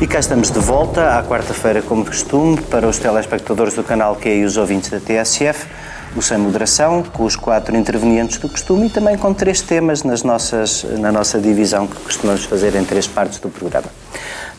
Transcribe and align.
E 0.00 0.06
cá 0.06 0.20
estamos 0.20 0.52
de 0.52 0.60
volta, 0.60 1.18
à 1.18 1.24
quarta-feira, 1.24 1.82
como 1.82 2.04
de 2.04 2.10
costume, 2.10 2.56
para 2.70 2.86
os 2.86 2.98
telespectadores 2.98 3.74
do 3.74 3.82
canal 3.82 4.14
Q 4.14 4.28
e 4.28 4.44
os 4.44 4.56
ouvintes 4.56 4.90
da 4.90 5.00
TSF, 5.00 5.66
o 6.14 6.22
Sem 6.22 6.38
Moderação, 6.38 7.02
com 7.02 7.24
os 7.24 7.34
quatro 7.34 7.76
intervenientes 7.76 8.38
do 8.38 8.48
costume 8.48 8.86
e 8.86 8.90
também 8.90 9.18
com 9.18 9.34
três 9.34 9.60
temas 9.60 10.04
nas 10.04 10.22
nossas, 10.22 10.84
na 11.00 11.10
nossa 11.10 11.40
divisão 11.40 11.88
que 11.88 11.96
costumamos 11.96 12.44
fazer 12.44 12.76
em 12.76 12.84
três 12.84 13.08
partes 13.08 13.40
do 13.40 13.48
programa. 13.48 13.88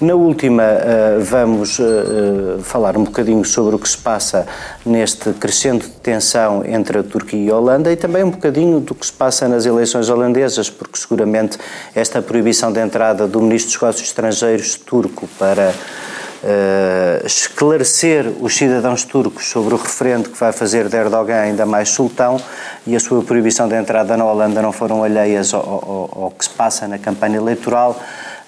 Na 0.01 0.15
última, 0.15 0.63
eh, 0.63 1.17
vamos 1.19 1.77
eh, 1.77 1.83
eh, 1.83 2.63
falar 2.63 2.95
um 2.95 3.03
bocadinho 3.03 3.43
sobre 3.43 3.75
o 3.75 3.79
que 3.79 3.89
se 3.89 3.97
passa 3.97 4.47
neste 4.85 5.33
crescendo 5.33 5.83
de 5.83 5.91
tensão 5.91 6.63
entre 6.65 6.99
a 6.99 7.03
Turquia 7.03 7.47
e 7.47 7.49
a 7.49 7.57
Holanda 7.57 7.91
e 7.91 7.97
também 7.97 8.23
um 8.23 8.29
bocadinho 8.29 8.79
do 8.79 8.95
que 8.95 9.05
se 9.05 9.11
passa 9.11 9.49
nas 9.49 9.65
eleições 9.65 10.07
holandesas, 10.09 10.69
porque 10.69 10.97
seguramente 10.97 11.57
esta 11.93 12.21
proibição 12.21 12.71
de 12.71 12.79
entrada 12.79 13.27
do 13.27 13.41
Ministro 13.41 13.73
dos 13.73 13.81
Negócios 13.81 14.07
Estrangeiros 14.07 14.75
turco 14.75 15.27
para 15.37 15.73
esclarecer 17.25 18.25
os 18.39 18.55
cidadãos 18.55 19.03
turcos 19.03 19.49
sobre 19.49 19.73
o 19.73 19.77
referendo 19.77 20.29
que 20.29 20.39
vai 20.39 20.53
fazer 20.53 20.87
de 20.87 20.95
Erdogan 20.95 21.41
ainda 21.41 21.65
mais 21.65 21.89
sultão 21.89 22.39
e 22.87 22.95
a 22.95 22.99
sua 23.01 23.21
proibição 23.21 23.67
de 23.67 23.75
entrada 23.75 24.15
na 24.15 24.23
Holanda 24.23 24.61
não 24.61 24.71
foram 24.71 25.03
alheias 25.03 25.53
ao, 25.53 25.59
ao, 25.59 26.23
ao 26.23 26.31
que 26.31 26.45
se 26.45 26.51
passa 26.51 26.87
na 26.87 26.97
campanha 26.97 27.35
eleitoral 27.35 27.99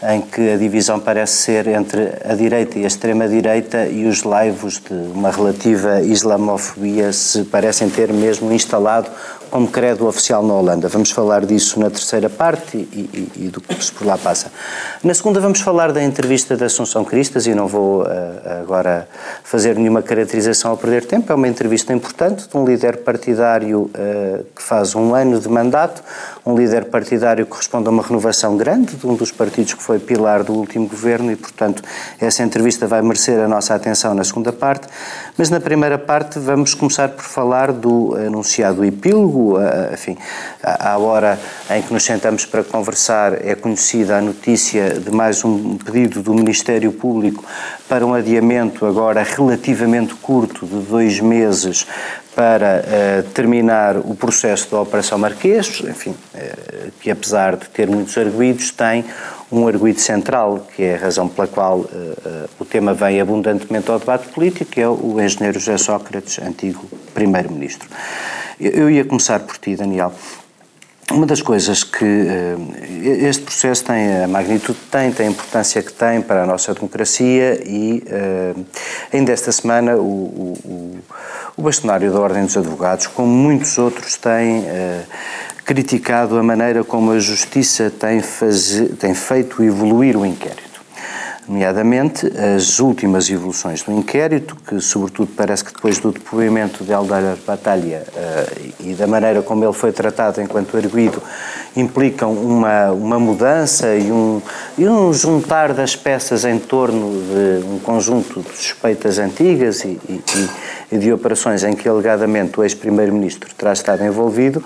em 0.03 0.21
que 0.21 0.51
a 0.51 0.57
divisão 0.57 0.99
parece 0.99 1.33
ser 1.33 1.67
entre 1.67 2.13
a 2.25 2.33
direita 2.33 2.79
e 2.79 2.83
a 2.83 2.87
extrema-direita 2.87 3.87
e 3.87 4.05
os 4.05 4.23
laivos 4.23 4.79
de 4.79 4.93
uma 4.93 5.29
relativa 5.29 6.01
islamofobia 6.01 7.13
se 7.13 7.43
parecem 7.43 7.89
ter 7.89 8.11
mesmo 8.11 8.51
instalado 8.51 9.09
como 9.51 9.67
credo 9.67 10.07
oficial 10.07 10.41
na 10.41 10.53
Holanda. 10.53 10.87
Vamos 10.87 11.11
falar 11.11 11.45
disso 11.45 11.77
na 11.77 11.89
terceira 11.89 12.29
parte 12.29 12.77
e, 12.77 13.29
e, 13.35 13.45
e, 13.45 13.49
do 13.49 13.59
que 13.59 13.83
se 13.83 13.91
por 13.91 14.07
lá 14.07 14.17
passa. 14.17 14.49
Na 15.03 15.13
segunda 15.13 15.41
vamos 15.41 15.59
falar 15.59 15.91
da 15.91 16.01
entrevista 16.01 16.55
da 16.55 16.67
Assunção 16.67 17.03
Cristas 17.03 17.45
e 17.45 17.53
não 17.53 17.67
vou 17.67 18.03
uh, 18.03 18.07
agora 18.61 19.09
fazer 19.43 19.75
nenhuma 19.75 20.01
caracterização 20.01 20.71
a 20.71 20.77
perder 20.77 21.05
tempo. 21.05 21.31
É 21.31 21.35
uma 21.35 21.49
entrevista 21.49 21.91
importante 21.91 22.47
de 22.47 22.57
um 22.57 22.65
líder 22.65 22.97
partidário 22.97 23.81
uh, 23.81 24.45
que 24.55 24.63
faz 24.63 24.95
um 24.95 25.13
ano 25.13 25.37
de 25.37 25.49
mandato, 25.49 26.01
um 26.45 26.55
líder 26.57 26.85
partidário 26.85 27.45
que 27.45 27.55
responde 27.55 27.89
a 27.89 27.91
uma 27.91 28.03
renovação 28.03 28.55
grande 28.55 28.95
de 28.95 29.05
um 29.05 29.15
dos 29.15 29.31
partidos 29.31 29.73
que 29.73 29.83
foi 29.83 29.99
pilar 29.99 30.43
do 30.43 30.53
último 30.53 30.87
governo 30.87 31.29
e, 31.29 31.35
portanto, 31.35 31.83
essa 32.21 32.41
entrevista 32.41 32.87
vai 32.87 33.01
merecer 33.01 33.37
a 33.37 33.49
nossa 33.49 33.75
atenção 33.75 34.13
na 34.13 34.23
segunda 34.23 34.53
parte. 34.53 34.87
Mas 35.37 35.49
na 35.49 35.59
primeira 35.59 35.97
parte 35.97 36.39
vamos 36.39 36.73
começar 36.73 37.09
por 37.09 37.25
falar 37.25 37.73
do 37.73 38.15
anunciado 38.15 38.85
epílogo 38.85 39.40
enfim, 39.91 40.17
à 40.63 40.97
hora 40.97 41.39
em 41.69 41.81
que 41.81 41.93
nos 41.93 42.03
sentamos 42.03 42.45
para 42.45 42.63
conversar, 42.63 43.45
é 43.45 43.55
conhecida 43.55 44.17
a 44.17 44.21
notícia 44.21 44.99
de 44.99 45.11
mais 45.11 45.43
um 45.43 45.77
pedido 45.77 46.21
do 46.21 46.33
Ministério 46.33 46.91
Público 46.91 47.43
para 47.87 48.05
um 48.05 48.13
adiamento 48.13 48.85
agora 48.85 49.23
relativamente 49.23 50.13
curto 50.15 50.65
de 50.65 50.85
dois 50.85 51.19
meses 51.19 51.85
para 52.35 52.81
uh, 52.81 53.29
terminar 53.31 53.97
o 53.97 54.15
processo 54.15 54.71
da 54.71 54.79
Operação 54.81 55.17
Marquês, 55.17 55.81
enfim, 55.87 56.11
uh, 56.11 56.91
que 57.01 57.11
apesar 57.11 57.57
de 57.57 57.69
ter 57.69 57.89
muitos 57.89 58.17
arguídos, 58.17 58.71
tem 58.71 59.03
um 59.51 59.67
arguído 59.67 59.99
central, 59.99 60.65
que 60.73 60.83
é 60.83 60.95
a 60.95 60.97
razão 60.97 61.27
pela 61.27 61.47
qual 61.47 61.79
uh, 61.79 61.89
o 62.59 62.63
tema 62.63 62.93
vem 62.93 63.19
abundantemente 63.19 63.91
ao 63.91 63.99
debate 63.99 64.29
político, 64.29 64.71
que 64.71 64.79
é 64.79 64.87
o 64.87 65.19
engenheiro 65.19 65.59
José 65.59 65.77
Sócrates, 65.77 66.39
antigo 66.39 66.87
Primeiro-Ministro. 67.13 67.87
Eu 68.59 68.89
ia 68.89 69.03
começar 69.03 69.39
por 69.39 69.57
ti, 69.57 69.75
Daniel. 69.75 70.13
Uma 71.11 71.25
das 71.25 71.41
coisas 71.41 71.83
que 71.83 72.05
uh, 72.05 72.73
este 73.03 73.43
processo 73.43 73.83
tem, 73.83 74.23
a 74.23 74.27
magnitude 74.27 74.79
que 74.79 74.85
tem, 74.85 75.11
tem 75.11 75.27
a 75.27 75.29
importância 75.29 75.81
que 75.83 75.91
tem 75.91 76.21
para 76.21 76.43
a 76.43 76.45
nossa 76.45 76.73
democracia 76.73 77.61
e 77.65 78.01
uh, 78.07 78.65
ainda 79.11 79.33
esta 79.33 79.51
semana 79.51 79.97
o, 79.97 80.01
o, 80.01 80.99
o, 81.57 81.61
bastonário 81.63 82.13
da 82.13 82.19
Ordem 82.19 82.45
dos 82.45 82.55
Advogados, 82.55 83.07
como 83.07 83.27
muitos 83.27 83.77
outros, 83.77 84.15
tem 84.15 84.59
uh, 84.59 85.03
criticado 85.65 86.37
a 86.37 86.43
maneira 86.43 86.81
como 86.83 87.11
a 87.11 87.19
Justiça 87.19 87.91
tem, 87.91 88.21
tem 88.97 89.13
feito 89.13 89.61
evoluir 89.61 90.15
o 90.15 90.25
inquérito 90.25 90.70
nomeadamente 91.47 92.31
as 92.55 92.79
últimas 92.79 93.29
evoluções 93.29 93.83
do 93.83 93.91
inquérito, 93.91 94.55
que 94.67 94.79
sobretudo 94.79 95.31
parece 95.35 95.65
que 95.65 95.73
depois 95.73 95.99
do 95.99 96.11
depoimento 96.11 96.83
de 96.83 96.93
Aldair 96.93 97.37
Batalha 97.45 98.03
uh, 98.07 98.71
e 98.79 98.93
da 98.93 99.07
maneira 99.07 99.41
como 99.41 99.63
ele 99.63 99.73
foi 99.73 99.91
tratado 99.91 100.41
enquanto 100.41 100.77
arguído, 100.77 101.21
implicam 101.75 102.33
uma, 102.33 102.91
uma 102.91 103.19
mudança 103.19 103.95
e 103.95 104.11
um, 104.11 104.41
e 104.77 104.87
um 104.87 105.13
juntar 105.13 105.73
das 105.73 105.95
peças 105.95 106.43
em 106.43 106.59
torno 106.59 107.11
de 107.11 107.65
um 107.65 107.79
conjunto 107.79 108.41
de 108.41 108.49
suspeitas 108.57 109.17
antigas 109.17 109.83
e, 109.83 109.99
e, 110.09 110.21
e 110.91 110.97
de 110.97 111.13
operações 111.13 111.63
em 111.63 111.73
que 111.73 111.87
alegadamente 111.87 112.59
o 112.59 112.63
ex-primeiro-ministro 112.63 113.53
terá 113.55 113.71
estado 113.71 114.03
envolvido, 114.03 114.63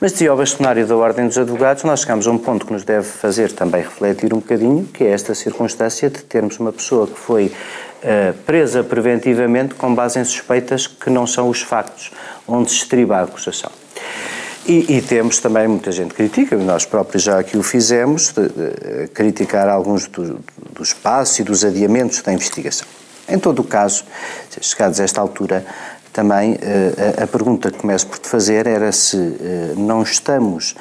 mas 0.00 0.12
dizia 0.12 0.32
o 0.32 0.36
bastonário 0.36 0.86
da 0.86 0.96
Ordem 0.96 1.26
dos 1.26 1.38
Advogados, 1.38 1.84
nós 1.84 2.00
chegamos 2.00 2.26
a 2.26 2.30
um 2.30 2.38
ponto 2.38 2.66
que 2.66 2.72
nos 2.72 2.84
deve 2.84 3.06
fazer 3.06 3.52
também 3.52 3.82
refletir 3.82 4.34
um 4.34 4.38
bocadinho, 4.38 4.84
que 4.92 5.04
é 5.04 5.10
esta 5.10 5.34
circunstância 5.34 6.10
de 6.10 6.22
termos 6.28 6.58
uma 6.58 6.72
pessoa 6.72 7.06
que 7.06 7.18
foi 7.18 7.46
uh, 7.46 8.32
presa 8.44 8.84
preventivamente 8.84 9.74
com 9.74 9.94
base 9.94 10.18
em 10.18 10.24
suspeitas 10.24 10.86
que 10.86 11.10
não 11.10 11.26
são 11.26 11.48
os 11.48 11.62
factos, 11.62 12.10
onde 12.46 12.70
se 12.70 12.76
estriba 12.76 13.16
a 13.16 13.22
acusação. 13.22 13.70
E, 14.66 14.98
e, 14.98 15.00
temos 15.00 15.38
também, 15.38 15.66
muita 15.66 15.90
gente 15.90 16.12
critica, 16.12 16.54
nós 16.56 16.84
próprios 16.84 17.22
já 17.22 17.38
aqui 17.38 17.56
o 17.56 17.62
fizemos, 17.62 18.32
de, 18.32 18.48
de, 18.48 19.08
criticar 19.08 19.66
alguns 19.66 20.06
do, 20.06 20.40
dos 20.72 20.92
passos 20.92 21.38
e 21.38 21.42
dos 21.42 21.64
adiamentos 21.64 22.20
da 22.20 22.34
investigação. 22.34 22.86
Em 23.26 23.38
todo 23.38 23.60
o 23.60 23.64
caso, 23.64 24.04
chegados 24.60 25.00
a 25.00 25.04
esta 25.04 25.22
altura, 25.22 25.64
também 26.18 26.58
eh, 26.60 27.14
a, 27.16 27.22
a 27.22 27.26
pergunta 27.28 27.70
que 27.70 27.78
começo 27.78 28.04
por 28.08 28.18
te 28.18 28.28
fazer 28.28 28.66
era 28.66 28.90
se 28.90 29.16
eh, 29.16 29.74
não 29.76 30.02
estamos 30.02 30.74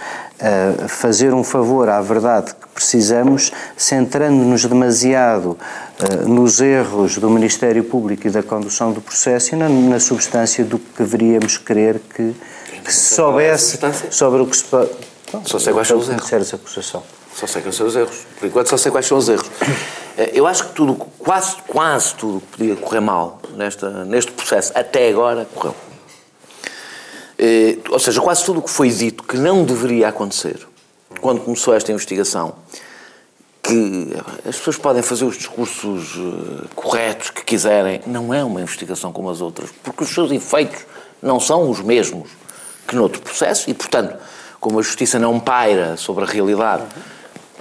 a 0.84 0.88
fazer 0.88 1.32
um 1.32 1.44
favor 1.44 1.90
à 1.90 2.02
verdade 2.02 2.56
que 2.56 2.68
precisamos, 2.74 3.52
centrando-nos 3.76 4.66
demasiado 4.66 5.58
uh, 6.00 6.28
nos 6.28 6.62
erros 6.62 7.18
do 7.18 7.28
Ministério 7.28 7.84
Público 7.84 8.28
e 8.28 8.30
da 8.30 8.44
condução 8.44 8.92
do 8.92 9.02
processo 9.02 9.56
e 9.56 9.58
na, 9.58 9.68
na 9.68 10.00
substância 10.00 10.64
do 10.64 10.78
que 10.78 11.04
deveríamos 11.04 11.58
querer 11.58 12.00
que, 12.16 12.36
que 12.84 12.94
se 12.94 13.16
soubesse 13.16 13.80
sobre 14.12 14.44
o 14.44 14.46
que 14.46 14.58
se 14.58 14.66
pode. 14.66 14.92
Só 15.46 15.58
sei 15.58 15.74
quais 15.74 15.88
são 15.88 15.98
os 15.98 16.08
erros. 16.08 16.54
acusação. 16.54 17.02
Só 17.38 17.46
sei 17.46 17.62
quais 17.62 17.76
são 17.76 17.86
os 17.86 17.96
erros. 17.96 18.26
Por 18.40 18.48
enquanto 18.48 18.68
só 18.68 18.78
sei 18.78 18.92
quais 18.92 19.06
são 19.06 19.16
os 19.16 19.30
erros. 19.30 19.48
Eh, 20.18 20.32
eu 20.34 20.48
acho 20.48 20.70
que 20.70 20.74
tudo, 20.74 20.96
quase, 21.20 21.58
quase 21.68 22.16
tudo 22.16 22.42
que 22.42 22.58
podia 22.58 22.76
correr 22.76 23.00
mal 23.00 23.40
nesta, 23.56 24.04
neste 24.04 24.32
processo, 24.32 24.72
até 24.74 25.10
agora, 25.10 25.48
correu. 25.54 25.76
Eh, 27.38 27.78
ou 27.92 28.00
seja, 28.00 28.20
quase 28.20 28.44
tudo 28.44 28.58
o 28.58 28.64
que 28.64 28.72
foi 28.72 28.90
dito 28.90 29.24
que 29.24 29.38
não 29.38 29.64
deveria 29.64 30.08
acontecer 30.08 30.68
quando 31.22 31.42
começou 31.42 31.76
esta 31.76 31.92
investigação, 31.92 32.56
que 33.62 34.08
as 34.48 34.58
pessoas 34.58 34.78
podem 34.78 35.04
fazer 35.04 35.26
os 35.26 35.38
discursos 35.38 36.16
uh, 36.16 36.68
corretos 36.74 37.30
que 37.30 37.44
quiserem, 37.44 38.02
não 38.08 38.34
é 38.34 38.44
uma 38.44 38.62
investigação 38.62 39.12
como 39.12 39.30
as 39.30 39.42
outras, 39.42 39.70
porque 39.84 40.04
os 40.04 40.10
seus 40.10 40.32
efeitos 40.32 40.86
não 41.22 41.40
são 41.40 41.70
os 41.70 41.82
mesmos 41.82 42.30
que 42.88 42.96
noutro 42.96 43.22
processo 43.22 43.70
e, 43.70 43.74
portanto, 43.74 44.16
como 44.60 44.80
a 44.80 44.82
justiça 44.82 45.20
não 45.20 45.40
paira 45.40 45.98
sobre 45.98 46.24
a 46.24 46.28
realidade, 46.28 46.84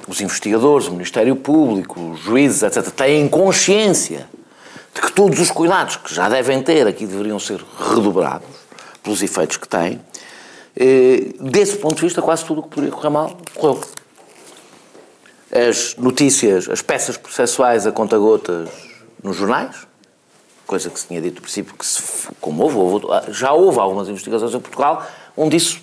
os 0.06 0.20
investigadores, 0.20 0.86
o 0.86 0.92
Ministério 0.92 1.34
Público, 1.34 2.12
os 2.12 2.20
juízes, 2.20 2.62
etc., 2.62 2.90
têm 2.90 3.28
consciência 3.28 4.28
de 4.94 5.00
que 5.00 5.12
todos 5.12 5.38
os 5.40 5.50
cuidados 5.50 5.96
que 5.96 6.14
já 6.14 6.28
devem 6.28 6.62
ter 6.62 6.86
aqui 6.86 7.06
deveriam 7.06 7.38
ser 7.38 7.64
redobrados 7.78 8.48
pelos 9.02 9.22
efeitos 9.22 9.56
que 9.56 9.68
têm. 9.68 10.00
Eh, 10.76 11.32
desse 11.40 11.76
ponto 11.76 11.96
de 11.96 12.02
vista, 12.02 12.22
quase 12.22 12.44
tudo 12.44 12.60
o 12.60 12.62
que 12.62 12.68
poderia 12.70 12.92
correr 12.94 13.10
mal, 13.10 13.36
correu. 13.54 13.80
As 15.50 15.96
notícias, 15.96 16.68
as 16.68 16.82
peças 16.82 17.16
processuais 17.16 17.86
a 17.86 17.92
conta-gotas 17.92 18.68
nos 19.22 19.36
jornais, 19.36 19.86
coisa 20.66 20.90
que 20.90 20.98
se 20.98 21.06
tinha 21.06 21.20
dito 21.20 21.36
no 21.36 21.42
princípio 21.42 21.74
que, 21.74 21.86
se, 21.86 22.02
como 22.40 22.62
houve, 22.62 22.76
houve, 22.76 23.32
já 23.32 23.52
houve 23.52 23.78
algumas 23.78 24.08
investigações 24.08 24.52
em 24.52 24.60
Portugal 24.60 25.06
onde 25.36 25.56
isso 25.56 25.80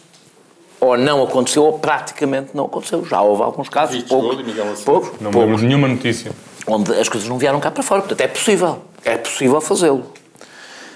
ou 0.83 0.97
não 0.97 1.23
aconteceu 1.23 1.63
ou 1.63 1.79
praticamente 1.79 2.49
não 2.53 2.65
aconteceu. 2.65 3.05
Já 3.05 3.21
houve 3.21 3.41
alguns 3.41 3.69
casos, 3.69 4.03
poucos, 4.03 4.83
poucos, 4.83 5.11
não 5.21 5.31
poucos, 5.31 5.61
nenhuma 5.61 5.87
notícia. 5.87 6.31
Onde 6.67 6.93
as 6.93 7.09
coisas 7.09 7.27
não 7.27 7.37
vieram 7.37 7.59
cá 7.59 7.71
para 7.71 7.83
fora. 7.83 8.01
Portanto, 8.01 8.21
é 8.21 8.27
possível. 8.27 8.81
É 9.03 9.17
possível 9.17 9.59
fazê-lo. 9.59 10.05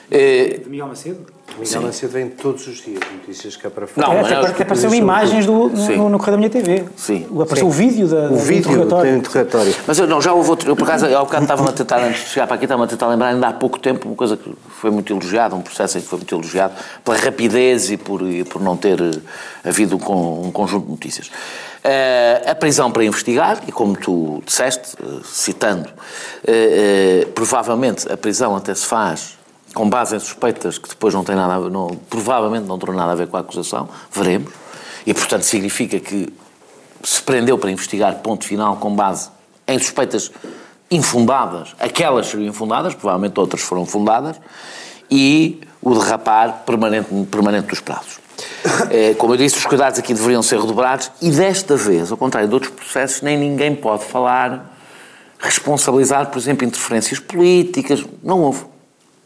É... 0.09 0.62
Miguel 0.65 0.88
Macedo? 0.88 1.38
Miguel 1.59 1.81
Macedo 1.81 2.13
vem 2.13 2.30
todos 2.30 2.68
os 2.68 2.77
dias, 2.77 3.00
notícias 3.12 3.57
cá 3.57 3.69
para 3.69 3.88
fora. 3.88 4.07
Não, 4.07 4.13
é, 4.13 4.19
até, 4.21 4.36
até 4.36 4.63
apareceram 4.63 4.94
imagens 4.94 5.45
do, 5.45 5.69
no, 5.69 6.09
no, 6.09 6.18
Correio 6.18 6.33
da 6.33 6.38
Minha 6.38 6.50
TV. 6.50 6.86
Sim. 6.95 7.25
Apareceu 7.42 7.57
Sim. 7.57 7.63
o 7.65 7.69
vídeo 7.71 8.07
da, 8.07 8.30
o 8.30 8.38
vídeo 8.38 8.71
interrogatório. 8.71 9.12
do 9.12 9.18
interrogatório. 9.18 9.75
Mas 9.86 9.98
não, 10.00 10.21
já 10.21 10.33
houve 10.33 10.50
outro. 10.50 10.69
Eu, 10.69 10.75
por 10.75 10.83
acaso, 10.83 11.06
ao 11.07 11.25
bocado 11.25 11.44
estava-me 11.44 11.69
a 11.69 11.74
tentar, 11.74 12.00
antes 12.00 12.21
de 12.21 12.30
chegar 12.30 12.48
para 12.48 12.56
aqui, 12.56 12.65
estava-me 12.65 12.86
a 12.86 12.88
tentar 12.88 13.07
lembrar, 13.07 13.30
ainda 13.30 13.48
há 13.48 13.54
pouco 13.54 13.80
tempo, 13.80 14.07
uma 14.07 14.15
coisa 14.15 14.38
que 14.38 14.54
foi 14.80 14.92
muito 14.92 15.12
elogiada, 15.12 15.56
um 15.56 15.62
processo 15.62 15.98
em 15.98 16.01
que 16.01 16.07
foi 16.07 16.19
muito 16.19 16.33
elogiado, 16.33 16.74
pela 17.04 17.18
rapidez 17.18 17.89
e 17.89 17.98
por, 17.98 18.21
e 18.21 18.44
por 18.44 18.62
não 18.62 18.77
ter 18.77 19.01
eh, 19.01 19.19
havido 19.63 19.98
um, 19.98 20.48
um 20.48 20.51
conjunto 20.51 20.86
de 20.86 20.92
notícias. 20.92 21.27
Uh, 21.27 22.51
a 22.51 22.56
prisão 22.56 22.92
para 22.92 23.04
investigar, 23.04 23.62
e 23.68 23.71
como 23.71 23.95
tu 23.95 24.44
disseste, 24.45 24.95
uh, 25.01 25.24
citando, 25.24 25.88
uh, 25.88 27.27
provavelmente 27.33 28.12
a 28.12 28.18
prisão 28.18 28.56
até 28.56 28.75
se 28.75 28.86
faz 28.86 29.37
com 29.78 29.88
base 29.88 30.16
em 30.16 30.20
suspeitas 30.20 30.80
que 30.80 30.90
depois 30.90 31.14
não 31.14 31.24
têm 31.24 31.36
nada 31.36 31.54
a 31.54 31.60
ver, 31.60 31.70
não, 31.70 31.90
provavelmente 32.10 32.66
não 32.66 32.80
terão 32.80 32.96
nada 32.96 33.12
a 33.12 33.16
ver 33.16 33.28
com 33.28 33.38
a 33.38 33.42
acusação, 33.42 33.88
veremos, 34.12 34.52
e 35.06 35.14
portanto 35.14 35.44
significa 35.44 36.00
que 36.00 36.34
se 37.04 37.22
prendeu 37.22 37.60
para 37.60 37.70
investigar 37.70 38.16
ponto 38.16 38.44
final 38.44 38.78
com 38.78 38.96
base 38.96 39.30
em 39.68 39.78
suspeitas 39.78 40.32
infundadas, 40.90 41.76
aquelas 41.80 42.26
seriam 42.26 42.50
infundadas, 42.50 42.96
provavelmente 42.96 43.40
outras 43.40 43.62
foram 43.62 43.86
fundadas, 43.86 44.42
e 45.12 45.62
o 45.80 45.94
derrapar 45.94 46.64
permanente, 46.66 47.10
permanente 47.30 47.68
dos 47.68 47.80
prazos. 47.80 48.18
É, 48.90 49.14
como 49.20 49.34
eu 49.34 49.38
disse, 49.38 49.58
os 49.58 49.66
cuidados 49.68 50.00
aqui 50.00 50.12
deveriam 50.12 50.42
ser 50.42 50.60
redobrados 50.60 51.12
e 51.22 51.30
desta 51.30 51.76
vez, 51.76 52.12
ao 52.12 52.18
contrário 52.18 52.50
de 52.50 52.56
outros 52.56 52.74
processos, 52.74 53.22
nem 53.22 53.38
ninguém 53.38 53.76
pode 53.76 54.06
falar, 54.06 54.76
responsabilizar, 55.38 56.32
por 56.32 56.40
exemplo, 56.40 56.66
interferências 56.66 57.20
políticas. 57.20 58.04
Não 58.24 58.42
houve. 58.42 58.66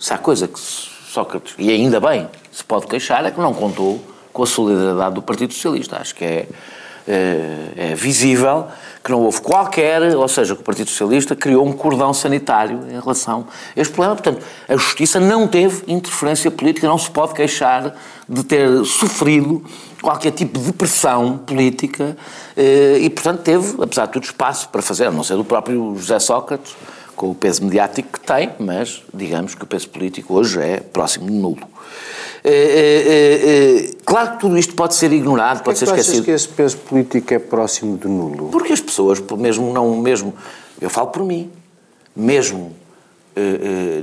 Se 0.01 0.11
há 0.11 0.17
coisa 0.17 0.47
que 0.47 0.59
Sócrates, 0.59 1.53
e 1.59 1.69
ainda 1.69 1.99
bem, 1.99 2.27
se 2.51 2.63
pode 2.63 2.87
queixar, 2.87 3.23
é 3.23 3.29
que 3.29 3.39
não 3.39 3.53
contou 3.53 4.03
com 4.33 4.41
a 4.41 4.47
solidariedade 4.47 5.13
do 5.13 5.21
Partido 5.21 5.53
Socialista. 5.53 5.97
Acho 5.97 6.15
que 6.15 6.25
é, 6.25 6.47
é, 7.07 7.71
é 7.75 7.95
visível 7.95 8.65
que 9.03 9.11
não 9.11 9.21
houve 9.21 9.41
qualquer, 9.41 10.01
ou 10.17 10.27
seja, 10.27 10.55
que 10.55 10.61
o 10.61 10.63
Partido 10.63 10.89
Socialista 10.89 11.35
criou 11.35 11.67
um 11.67 11.71
cordão 11.71 12.15
sanitário 12.15 12.79
em 12.89 12.99
relação 12.99 13.45
a 13.77 13.79
este 13.79 13.93
problema. 13.93 14.15
Portanto, 14.15 14.43
a 14.67 14.75
Justiça 14.75 15.19
não 15.19 15.47
teve 15.47 15.83
interferência 15.87 16.49
política, 16.49 16.87
não 16.87 16.97
se 16.97 17.11
pode 17.11 17.35
queixar 17.35 17.95
de 18.27 18.43
ter 18.43 18.83
sofrido 18.85 19.63
qualquer 20.01 20.31
tipo 20.31 20.57
de 20.57 20.73
pressão 20.73 21.37
política 21.37 22.17
eh, 22.57 22.97
e, 23.01 23.09
portanto, 23.11 23.41
teve, 23.41 23.83
apesar 23.83 24.07
de 24.07 24.13
tudo, 24.13 24.23
espaço 24.23 24.67
para 24.69 24.81
fazer, 24.81 25.05
a 25.05 25.11
não 25.11 25.23
ser 25.23 25.35
do 25.35 25.45
próprio 25.45 25.95
José 25.95 26.17
Sócrates, 26.17 26.75
com 27.21 27.29
o 27.29 27.35
peso 27.35 27.63
mediático 27.63 28.13
que 28.13 28.19
tem, 28.19 28.49
mas 28.57 29.03
digamos 29.13 29.53
que 29.53 29.63
o 29.63 29.67
peso 29.67 29.87
político 29.89 30.33
hoje 30.33 30.59
é 30.59 30.77
próximo 30.79 31.27
de 31.27 31.33
nulo. 31.33 31.67
É, 32.43 32.49
é, 32.49 33.89
é, 33.89 33.91
claro 34.03 34.31
que 34.31 34.39
tudo 34.39 34.57
isto 34.57 34.73
pode 34.73 34.95
ser 34.95 35.13
ignorado, 35.13 35.61
pode 35.61 35.77
ser 35.77 35.85
que 35.85 35.99
esquecido. 35.99 36.25
que 36.25 36.31
esse 36.31 36.47
peso 36.47 36.77
político 36.77 37.31
é 37.31 37.37
próximo 37.37 37.95
de 37.95 38.07
nulo? 38.07 38.49
Porque 38.49 38.73
as 38.73 38.81
pessoas, 38.81 39.21
mesmo 39.37 39.71
não, 39.71 39.95
mesmo, 39.97 40.33
eu 40.81 40.89
falo 40.89 41.09
por 41.09 41.23
mim, 41.23 41.51
mesmo 42.15 42.75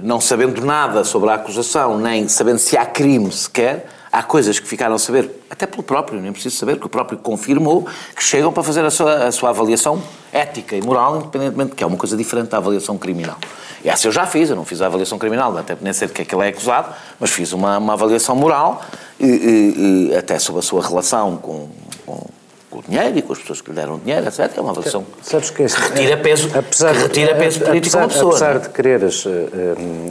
não 0.04 0.20
sabendo 0.20 0.64
nada 0.64 1.02
sobre 1.02 1.28
a 1.30 1.34
acusação, 1.34 1.98
nem 1.98 2.28
sabendo 2.28 2.58
se 2.58 2.76
há 2.76 2.86
crime 2.86 3.32
sequer, 3.32 3.88
Há 4.18 4.22
coisas 4.24 4.58
que 4.58 4.66
ficaram 4.66 4.96
a 4.96 4.98
saber, 4.98 5.30
até 5.48 5.64
pelo 5.64 5.84
próprio, 5.84 6.20
nem 6.20 6.32
preciso 6.32 6.56
saber, 6.56 6.76
que 6.80 6.84
o 6.84 6.88
próprio 6.88 7.16
confirmou, 7.18 7.86
que 8.16 8.24
chegam 8.24 8.52
para 8.52 8.64
fazer 8.64 8.84
a 8.84 8.90
sua, 8.90 9.28
a 9.28 9.30
sua 9.30 9.50
avaliação 9.50 10.02
ética 10.32 10.74
e 10.74 10.82
moral, 10.82 11.18
independentemente, 11.18 11.76
que 11.76 11.84
é 11.84 11.86
uma 11.86 11.96
coisa 11.96 12.16
diferente 12.16 12.48
da 12.48 12.56
avaliação 12.56 12.98
criminal. 12.98 13.36
E 13.84 13.88
essa 13.88 14.08
eu 14.08 14.10
já 14.10 14.26
fiz, 14.26 14.50
eu 14.50 14.56
não 14.56 14.64
fiz 14.64 14.82
a 14.82 14.86
avaliação 14.86 15.20
criminal, 15.20 15.56
até 15.56 15.76
nem 15.80 15.92
sei 15.92 16.08
de 16.08 16.14
que 16.14 16.22
é 16.22 16.24
que 16.24 16.34
ele 16.34 16.46
é 16.46 16.48
acusado, 16.48 16.92
mas 17.20 17.30
fiz 17.30 17.52
uma, 17.52 17.78
uma 17.78 17.92
avaliação 17.92 18.34
moral, 18.34 18.82
e, 19.20 19.24
e, 19.24 20.08
e, 20.10 20.16
até 20.16 20.36
sobre 20.40 20.58
a 20.58 20.62
sua 20.62 20.84
relação 20.84 21.36
com, 21.36 21.68
com, 22.04 22.26
com, 22.70 22.78
o 22.80 22.82
dinheiro 22.82 23.18
e 23.18 23.22
com 23.22 23.32
as 23.32 23.38
pessoas 23.38 23.60
que 23.60 23.70
lhe 23.70 23.76
deram 23.76 24.00
dinheiro, 24.00 24.26
etc. 24.26 24.50
É 24.56 24.60
uma 24.60 24.70
avaliação 24.70 25.06
Sabes 25.22 25.50
que, 25.50 25.64
que 25.64 25.80
retira 25.80 26.16
peso, 26.16 26.50
apesar 26.58 26.92
que 26.92 27.02
retira 27.02 27.36
peso 27.36 27.60
político 27.60 27.96
apesar, 27.96 28.00
a 28.00 28.02
uma 28.02 28.08
pessoa. 28.08 28.30
Apesar 28.32 28.56
é? 28.56 28.58
de 28.58 28.68
quereres 28.70 29.24
uh, 29.26 29.30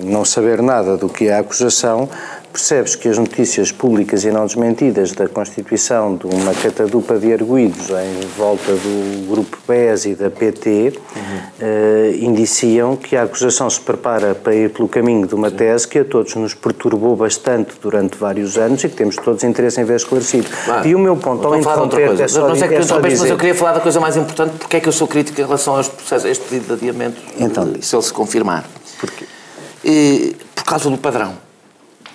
não 0.05 0.23
saber 0.23 0.61
nada 0.61 0.95
do 0.95 1.09
que 1.09 1.27
é 1.27 1.33
a 1.33 1.39
acusação, 1.39 2.09
percebes 2.57 2.95
que 2.95 3.07
as 3.07 3.19
notícias 3.19 3.71
públicas 3.71 4.25
e 4.25 4.31
não 4.31 4.43
desmentidas 4.43 5.11
da 5.11 5.29
constituição 5.29 6.15
de 6.15 6.25
uma 6.25 6.55
catadupa 6.55 7.15
de 7.19 7.31
arguídos 7.31 7.91
em 7.91 8.27
volta 8.35 8.71
do 8.71 9.27
grupo 9.29 9.59
BES 9.67 10.05
e 10.05 10.15
da 10.15 10.31
PT 10.31 10.93
uhum. 11.15 11.37
uh, 11.61 12.15
indiciam 12.15 12.95
que 12.95 13.15
a 13.15 13.23
acusação 13.23 13.69
se 13.69 13.79
prepara 13.79 14.33
para 14.33 14.55
ir 14.55 14.71
pelo 14.71 14.87
caminho 14.87 15.27
de 15.27 15.35
uma 15.35 15.51
tese 15.51 15.87
que 15.87 15.99
a 15.99 16.05
todos 16.05 16.33
nos 16.33 16.55
perturbou 16.55 17.15
bastante 17.15 17.75
durante 17.79 18.17
vários 18.17 18.57
anos 18.57 18.83
e 18.83 18.89
que 18.89 18.95
temos 18.95 19.15
todos 19.17 19.43
interesse 19.43 19.79
em 19.79 19.83
ver 19.83 19.97
esclarecido. 19.97 20.49
Claro. 20.65 20.87
E 20.87 20.95
o 20.95 20.99
meu 20.99 21.15
ponto 21.15 21.45
ao 21.45 21.55
interromper 21.55 22.19
é 22.19 22.27
só, 22.27 22.49
mas, 22.49 22.59
é 22.63 22.67
que, 22.67 22.73
é 22.73 22.81
só 22.81 22.99
dizer... 22.99 23.19
mas 23.19 23.29
eu 23.29 23.37
queria 23.37 23.53
falar 23.53 23.73
da 23.73 23.81
coisa 23.81 23.99
mais 23.99 24.17
importante, 24.17 24.55
porque 24.57 24.77
é 24.77 24.79
que 24.79 24.89
eu 24.89 24.93
sou 24.93 25.07
crítico 25.07 25.39
em 25.39 25.43
relação 25.43 25.77
a 25.77 25.81
este 25.81 25.95
processo, 25.95 26.25
a 26.25 26.29
este 26.31 26.43
pedido 26.45 26.65
de 26.65 26.73
adiamento, 26.73 27.21
então, 27.39 27.71
se 27.79 27.95
ele 27.95 28.01
se 28.01 28.11
confirmar. 28.11 28.65
Porquê? 28.99 29.25
E, 29.85 30.35
por 30.55 30.63
causa 30.63 30.89
do 30.89 30.97
padrão 30.97 31.46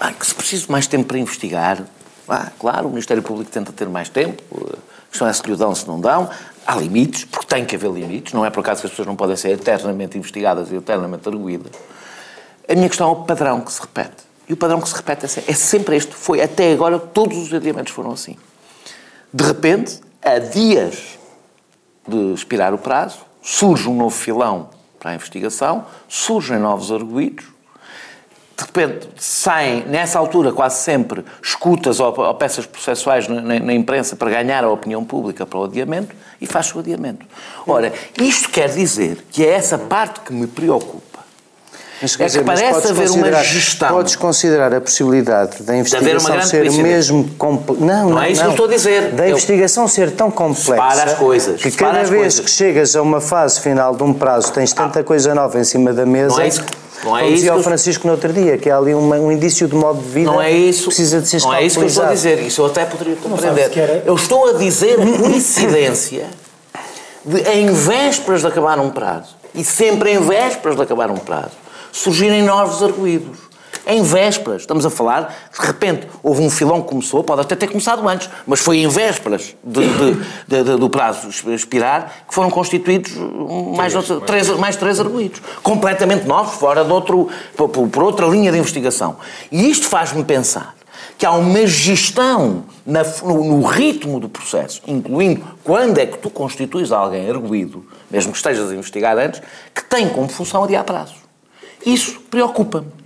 ah, 0.03 0.13
que 0.13 0.27
se 0.27 0.35
preciso 0.35 0.67
de 0.67 0.73
mais 0.73 0.89
tempo 0.89 1.05
para 1.05 1.17
investigar, 1.17 1.81
ah, 2.29 2.51
claro, 2.59 2.89
o 2.89 2.91
Ministério 2.91 3.23
Público 3.23 3.53
tenta 3.53 3.73
ter 3.73 3.89
mais 3.89 4.09
tempo, 4.09 4.43
a 4.53 5.09
questão 5.09 5.29
é 5.29 5.33
se 5.33 5.43
lhe 5.47 5.55
dão, 5.55 5.73
se 5.77 5.87
não 5.87 6.01
dão. 6.01 6.29
Há 6.67 6.75
limites, 6.75 7.25
porque 7.25 7.47
tem 7.47 7.65
que 7.65 7.77
haver 7.77 7.89
limites, 7.89 8.33
não 8.33 8.45
é 8.45 8.51
por 8.51 8.61
acaso 8.61 8.81
que 8.81 8.87
as 8.89 8.91
pessoas 8.91 9.07
não 9.07 9.15
podem 9.15 9.37
ser 9.37 9.51
eternamente 9.51 10.19
investigadas 10.19 10.73
e 10.73 10.75
eternamente 10.75 11.29
arguídas. 11.29 11.71
A 12.69 12.75
minha 12.75 12.89
questão 12.89 13.11
é 13.11 13.13
o 13.13 13.17
padrão 13.25 13.61
que 13.61 13.73
se 13.73 13.81
repete. 13.81 14.25
E 14.49 14.53
o 14.53 14.57
padrão 14.57 14.81
que 14.81 14.89
se 14.89 14.95
repete 14.97 15.25
é 15.25 15.55
sempre 15.55 15.95
este. 15.95 16.13
Foi 16.13 16.43
até 16.43 16.73
agora, 16.73 16.99
todos 16.99 17.39
os 17.39 17.55
adiamentos 17.55 17.93
foram 17.93 18.11
assim. 18.11 18.37
De 19.33 19.45
repente, 19.45 20.01
a 20.21 20.41
dias 20.41 21.17
de 22.09 22.35
expirar 22.35 22.75
o 22.75 22.79
prazo, 22.79 23.21
surge 23.41 23.89
um 23.89 23.97
novo 23.97 24.17
filão 24.17 24.69
para 24.99 25.13
a 25.13 25.15
investigação, 25.15 25.87
surgem 26.09 26.59
novos 26.59 26.91
arguídos, 26.91 27.52
de 28.57 28.65
repente 28.65 29.09
saem, 29.19 29.85
nessa 29.87 30.19
altura, 30.19 30.53
quase 30.53 30.83
sempre, 30.83 31.25
escutas 31.43 32.01
ou, 32.01 32.15
ou 32.19 32.35
peças 32.35 32.67
processuais 32.67 33.27
na, 33.29 33.41
na, 33.41 33.59
na, 33.59 33.73
imprensa 33.73 34.15
para 34.17 34.31
ganhar 34.31 34.65
a 34.65 34.71
opinião 34.71 35.05
pública 35.05 35.47
para 35.47 35.59
o 35.59 35.65
adiamento 35.65 36.15
e 36.41 36.47
faz 36.47 36.75
o 36.75 36.79
adiamento. 36.79 37.25
Ora, 37.67 37.93
isto 38.21 38.51
quer 38.51 38.69
dizer 38.69 39.25
que 39.31 39.45
é 39.45 39.51
essa 39.51 39.79
parte 39.79 40.21
que 40.21 40.33
me 40.33 40.47
preocupa. 40.47 41.13
Mas, 42.03 42.19
é 42.19 42.27
dizer, 42.27 42.41
que 42.41 42.45
parece 42.45 42.89
haver 42.89 43.11
uma 43.11 43.43
gestão. 43.45 43.89
Podes 43.91 44.17
considerar 44.17 44.75
a 44.75 44.81
possibilidade 44.81 45.63
da 45.63 45.77
investigação 45.77 46.43
ser 46.43 46.71
mesmo 46.73 47.31
complexa. 47.39 47.85
Não, 47.85 48.09
não, 48.09 48.11
não, 48.11 48.23
é 48.23 48.31
isso 48.33 48.43
não. 48.43 48.55
que 48.55 48.61
eu 48.61 48.65
estou 48.65 48.67
a 48.67 48.77
dizer. 48.77 49.13
Da 49.13 49.25
eu... 49.25 49.31
investigação 49.31 49.87
ser 49.87 50.11
tão 50.11 50.29
complexa 50.29 50.75
Para 50.75 51.05
as 51.05 51.15
coisas. 51.15 51.63
que 51.63 51.71
cada 51.71 52.03
vez 52.03 52.11
coisas. 52.11 52.41
que 52.41 52.51
chegas 52.51 52.97
a 52.97 53.03
uma 53.03 53.21
fase 53.21 53.61
final 53.61 53.95
de 53.95 54.03
um 54.03 54.13
prazo 54.13 54.53
tens 54.53 54.73
tanta 54.73 54.99
ah. 54.99 55.05
coisa 55.05 55.33
nova 55.33 55.61
em 55.61 55.65
cima 55.65 55.93
da 55.93 56.05
mesa. 56.05 56.35
Não 56.35 56.41
é 56.41 56.49
isso 56.49 56.65
não 57.05 57.17
é 57.17 57.23
Como 57.23 57.35
dizia 57.35 57.55
o 57.55 57.63
Francisco 57.63 58.07
no 58.07 58.13
outro 58.13 58.33
dia, 58.33 58.59
que 58.59 58.71
há 58.71 58.77
ali 58.77 58.95
uma, 58.95 59.17
um 59.17 59.33
indício 59.33 59.67
de 59.67 59.75
modo 59.75 60.01
de 60.01 60.09
vida 60.09 60.31
não 60.31 60.41
é 60.41 60.51
isso, 60.51 60.87
precisa 60.87 61.21
de 61.21 61.29
ser 61.29 61.41
Não 61.43 61.55
é 61.55 61.65
isso 61.65 61.79
que 61.79 61.85
eu 61.85 61.89
estou 61.89 62.05
a 62.05 62.13
dizer, 62.13 62.39
isso 62.41 62.63
eu 62.63 62.67
até 62.67 62.85
poderia 62.85 63.17
compreender. 63.17 64.03
Eu 64.05 64.15
estou 64.15 64.49
a 64.49 64.53
dizer 64.53 65.01
a 65.01 65.05
coincidência 65.19 66.27
de, 67.25 67.41
em 67.51 67.73
vésperas 67.73 68.41
de 68.41 68.47
acabar 68.47 68.79
um 68.79 68.91
prazo, 68.91 69.37
e 69.55 69.65
sempre 69.65 70.13
em 70.13 70.21
vésperas 70.21 70.77
de 70.77 70.83
acabar 70.83 71.11
um 71.11 71.17
prazo, 71.17 71.53
surgirem 71.91 72.43
novos 72.43 72.83
arguídos 72.83 73.52
em 73.87 74.03
vésperas. 74.03 74.63
Estamos 74.63 74.87
a 74.87 74.91
falar, 74.91 75.35
de 75.53 75.67
repente, 75.67 76.07
houve 76.23 76.43
um 76.43 76.51
filão 76.51 76.83
que 76.83 76.89
começou, 76.89 77.23
pode 77.23 77.41
até 77.41 77.57
ter 77.57 77.69
começado 77.69 78.07
antes, 78.09 78.29
mas 78.47 78.61
foi 78.61 78.79
em 78.79 78.89
vésperas 78.89 79.55
de, 79.63 79.81
de, 79.81 80.65
de, 80.65 80.77
do 80.77 80.89
prazo 80.89 81.29
expirar 81.53 82.25
que 82.29 82.35
foram 82.35 82.51
constituídos 82.51 83.13
mais, 83.77 83.93
três, 83.93 84.23
três, 84.27 84.49
mais 84.59 84.77
três 84.77 85.01
arguídos. 85.01 85.41
Completamente 85.63 86.27
novos, 86.27 86.55
fora 86.55 86.85
de 86.85 86.93
outro, 86.93 87.29
por, 87.57 87.69
por 87.69 88.03
outra 88.03 88.27
linha 88.27 88.53
de 88.53 88.59
investigação. 88.59 89.17
E 89.51 89.71
isto 89.71 89.87
faz-me 89.87 90.25
pensar 90.25 90.75
que 91.19 91.27
há 91.27 91.33
uma 91.33 91.67
gestão 91.67 92.65
na, 92.85 93.03
no, 93.23 93.45
no, 93.45 93.63
ritmo 93.63 94.19
do 94.19 94.29
processo, 94.29 94.83
incluindo 94.87 95.45
quando 95.63 95.99
é 95.99 96.07
que 96.07 96.19
tu 96.19 96.31
constituis 96.31 96.91
alguém 96.91 97.29
arguído, 97.29 97.87
mesmo 98.11 98.33
que 98.33 98.39
estejas 98.39 98.71
a 98.71 98.75
investigar 98.75 99.17
antes, 99.19 99.41
que 99.75 99.85
tem 99.85 100.09
como 100.09 100.29
função 100.29 100.65
adiar 100.65 100.85
prazo. 100.85 101.15
Isso 101.85 102.21
preocupa-me. 102.31 103.02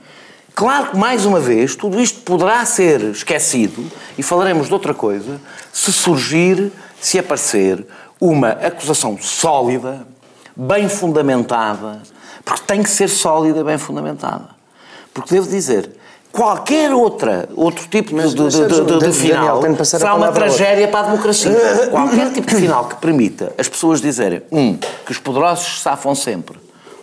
Claro 0.56 0.92
que, 0.92 0.96
mais 0.96 1.26
uma 1.26 1.38
vez, 1.38 1.76
tudo 1.76 2.00
isto 2.00 2.20
poderá 2.22 2.64
ser 2.64 3.02
esquecido 3.10 3.92
e 4.16 4.22
falaremos 4.22 4.68
de 4.68 4.72
outra 4.72 4.94
coisa 4.94 5.38
se 5.70 5.92
surgir, 5.92 6.72
se 6.98 7.18
aparecer 7.18 7.86
uma 8.18 8.52
acusação 8.52 9.18
sólida, 9.20 10.06
bem 10.56 10.88
fundamentada, 10.88 12.00
porque 12.42 12.62
tem 12.66 12.82
que 12.82 12.88
ser 12.88 13.08
sólida 13.08 13.60
e 13.60 13.64
bem 13.64 13.76
fundamentada. 13.76 14.48
Porque 15.12 15.34
devo 15.34 15.46
dizer, 15.46 15.90
qualquer 16.32 16.90
outra, 16.90 17.46
outro 17.54 17.86
tipo 17.88 18.16
de, 18.18 18.34
de, 18.34 18.48
de, 18.48 18.98
de 18.98 19.12
final 19.12 19.60
será 19.84 20.14
uma 20.14 20.32
tragédia 20.32 20.88
para 20.88 21.00
a 21.00 21.10
democracia. 21.10 21.52
qualquer 21.92 22.32
tipo 22.32 22.46
de 22.46 22.56
final 22.56 22.86
que 22.86 22.96
permita 22.96 23.52
as 23.58 23.68
pessoas 23.68 24.00
dizerem, 24.00 24.40
um, 24.50 24.74
que 25.04 25.12
os 25.12 25.18
poderosos 25.18 25.82
safam 25.82 26.14
sempre, 26.14 26.56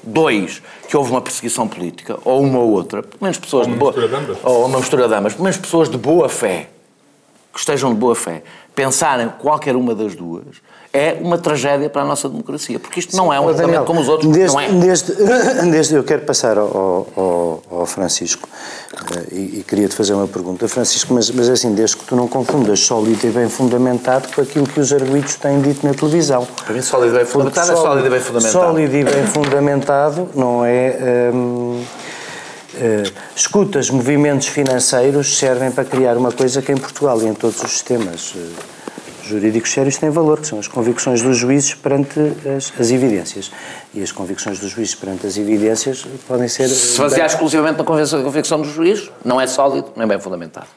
Dois, 0.03 0.61
que 0.87 0.97
houve 0.97 1.11
uma 1.11 1.21
perseguição 1.21 1.67
política, 1.67 2.19
ou 2.25 2.41
uma 2.41 2.59
ou 2.59 2.71
outra, 2.71 3.01
pelo 3.01 3.19
menos 3.21 3.37
pessoas 3.37 3.67
ou 3.67 3.73
de 3.73 3.79
boa... 3.79 3.93
Ou 4.43 4.65
uma 4.65 4.79
mistura 4.79 5.07
de 5.07 5.13
ambas. 5.13 5.33
Pelo 5.33 5.43
menos 5.43 5.57
pessoas 5.57 5.89
de 5.89 5.97
boa 5.97 6.27
fé, 6.27 6.69
que 7.53 7.59
estejam 7.59 7.93
de 7.93 7.99
boa 7.99 8.15
fé, 8.15 8.43
pensarem 8.75 9.29
qualquer 9.39 9.75
uma 9.75 9.93
das 9.93 10.15
duas, 10.15 10.43
é 10.91 11.17
uma 11.19 11.39
tragédia 11.39 11.89
para 11.89 12.03
a 12.03 12.05
nossa 12.05 12.29
democracia, 12.29 12.79
porque 12.79 12.99
isto 12.99 13.17
não 13.17 13.33
é 13.33 13.39
um 13.39 13.51
Daniel, 13.51 13.83
como 13.83 13.99
os 13.99 14.07
outros, 14.07 14.31
desde, 14.31 14.55
não 14.55 14.61
é. 14.61 14.69
Desde, 14.69 15.13
desde, 15.71 15.95
eu 15.95 16.03
quero 16.03 16.21
passar 16.21 16.55
ao, 16.55 17.07
ao, 17.15 17.63
ao 17.79 17.85
Francisco 17.87 18.47
uh, 18.93 19.33
e, 19.33 19.59
e 19.59 19.65
queria-te 19.67 19.95
fazer 19.95 20.13
uma 20.13 20.27
pergunta, 20.27 20.67
Francisco, 20.67 21.11
mas, 21.13 21.31
mas 21.31 21.49
é 21.49 21.53
assim, 21.53 21.73
desde 21.73 21.97
que 21.97 22.05
tu 22.05 22.15
não 22.15 22.27
confundas 22.27 22.79
sólido 22.81 23.25
e 23.25 23.31
bem 23.31 23.49
fundamentado 23.49 24.27
com 24.35 24.41
aquilo 24.41 24.67
que 24.67 24.79
os 24.79 24.93
arguidos 24.93 25.35
têm 25.35 25.61
dito 25.61 25.85
na 25.85 25.95
televisão. 25.95 26.47
Para 26.63 26.75
mim, 26.75 26.81
sólido 26.83 27.15
e 27.15 27.17
bem 27.17 27.25
fundamentado 27.25 27.71
é 27.71 27.75
sólido 27.75 28.07
e 28.07 28.09
bem 28.11 28.19
fundamentado. 28.19 28.65
Sólido 28.65 28.95
e 28.95 29.03
bem 29.03 29.25
fundamentado 29.25 30.29
não 30.35 30.63
é... 30.63 31.31
Um, 31.33 31.83
Uh, 32.73 33.11
escutas, 33.35 33.89
movimentos 33.89 34.47
financeiros 34.47 35.37
servem 35.37 35.71
para 35.71 35.85
criar 35.85 36.17
uma 36.17 36.31
coisa 36.31 36.61
que 36.61 36.71
em 36.71 36.77
Portugal 36.77 37.21
e 37.21 37.27
em 37.27 37.33
todos 37.33 37.61
os 37.61 37.71
sistemas 37.71 38.33
uh, 38.33 38.49
jurídicos 39.23 39.71
sérios 39.71 39.97
têm 39.97 40.09
valor, 40.09 40.39
que 40.39 40.47
são 40.47 40.59
as 40.59 40.67
convicções 40.67 41.21
dos 41.21 41.37
juízes 41.37 41.73
perante 41.75 42.19
as, 42.57 42.73
as, 42.79 42.91
evidências. 42.91 43.51
E 43.93 44.01
as 44.01 44.11
convicções 44.11 44.59
dos 44.59 44.71
juízes 44.71 44.95
perante 44.95 45.27
as 45.27 45.37
evidências 45.37 46.05
podem 46.27 46.47
ser. 46.47 46.67
Se 46.67 46.99
basear 46.99 47.27
exclusivamente 47.27 47.77
na 47.77 47.83
convicção 47.85 48.61
dos 48.61 48.71
juízes, 48.71 49.09
não 49.23 49.39
é 49.39 49.47
sólido 49.47 49.91
nem 49.95 50.07
bem 50.07 50.19
fundamentado. 50.19 50.67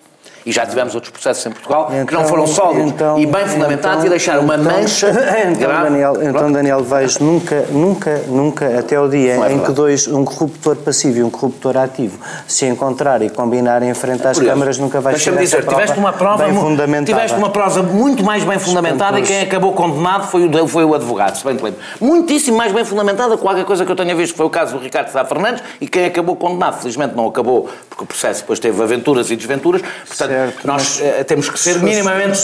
E 0.47 0.53
já 0.53 0.65
tivemos 0.65 0.95
outros 0.95 1.11
processos 1.11 1.45
em 1.45 1.51
Portugal 1.51 1.89
então, 1.91 2.07
que 2.07 2.15
não 2.15 2.25
foram 2.25 2.47
sólidos 2.47 2.93
então, 2.93 3.19
e 3.19 3.27
bem 3.27 3.47
fundamentados 3.47 3.97
então, 3.97 4.07
e 4.07 4.11
deixaram 4.11 4.43
uma 4.43 4.55
então, 4.55 4.73
mancha 4.73 5.11
então, 5.11 5.55
grave. 5.55 5.91
Daniel, 5.91 6.23
então, 6.23 6.53
Daniel, 6.53 6.85
vais 6.85 7.19
nunca, 7.19 7.67
nunca, 7.73 8.23
nunca, 8.29 8.79
até 8.79 8.99
o 9.01 9.09
dia 9.09 9.45
é 9.45 9.53
em 9.53 9.59
que 9.59 9.73
dois, 9.73 10.07
um 10.07 10.25
corruptor 10.25 10.77
passivo 10.77 11.19
e 11.19 11.23
um 11.25 11.31
corruptor 11.31 11.77
ativo 11.77 12.21
se 12.47 12.65
encontrarem 12.65 13.27
e 13.27 13.31
combinarem 13.31 13.91
em 13.91 13.95
frente 13.95 14.25
às 14.25 14.39
câmaras, 14.39 14.79
nunca 14.79 15.01
vais 15.01 15.23
ter 15.23 15.37
dizer, 15.37 15.65
prova 15.65 15.81
tiveste 15.81 15.99
uma 15.99 16.13
prova 16.13 16.45
bem 16.45 16.55
fundamentada. 16.55 17.05
Tiveste 17.05 17.37
uma 17.37 17.51
prova 17.51 17.83
muito 17.83 18.23
mais 18.23 18.45
bem 18.45 18.61
fundamentada 18.61 19.19
e 19.19 19.23
quem 19.25 19.41
acabou 19.41 19.73
condenado 19.73 20.29
foi 20.29 20.47
o, 20.47 20.69
foi 20.69 20.85
o 20.85 20.95
advogado, 20.95 21.37
se 21.39 21.45
bem 21.45 21.57
te 21.57 21.65
lembro. 21.65 21.81
Muitíssimo 22.01 22.57
mais 22.57 22.71
bem 22.71 22.85
fundamentada 22.85 23.37
qualquer 23.37 23.65
coisa 23.65 23.85
que 23.85 23.91
eu 23.91 23.97
tenha 23.97 24.15
visto, 24.15 24.37
foi 24.37 24.47
o 24.47 24.51
caso 24.51 24.77
do 24.77 24.83
Ricardo 24.83 25.09
Sá 25.09 25.25
Fernandes 25.25 25.61
e 25.81 25.89
quem 25.89 26.05
acabou 26.05 26.37
condenado, 26.37 26.79
felizmente 26.79 27.17
não 27.17 27.27
acabou, 27.27 27.69
porque 27.91 28.05
o 28.05 28.07
processo 28.07 28.43
depois 28.43 28.61
teve 28.61 28.81
aventuras 28.81 29.29
e 29.29 29.35
desventuras, 29.35 29.83
portanto, 30.07 30.36
certo, 30.37 30.67
nós 30.67 30.83
mas, 30.83 31.01
eh, 31.01 31.25
temos 31.25 31.49
que 31.49 31.59
ser 31.59 31.83
minimamente. 31.83 32.39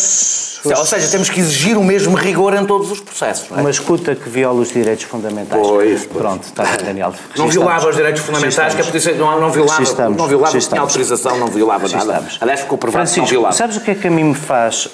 Ou 0.65 0.87
seja, 0.87 1.09
temos 1.09 1.29
que 1.29 1.41
exigir 1.41 1.77
o 1.77 1.85
mesmo 1.85 2.17
rigor 2.17 2.55
em 2.55 2.65
todos 2.65 2.91
os 2.91 3.01
processos. 3.01 3.51
Não 3.51 3.59
é? 3.59 3.61
Uma 3.63 3.71
escuta 3.71 4.15
que 4.15 4.29
viola 4.29 4.61
os 4.61 4.69
direitos 4.69 5.05
fundamentais. 5.05 5.61
Pois, 5.61 6.05
pois. 6.05 6.23
Pronto, 6.23 6.45
está 6.45 6.65
bem, 6.65 6.87
Daniel. 6.87 7.15
Não 7.37 7.49
violava 7.49 7.89
os 7.89 7.97
direitos 7.97 8.23
fundamentais, 8.23 8.75
que 8.75 8.81
a 8.81 8.85
polícia 8.85 9.15
não, 9.15 9.41
não 9.41 9.51
violava, 9.51 9.83
estamos, 9.83 10.17
não 10.17 10.27
violava, 10.29 10.59
tinha 10.59 10.81
autorização, 10.81 11.39
não 11.39 11.49
violava 11.49 11.89
nada. 11.89 12.25
Aliás, 12.41 12.61
ficou 12.61 12.79
provado 12.79 13.11
que 13.11 13.19
não 13.19 13.27
violava. 13.27 13.55
Sabes 13.55 13.77
o 13.77 13.81
que 13.81 13.91
é 13.91 13.95
que 13.95 14.07
a 14.07 14.11
mim 14.11 14.25
me 14.25 14.35
faz. 14.35 14.87
Uh, 14.87 14.91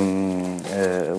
uh, 0.00 0.02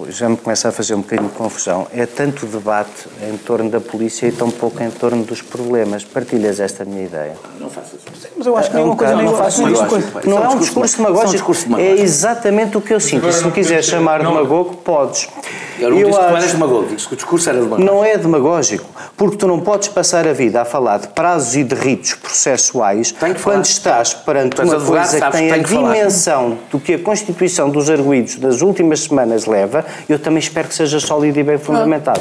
uh, 0.08 0.12
já 0.12 0.30
me 0.30 0.38
começa 0.38 0.70
a 0.70 0.72
fazer 0.72 0.96
um 0.96 1.02
bocadinho 1.02 1.30
de 1.30 1.36
confusão. 1.36 1.88
É 1.94 2.06
tanto 2.06 2.46
debate 2.46 3.08
em 3.28 3.38
torno 3.38 3.70
da 3.70 3.80
polícia 3.80 4.28
e 4.28 4.32
tão 4.32 4.50
pouco 4.50 4.82
em 4.82 4.90
torno 4.90 5.24
dos 5.24 5.42
problemas. 5.42 6.04
Partilhas 6.04 6.60
esta 6.60 6.86
minha 6.86 7.04
ideia? 7.04 7.36
Não 7.60 7.70
faço 7.70 7.96
isso. 7.96 8.28
Mas 8.36 8.48
eu 8.48 8.58
acho 8.58 8.72
que 8.72 8.78
é 8.78 8.80
uma 8.80 8.96
coisa, 8.96 9.16
não 9.16 9.38
faço 9.38 9.70
isso. 9.70 9.84
Não 10.26 10.44
é 10.44 10.50
um 10.50 10.58
discurso 10.58 10.98
demagógico. 10.98 11.54
É 11.78 12.02
exatamente 12.02 12.78
o 12.78 12.82
que 12.82 12.94
eu 12.94 13.00
sinto. 13.00 13.26
Se 13.44 13.48
me 13.48 13.54
quiser 13.54 13.84
chamar 13.84 14.20
demagogo, 14.20 14.78
podes. 14.78 15.28
Eu 15.80 15.90
não 15.90 15.98
eu 15.98 16.08
disse 16.08 16.20
que 16.20 16.28
tu 16.28 16.36
eras 16.36 16.52
demagógico, 16.52 16.96
disse 16.96 17.08
que 17.08 17.14
o 17.14 17.18
discurso 17.18 17.50
era 17.50 17.58
demagógico. 17.60 17.92
Não 17.92 18.06
é 18.06 18.18
demagógico, 18.18 18.86
porque 19.18 19.38
tu 19.38 19.48
não 19.48 19.60
podes 19.60 19.88
passar 19.90 20.28
a 20.28 20.34
vida 20.34 20.62
a 20.62 20.66
falar 20.66 21.00
de 21.00 21.08
prazos 21.10 21.56
e 21.56 21.64
de 21.64 21.76
ritos 21.76 22.14
processuais 22.14 23.14
quando 23.42 23.66
estás 23.66 24.14
perante 24.14 24.62
uma 24.62 24.80
coisa 24.80 25.20
que 25.20 25.32
tem 25.32 25.52
a 25.52 25.58
dimensão 25.58 26.58
do 26.72 26.80
que 26.80 26.94
a 26.94 27.00
Constituição 27.00 27.70
dos 27.70 27.90
arguídos 27.90 28.36
das 28.36 28.62
últimas 28.62 29.02
semanas 29.02 29.46
leva, 29.46 29.86
eu 30.08 30.20
também 30.20 30.40
espero 30.40 30.68
que 30.68 30.76
seja 30.76 31.00
sólido 31.00 31.40
e 31.40 31.44
bem 31.44 31.58
fundamentado. 31.58 32.20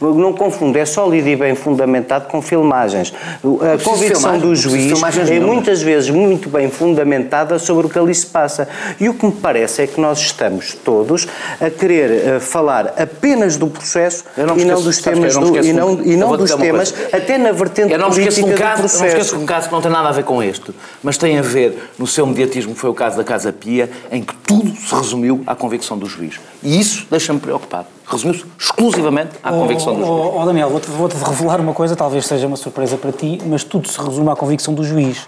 Não, 0.00 0.10
é 0.10 0.14
não 0.14 0.32
confundo, 0.32 0.78
é 0.78 0.84
sólido 0.84 1.28
e 1.28 1.36
bem 1.36 1.54
fundamentado 1.54 2.28
com 2.28 2.40
filmagens. 2.40 3.12
A 3.44 3.82
convicção 3.82 4.38
do 4.38 4.56
juiz 4.56 4.92
é 5.30 5.40
muitas 5.40 5.82
vezes 5.82 6.10
muito 6.10 6.48
bem 6.48 6.70
fundamentada 6.70 7.58
sobre 7.58 7.86
o 7.86 7.90
que 7.90 7.98
ali 7.98 8.14
se 8.14 8.26
passa. 8.26 8.68
E 8.98 9.08
o 9.08 9.14
que 9.14 9.26
me 9.26 9.32
parece 9.32 9.82
é 9.82 9.86
que 9.86 10.00
nós 10.00 10.31
estamos 10.32 10.74
todos 10.74 11.26
a 11.60 11.70
querer 11.70 12.36
uh, 12.36 12.40
falar 12.40 12.94
apenas 12.98 13.56
do 13.56 13.66
processo 13.68 14.24
não 14.36 14.58
e, 14.58 14.64
não 14.64 14.82
dos 14.82 14.98
temas 14.98 15.34
do, 15.34 15.64
e 15.64 15.72
não, 15.72 16.02
e 16.02 16.16
não 16.16 16.36
dos 16.36 16.54
temas, 16.54 16.94
até 17.12 17.38
na 17.38 17.52
vertente 17.52 17.92
eu 17.92 17.98
não 17.98 18.10
política 18.10 18.46
um 18.46 18.54
caso, 18.54 18.82
do 18.82 18.88
processo. 18.88 19.04
Eu 19.04 19.08
não 19.08 19.08
esqueço 19.08 19.36
de 19.36 19.42
um 19.42 19.46
caso 19.46 19.68
que 19.68 19.74
não 19.74 19.82
tem 19.82 19.90
nada 19.90 20.08
a 20.08 20.12
ver 20.12 20.24
com 20.24 20.42
este, 20.42 20.74
mas 21.02 21.16
tem 21.16 21.38
a 21.38 21.42
ver 21.42 21.90
no 21.98 22.06
seu 22.06 22.26
mediatismo, 22.26 22.74
que 22.74 22.80
foi 22.80 22.90
o 22.90 22.94
caso 22.94 23.16
da 23.16 23.24
Casa 23.24 23.52
Pia, 23.52 23.90
em 24.10 24.22
que 24.22 24.34
tudo 24.34 24.74
se 24.74 24.94
resumiu 24.94 25.42
à 25.46 25.54
convicção 25.54 25.96
do 25.98 26.06
juiz. 26.06 26.40
E 26.62 26.80
isso 26.80 27.06
deixa-me 27.10 27.40
preocupado. 27.40 27.86
Resumiu-se 28.06 28.44
exclusivamente 28.58 29.30
à 29.42 29.50
oh, 29.52 29.60
convicção 29.60 29.94
do 29.94 30.00
juiz. 30.00 30.10
Oh, 30.10 30.40
oh 30.40 30.46
Daniel, 30.46 30.70
vou-te 30.70 30.88
vou 30.90 31.08
revelar 31.08 31.60
uma 31.60 31.72
coisa, 31.72 31.94
talvez 31.96 32.26
seja 32.26 32.46
uma 32.46 32.56
surpresa 32.56 32.96
para 32.96 33.12
ti, 33.12 33.40
mas 33.46 33.64
tudo 33.64 33.88
se 33.88 33.98
resume 34.00 34.30
à 34.30 34.36
convicção 34.36 34.74
do 34.74 34.84
juiz. 34.84 35.26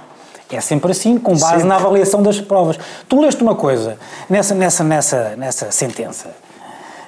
É 0.56 0.60
sempre 0.60 0.92
assim, 0.92 1.18
com 1.18 1.32
base 1.32 1.46
sempre. 1.46 1.64
na 1.68 1.76
avaliação 1.76 2.22
das 2.22 2.40
provas. 2.40 2.78
Tu 3.08 3.20
leste 3.20 3.42
uma 3.42 3.54
coisa 3.54 3.96
nessa, 4.28 4.54
nessa, 4.54 4.84
nessa, 4.84 5.34
nessa 5.36 5.70
sentença. 5.70 6.30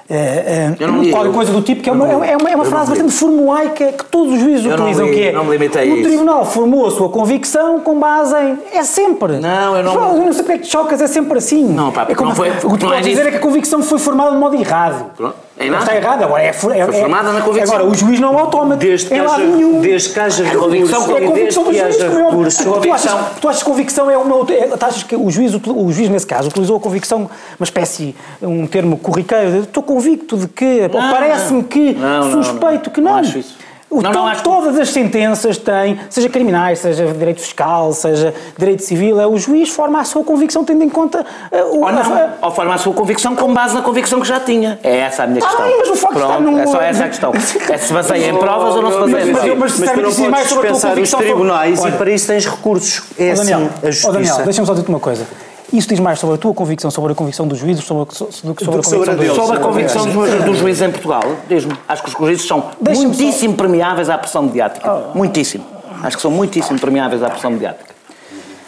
É, 0.09 0.73
é, 0.79 1.11
qualquer 1.11 1.33
coisa 1.33 1.51
do 1.51 1.61
tipo, 1.61 1.81
que 1.81 1.89
é 1.89 1.91
uma, 1.91 2.07
é 2.25 2.37
uma, 2.37 2.49
é 2.49 2.55
uma 2.55 2.63
frase 2.63 2.91
bastante 2.91 3.11
formulaica 3.11 3.91
que 3.91 4.05
todos 4.05 4.35
os 4.35 4.39
juízes 4.39 4.65
eu 4.65 4.73
utilizam, 4.73 5.05
li, 5.05 5.13
que 5.13 5.23
é 5.23 5.31
não 5.33 5.43
me 5.43 5.51
limitei 5.51 5.91
o 5.91 6.01
tribunal 6.01 6.45
formou 6.45 6.87
a 6.87 6.91
sua 6.91 7.09
convicção 7.09 7.81
com 7.81 7.99
base 7.99 8.33
em... 8.37 8.57
É 8.71 8.83
sempre. 8.83 9.37
Não, 9.37 9.75
eu 9.75 9.83
não... 9.83 10.15
Eu 10.15 10.25
não 10.25 10.31
sei 10.31 10.43
porque 10.43 10.53
é 10.53 10.57
que 10.59 10.67
chocas, 10.67 11.01
é 11.01 11.07
sempre 11.07 11.37
assim. 11.39 11.65
Não, 11.65 11.91
pá, 11.91 12.05
é 12.07 12.15
como, 12.15 12.29
não 12.29 12.35
foi... 12.37 12.51
O 12.51 12.71
que 12.71 12.77
tu 12.77 12.87
podes 12.87 13.05
dizer 13.05 13.27
é 13.27 13.31
que 13.31 13.37
a 13.37 13.41
convicção 13.41 13.83
foi 13.83 13.99
formada 13.99 14.31
de 14.31 14.37
modo 14.37 14.55
errado. 14.55 15.11
Pronto. 15.17 15.46
É 15.59 15.69
nada. 15.69 15.83
Está 15.83 15.95
errado, 15.95 16.23
agora 16.23 16.43
é, 16.43 16.47
é, 16.47 16.53
Foi 16.53 16.75
formada 16.93 17.31
na 17.31 17.41
convicção. 17.41 17.75
Agora, 17.75 17.89
o 17.89 17.95
juiz 17.95 18.19
não 18.19 18.37
é 18.37 18.41
autómato. 18.41 18.79
Desde 18.79 19.07
que 19.07 19.13
é 19.15 19.19
haja, 19.19 19.37
nenhum. 19.37 19.81
Desde 19.81 20.09
que 20.09 20.19
haja. 20.19 20.55
Convicção, 20.55 21.17
é 21.17 21.17
a 21.17 21.27
convicção 21.27 21.63
do 21.63 21.73
juiz. 21.73 21.97
Recurso. 21.97 22.81
Tu, 22.81 22.93
achas, 22.93 23.13
tu 23.41 23.49
achas 23.49 23.63
que 23.63 23.69
convicção 23.69 24.11
é 24.11 24.17
uma. 24.17 24.51
É, 24.51 24.67
tu 24.67 24.85
achas 24.85 25.03
que 25.03 25.15
o 25.15 25.29
juiz, 25.31 25.53
o 25.55 25.91
juiz, 25.91 26.09
nesse 26.09 26.27
caso, 26.27 26.49
utilizou 26.49 26.77
a 26.77 26.79
convicção, 26.79 27.29
uma 27.59 27.63
espécie, 27.63 28.15
um 28.41 28.67
termo 28.67 28.97
corriqueiro, 28.97 29.63
estou 29.63 29.81
convicto 29.81 30.37
de 30.37 30.47
que, 30.47 30.87
parece-me 30.89 31.63
que, 31.63 31.93
não, 31.93 32.31
suspeito 32.31 32.89
não, 32.89 32.93
que 32.93 33.01
não. 33.01 33.11
Não 33.13 33.19
acho 33.19 33.39
isso. 33.39 33.66
O, 33.89 34.01
não, 34.01 34.11
não, 34.11 34.27
acho 34.27 34.43
todas 34.43 34.75
que... 34.75 34.81
as 34.81 34.89
sentenças 34.89 35.57
têm, 35.57 35.97
seja 36.09 36.27
criminais, 36.27 36.79
seja 36.79 37.07
direito 37.13 37.39
fiscal, 37.39 37.93
seja 37.93 38.33
direito 38.57 38.83
civil, 38.83 39.19
é 39.19 39.25
o 39.25 39.37
juiz 39.37 39.69
forma 39.69 40.01
a 40.01 40.03
sua 40.03 40.25
convicção 40.25 40.65
tendo 40.65 40.83
em 40.83 40.89
conta. 40.89 41.25
Uh, 41.51 41.77
o, 41.77 41.85
ou 41.85 41.91
não, 41.91 42.01
a, 42.01 42.33
ou 42.41 42.51
forma 42.51 42.73
a 42.73 42.77
sua 42.77 42.93
convicção 42.93 43.33
com 43.33 43.53
base 43.53 43.73
na 43.73 43.81
convicção 43.81 44.19
que 44.19 44.27
já 44.27 44.41
tinha. 44.41 44.77
É 44.83 44.97
essa 44.97 45.23
a 45.23 45.27
minha 45.27 45.41
questão. 45.41 45.65
Ah, 45.65 45.69
mas 45.79 45.89
o 45.89 45.95
facto 45.95 46.15
Pronto, 46.15 46.31
está 46.31 46.39
num... 46.41 46.59
É 46.59 46.67
só 46.67 46.81
essa 46.81 47.05
a 47.05 47.07
questão. 47.07 47.31
É 47.33 47.77
se 47.77 47.93
baseia 47.93 48.29
em 48.29 48.35
provas 48.37 48.75
ou 48.75 48.81
não 48.81 48.91
se 48.91 48.99
baseia 48.99 49.23
em 49.23 49.33
provas. 49.33 49.57
Mas, 49.57 49.79
mas, 49.79 49.79
mas, 49.79 49.95
mas 49.95 50.15
tu 50.15 50.21
não 50.21 50.31
podes 50.31 50.49
dispensar 50.49 50.99
os 50.99 51.11
tribunais 51.11 51.85
e 51.85 51.91
para 51.91 52.11
isso 52.11 52.27
tens 52.27 52.45
recursos. 52.45 53.03
É 53.17 53.31
oh, 53.31 53.35
Daniel, 53.37 53.57
assim 53.57 53.87
a 53.87 53.91
justiça. 53.91 54.09
Oh, 54.09 54.11
Daniel, 54.11 54.35
deixa-me 54.43 54.67
só 54.67 54.73
dizer-te 54.73 54.89
uma 54.89 54.99
coisa. 54.99 55.25
Isso 55.71 55.89
diz 55.89 55.99
mais 55.99 56.19
sobre 56.19 56.35
a 56.35 56.37
tua 56.37 56.53
convicção, 56.53 56.89
sobre 56.89 57.11
a 57.11 57.15
convicção 57.15 57.45
dos 57.47 57.59
juízes, 57.59 57.83
sobre, 57.83 58.15
sobre, 58.15 58.33
sobre 58.33 58.51
a 58.51 58.55
convicção 58.55 59.05
sobre, 59.05 59.15
dos, 59.15 59.35
sobre 59.35 59.57
a 59.57 59.59
convicção 59.59 60.05
dos, 60.09 60.43
dos 60.45 60.57
juízes 60.57 60.81
em 60.81 60.91
Portugal. 60.91 61.23
Diz-me, 61.47 61.77
acho 61.87 62.03
que 62.03 62.09
os 62.09 62.15
juízes 62.15 62.47
são 62.47 62.71
muitíssimo 62.79 63.51
só... 63.51 63.57
permeáveis 63.57 64.09
à 64.09 64.17
pressão 64.17 64.43
mediática. 64.43 64.89
Oh. 64.89 65.17
Muitíssimo. 65.17 65.65
Acho 66.01 66.15
que 66.15 66.21
são 66.21 66.31
muitíssimo 66.31 66.79
permeáveis 66.79 67.21
à 67.21 67.29
pressão 67.29 67.51
mediática. 67.51 67.95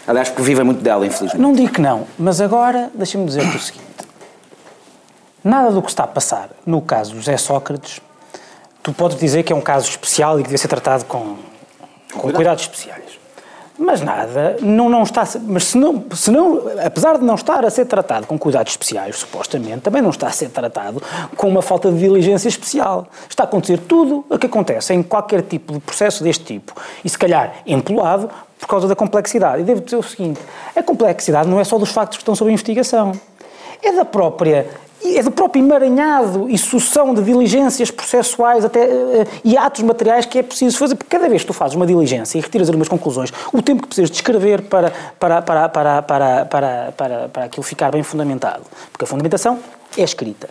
Aliás, 0.06 0.28
porque 0.28 0.42
vivem 0.42 0.64
muito 0.64 0.82
dela, 0.82 1.06
infelizmente. 1.06 1.40
Não 1.40 1.52
digo 1.52 1.72
que 1.72 1.80
não, 1.80 2.06
mas 2.18 2.40
agora 2.40 2.90
deixa-me 2.94 3.24
dizer-te 3.24 3.56
o 3.56 3.60
seguinte. 3.60 3.86
Nada 5.42 5.70
do 5.70 5.80
que 5.80 5.88
está 5.88 6.04
a 6.04 6.08
passar 6.08 6.50
no 6.66 6.82
caso 6.82 7.14
José 7.14 7.36
Sócrates, 7.36 8.00
tu 8.82 8.92
podes 8.92 9.16
dizer 9.16 9.42
que 9.42 9.52
é 9.52 9.56
um 9.56 9.60
caso 9.60 9.88
especial 9.88 10.38
e 10.38 10.42
que 10.42 10.48
deve 10.48 10.58
ser 10.58 10.68
tratado 10.68 11.04
com, 11.06 11.36
com 12.12 12.32
cuidados 12.32 12.64
especiais. 12.64 13.09
Mas 13.82 14.02
nada, 14.02 14.58
não, 14.60 14.90
não 14.90 15.04
está, 15.04 15.26
mas 15.46 15.64
se 15.64 15.78
não, 15.78 16.04
se 16.14 16.30
não, 16.30 16.64
apesar 16.84 17.16
de 17.16 17.24
não 17.24 17.34
estar 17.34 17.64
a 17.64 17.70
ser 17.70 17.86
tratado 17.86 18.26
com 18.26 18.38
cuidados 18.38 18.74
especiais, 18.74 19.16
supostamente, 19.16 19.80
também 19.80 20.02
não 20.02 20.10
está 20.10 20.26
a 20.26 20.30
ser 20.30 20.50
tratado 20.50 21.02
com 21.34 21.48
uma 21.48 21.62
falta 21.62 21.90
de 21.90 21.98
diligência 21.98 22.46
especial. 22.46 23.06
Está 23.26 23.44
a 23.44 23.46
acontecer 23.46 23.78
tudo 23.78 24.22
o 24.28 24.38
que 24.38 24.44
acontece 24.44 24.92
em 24.92 25.02
qualquer 25.02 25.40
tipo 25.40 25.72
de 25.72 25.80
processo 25.80 26.22
deste 26.22 26.44
tipo. 26.44 26.74
E 27.02 27.08
se 27.08 27.16
calhar 27.16 27.54
empolado 27.66 28.28
por 28.58 28.68
causa 28.68 28.86
da 28.86 28.94
complexidade. 28.94 29.62
E 29.62 29.64
devo 29.64 29.80
dizer 29.80 29.96
o 29.96 30.02
seguinte, 30.02 30.38
a 30.76 30.82
complexidade 30.82 31.48
não 31.48 31.58
é 31.58 31.64
só 31.64 31.78
dos 31.78 31.90
factos 31.90 32.18
que 32.18 32.22
estão 32.22 32.34
sob 32.34 32.50
investigação. 32.50 33.12
É 33.82 33.92
da 33.92 34.04
própria 34.04 34.66
é 35.02 35.22
do 35.22 35.30
próprio 35.30 35.64
emaranhado 35.64 36.48
e 36.48 36.58
sucessão 36.58 37.14
de 37.14 37.22
diligências 37.22 37.90
processuais 37.90 38.64
até, 38.64 38.84
uh, 38.84 39.26
e 39.42 39.56
atos 39.56 39.82
materiais 39.82 40.26
que 40.26 40.38
é 40.38 40.42
preciso 40.42 40.76
fazer. 40.76 40.94
Porque 40.94 41.10
cada 41.16 41.28
vez 41.28 41.42
que 41.42 41.46
tu 41.46 41.52
fazes 41.52 41.76
uma 41.76 41.86
diligência 41.86 42.38
e 42.38 42.40
retiras 42.40 42.68
algumas 42.68 42.88
conclusões, 42.88 43.32
o 43.52 43.62
tempo 43.62 43.82
que 43.82 43.88
precisas 43.88 44.10
de 44.10 44.16
escrever 44.16 44.62
para, 44.62 44.92
para, 45.18 45.42
para, 45.42 45.68
para, 45.68 46.02
para, 46.02 46.44
para, 46.44 46.92
para, 46.96 47.28
para 47.28 47.44
aquilo 47.44 47.62
ficar 47.62 47.90
bem 47.90 48.02
fundamentado. 48.02 48.62
Porque 48.92 49.04
a 49.04 49.08
fundamentação 49.08 49.58
é 49.96 50.02
escrita. 50.02 50.48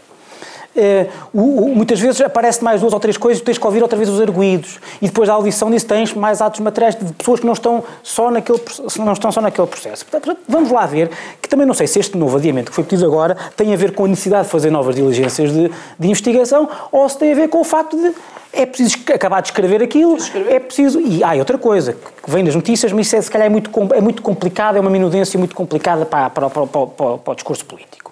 O, 1.34 1.70
muitas 1.76 2.00
vezes 2.00 2.22
aparece 2.22 2.64
mais 2.64 2.82
duas 2.82 2.94
ou 2.94 3.00
três 3.00 3.18
coisas, 3.18 3.42
tens 3.42 3.58
que 3.58 3.66
ouvir 3.66 3.82
outra 3.82 3.98
vez 3.98 4.10
os 4.10 4.22
arguídos. 4.22 4.80
E 5.02 5.08
depois 5.08 5.28
da 5.28 5.34
audição 5.34 5.70
disso 5.70 5.86
tens 5.86 6.14
mais 6.14 6.42
atos 6.42 6.60
materiais 6.60 6.96
de 6.96 7.14
pessoas 7.14 7.40
que 7.40 7.46
não 7.46 7.54
estão 7.54 7.84
só 8.04 8.32
naquele, 8.32 8.60
não 8.98 9.14
estão 9.14 9.32
só 9.32 9.42
naquele 9.42 9.68
processo. 9.68 10.06
Portanto, 10.06 10.38
vamos 10.48 10.72
lá 10.72 10.86
ver, 10.86 11.10
que 11.42 11.50
também 11.50 11.66
não 11.66 11.74
sei 11.74 11.88
se 11.88 12.00
este 12.00 12.18
novo 12.18 12.38
adiamento 12.38 12.70
que 12.72 12.76
foi 12.76 12.84
pedido 12.84 13.06
agora 13.06 13.36
tem 13.56 13.74
a 13.74 13.78
ver 13.78 13.94
com 13.94 14.06
a 14.06 14.08
necessidade 14.08 14.46
de 14.46 14.52
fazer 14.52 14.70
novas 14.70 14.96
diligências 14.96 15.52
de, 15.52 15.72
de 16.00 16.08
investigação 16.08 16.70
ou 16.92 17.08
se 17.10 17.18
tem 17.18 17.32
a 17.32 17.36
ver 17.36 17.50
com 17.50 17.62
o 17.62 17.64
facto 17.64 17.98
de 17.98 18.14
é 18.52 18.66
preciso 18.66 18.98
acabar 19.14 19.42
de 19.42 19.50
escrever 19.50 19.82
aquilo, 19.82 20.18
escrever. 20.18 20.54
é 20.54 20.60
preciso... 20.60 21.00
E 21.00 21.24
há 21.24 21.32
ah, 21.32 21.36
outra 21.36 21.58
coisa, 21.58 21.94
que 21.94 22.32
vem 22.32 22.44
das 22.44 22.56
notícias, 22.56 22.92
mas 22.92 23.06
isso 23.06 23.16
é, 23.16 23.22
se 23.22 23.30
calhar 23.30 23.46
é 23.46 23.50
muito, 23.50 23.70
é 23.94 24.02
muito 24.02 24.22
complicado, 24.22 24.76
é 24.76 24.80
uma 24.80 24.90
minudência 24.90 25.38
muito 25.38 25.56
complicada 25.56 26.06
para, 26.06 26.30
para, 26.30 26.50
para, 26.50 26.66
para, 26.66 27.18
para 27.18 27.32
o 27.32 27.36
discurso 27.36 27.64
político. 27.66 28.12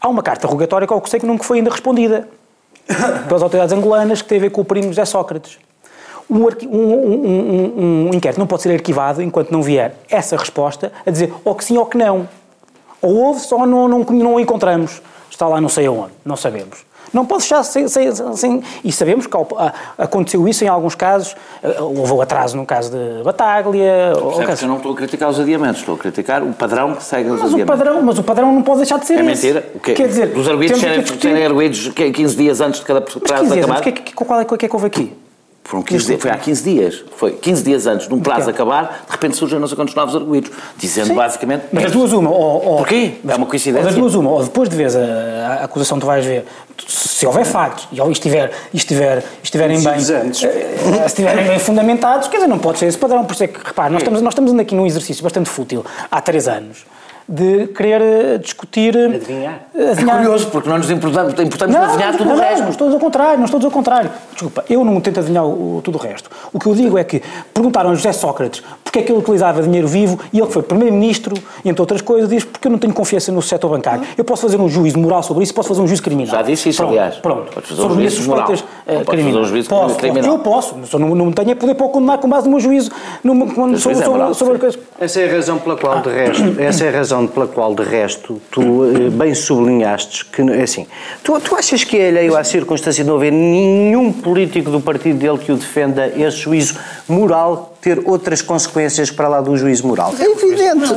Há 0.00 0.08
uma 0.08 0.22
carta 0.22 0.46
rogatória 0.46 0.86
que 0.86 0.92
eu 0.92 1.02
sei 1.06 1.20
que 1.20 1.26
nunca 1.26 1.44
foi 1.44 1.58
ainda 1.58 1.70
respondida 1.70 2.28
pelas 3.26 3.42
autoridades 3.42 3.72
angolanas 3.72 4.22
que 4.22 4.28
tem 4.28 4.38
a 4.38 4.40
ver 4.42 4.50
com 4.50 4.60
o 4.60 4.64
primo 4.64 4.88
José 4.88 5.04
Sócrates. 5.04 5.58
Um, 6.30 6.44
um, 6.44 6.76
um, 6.76 8.08
um, 8.08 8.14
inquérito 8.14 8.38
não 8.38 8.46
pode 8.46 8.62
ser 8.62 8.72
arquivado 8.72 9.22
enquanto 9.22 9.50
não 9.50 9.62
vier 9.62 9.94
essa 10.10 10.36
resposta 10.36 10.92
a 11.06 11.10
dizer 11.10 11.32
ou 11.42 11.54
que 11.54 11.64
sim 11.64 11.78
ou 11.78 11.86
que 11.86 11.96
não. 11.96 12.28
Ou 13.00 13.14
houve, 13.16 13.40
só 13.40 13.66
não, 13.66 13.88
não, 13.88 14.00
não 14.00 14.34
o 14.34 14.40
encontramos. 14.40 15.00
Está 15.30 15.48
lá 15.48 15.60
não 15.60 15.68
sei 15.68 15.86
aonde, 15.86 16.12
não 16.24 16.36
sabemos. 16.36 16.84
Não 17.12 17.24
pode 17.24 17.42
deixar 17.42 17.62
sem, 17.62 17.88
sem, 17.88 18.10
sem, 18.34 18.62
E 18.84 18.92
sabemos 18.92 19.26
que 19.26 19.36
aconteceu 19.96 20.46
isso 20.46 20.64
em 20.64 20.68
alguns 20.68 20.94
casos. 20.94 21.34
Eh, 21.62 21.80
houve 21.80 22.12
o 22.12 22.20
atraso 22.20 22.56
no 22.56 22.66
caso 22.66 22.90
de 22.90 23.22
Bataglia. 23.22 24.12
Caso... 24.46 24.64
Eu 24.64 24.68
não 24.68 24.76
estou 24.76 24.92
a 24.92 24.96
criticar 24.96 25.28
os 25.28 25.40
adiamentos, 25.40 25.80
estou 25.80 25.94
a 25.94 25.98
criticar 25.98 26.42
o 26.42 26.52
padrão 26.52 26.94
que 26.94 27.02
segue 27.02 27.30
os 27.30 27.40
mas 27.40 27.52
adiamentos. 27.52 27.74
O 27.74 27.78
padrão, 27.78 28.02
mas 28.02 28.18
o 28.18 28.22
padrão 28.22 28.52
não 28.52 28.62
pode 28.62 28.78
deixar 28.78 28.98
de 28.98 29.06
ser 29.06 29.18
é 29.18 29.32
esse. 29.32 29.46
É 29.46 29.52
mentira? 29.52 29.72
O 29.74 29.80
quê? 29.80 29.94
Quer 29.94 30.08
dizer, 30.08 30.26
dos 30.28 30.48
arguidos 30.48 30.80
serem, 30.80 31.44
arguidos 31.44 31.88
15 31.88 32.36
dias 32.36 32.60
antes 32.60 32.80
de 32.80 32.86
cada 32.86 33.00
prazo 33.00 33.52
acabar? 33.52 33.68
Mas 33.68 33.80
que, 33.80 34.14
qual 34.14 34.40
é, 34.40 34.44
qual 34.44 34.58
é 34.60 34.68
que 34.68 34.74
houve 34.74 34.86
aqui? 34.86 35.27
Foram 35.68 35.82
15 35.82 36.06
dias, 36.06 36.22
foi 36.22 36.30
há 36.30 36.38
15 36.38 36.64
dias. 36.64 37.04
Foi 37.14 37.32
15 37.32 37.62
dias 37.62 37.86
antes 37.86 38.08
de 38.08 38.14
um 38.14 38.20
prazo 38.20 38.48
acabar, 38.48 39.04
de 39.04 39.12
repente 39.12 39.36
surgem 39.36 39.58
não 39.58 39.66
sei 39.66 39.76
quantos 39.76 39.94
novos 39.94 40.16
arguídos, 40.16 40.50
dizendo 40.78 41.08
Sim. 41.08 41.14
basicamente. 41.14 41.64
Mas 41.70 41.84
as 41.84 41.92
duas 41.92 42.10
uma. 42.14 42.30
Ou, 42.30 42.64
ou, 42.64 42.76
Porquê? 42.78 43.16
É 43.28 43.34
uma 43.34 43.44
coincidência. 43.44 43.84
Das 43.84 43.94
duas 43.94 44.14
uma. 44.14 44.30
Ou 44.30 44.42
depois 44.42 44.66
de 44.66 44.74
vez 44.74 44.96
a, 44.96 45.00
a 45.60 45.64
acusação 45.64 45.98
tu 45.98 46.06
vais 46.06 46.24
ver, 46.24 46.46
se 46.86 47.26
houver 47.26 47.44
factos 47.44 47.86
e 47.92 48.00
estiver, 48.10 48.50
estiver, 48.72 49.22
estiverem 49.42 49.78
bem. 49.82 49.92
Eh, 49.92 50.32
se 50.32 50.46
estiverem 51.04 51.46
bem 51.46 51.58
fundamentados, 51.58 52.28
quer 52.28 52.38
dizer, 52.38 52.48
não 52.48 52.58
pode 52.58 52.78
ser 52.78 52.86
esse 52.86 52.96
padrão. 52.96 53.26
Por 53.26 53.34
isso 53.34 53.44
é 53.44 53.48
que, 53.48 53.60
repare, 53.62 53.92
nós 53.92 54.00
estamos, 54.00 54.22
nós 54.22 54.32
estamos 54.32 54.58
aqui 54.58 54.74
num 54.74 54.86
exercício 54.86 55.22
bastante 55.22 55.50
fútil 55.50 55.84
há 56.10 56.18
três 56.22 56.48
anos 56.48 56.86
de 57.28 57.66
querer 57.68 58.00
eh, 58.00 58.38
discutir. 58.38 58.96
Eh, 58.96 59.04
adivinhar. 59.04 59.60
adivinhar. 59.74 60.16
É 60.16 60.18
curioso, 60.18 60.46
porque 60.46 60.68
nós 60.68 60.78
nos 60.78 60.90
importamos, 60.90 61.32
importamos 61.38 61.74
não, 61.74 61.84
adivinhar 61.84 62.16
tudo 62.16 62.28
não, 62.30 62.36
o 62.36 62.38
resto. 62.38 62.62
Não, 62.62 62.70
estou 62.70 62.90
ao 62.90 62.98
contrário, 62.98 63.38
não 63.38 63.44
estou 63.44 63.60
ao 63.62 63.70
contrário. 63.70 64.10
Desculpa, 64.32 64.64
eu 64.70 64.82
não 64.84 64.98
tento 65.00 65.20
adivinhar 65.20 65.44
o, 65.44 65.82
tudo 65.84 65.98
o 65.98 66.00
resto. 66.00 66.30
O 66.52 66.58
que 66.58 66.66
eu 66.66 66.74
digo 66.74 66.96
é 66.96 67.04
que 67.04 67.22
perguntaram 67.52 67.90
a 67.90 67.94
José 67.94 68.12
Sócrates 68.12 68.62
porque 68.82 69.00
é 69.00 69.02
que 69.02 69.12
ele 69.12 69.18
utilizava 69.18 69.62
dinheiro 69.62 69.86
vivo 69.86 70.18
e 70.32 70.38
ele 70.38 70.46
que 70.46 70.52
foi 70.52 70.62
primeiro-ministro, 70.62 71.34
entre 71.62 71.80
outras 71.80 72.00
coisas, 72.00 72.30
diz 72.30 72.44
porque 72.44 72.66
eu 72.66 72.72
não 72.72 72.78
tenho 72.78 72.94
confiança 72.94 73.30
no 73.30 73.42
setor 73.42 73.68
bancário. 73.68 74.02
Eu 74.16 74.24
posso 74.24 74.42
fazer 74.42 74.58
um 74.58 74.68
juízo 74.68 74.98
moral 74.98 75.22
sobre 75.22 75.44
isso, 75.44 75.52
posso 75.52 75.68
fazer 75.68 75.82
um 75.82 75.86
juízo 75.86 76.02
criminal. 76.02 76.36
Já 76.36 76.42
disse 76.42 76.70
isso, 76.70 76.78
pronto, 76.78 76.92
aliás. 76.92 77.16
Pronto. 77.16 77.52
Podes 77.52 77.68
fazer 77.68 77.82
sobre 77.82 77.96
um 77.96 78.00
juízo 78.00 78.28
moral. 78.28 78.50
Uh, 78.50 79.04
criminal. 79.04 79.42
Um 79.42 79.44
juízo 79.44 79.68
posso, 79.68 79.96
criminal. 79.96 80.30
Eu 80.30 80.38
posso, 80.38 80.74
só 80.86 80.98
não, 80.98 81.14
não 81.14 81.30
tenho 81.32 81.50
é 81.50 81.54
poder 81.54 81.74
para 81.74 81.88
condenar 81.88 82.18
com 82.18 82.28
base 82.28 82.46
no 82.46 82.52
meu 82.52 82.60
juízo 82.60 82.90
no, 83.22 83.52
quando, 83.52 83.78
sobre, 83.78 83.98
é 83.98 84.02
sobre, 84.02 84.34
sobre, 84.34 84.72
sobre, 84.72 84.80
Essa 84.98 85.20
é 85.20 85.28
a 85.28 85.34
razão 85.34 85.58
pela 85.58 85.76
qual, 85.76 86.00
de 86.00 86.08
resto, 86.08 86.42
essa 86.58 86.84
é 86.84 86.88
a 86.88 86.92
razão 86.92 87.17
pela 87.26 87.46
qual, 87.46 87.74
de 87.74 87.82
resto, 87.82 88.40
tu 88.50 88.84
eh, 88.84 89.10
bem 89.10 89.34
sublinhaste 89.34 90.24
que, 90.26 90.42
é 90.42 90.62
assim, 90.62 90.86
tu, 91.22 91.38
tu 91.40 91.54
achas 91.56 91.82
que 91.82 91.96
é 91.96 92.08
alheio 92.08 92.36
à 92.36 92.44
circunstância 92.44 93.02
de 93.02 93.08
não 93.08 93.16
haver 93.16 93.32
nenhum 93.32 94.12
político 94.12 94.70
do 94.70 94.80
partido 94.80 95.18
dele 95.18 95.38
que 95.38 95.50
o 95.50 95.56
defenda 95.56 96.06
esse 96.16 96.36
juízo 96.36 96.76
moral 97.08 97.74
ter 97.80 98.02
outras 98.04 98.42
consequências 98.42 99.10
para 99.10 99.28
lá 99.28 99.40
do 99.40 99.56
juízo 99.56 99.86
moral? 99.86 100.12
É 100.18 100.24
evidente. 100.24 100.92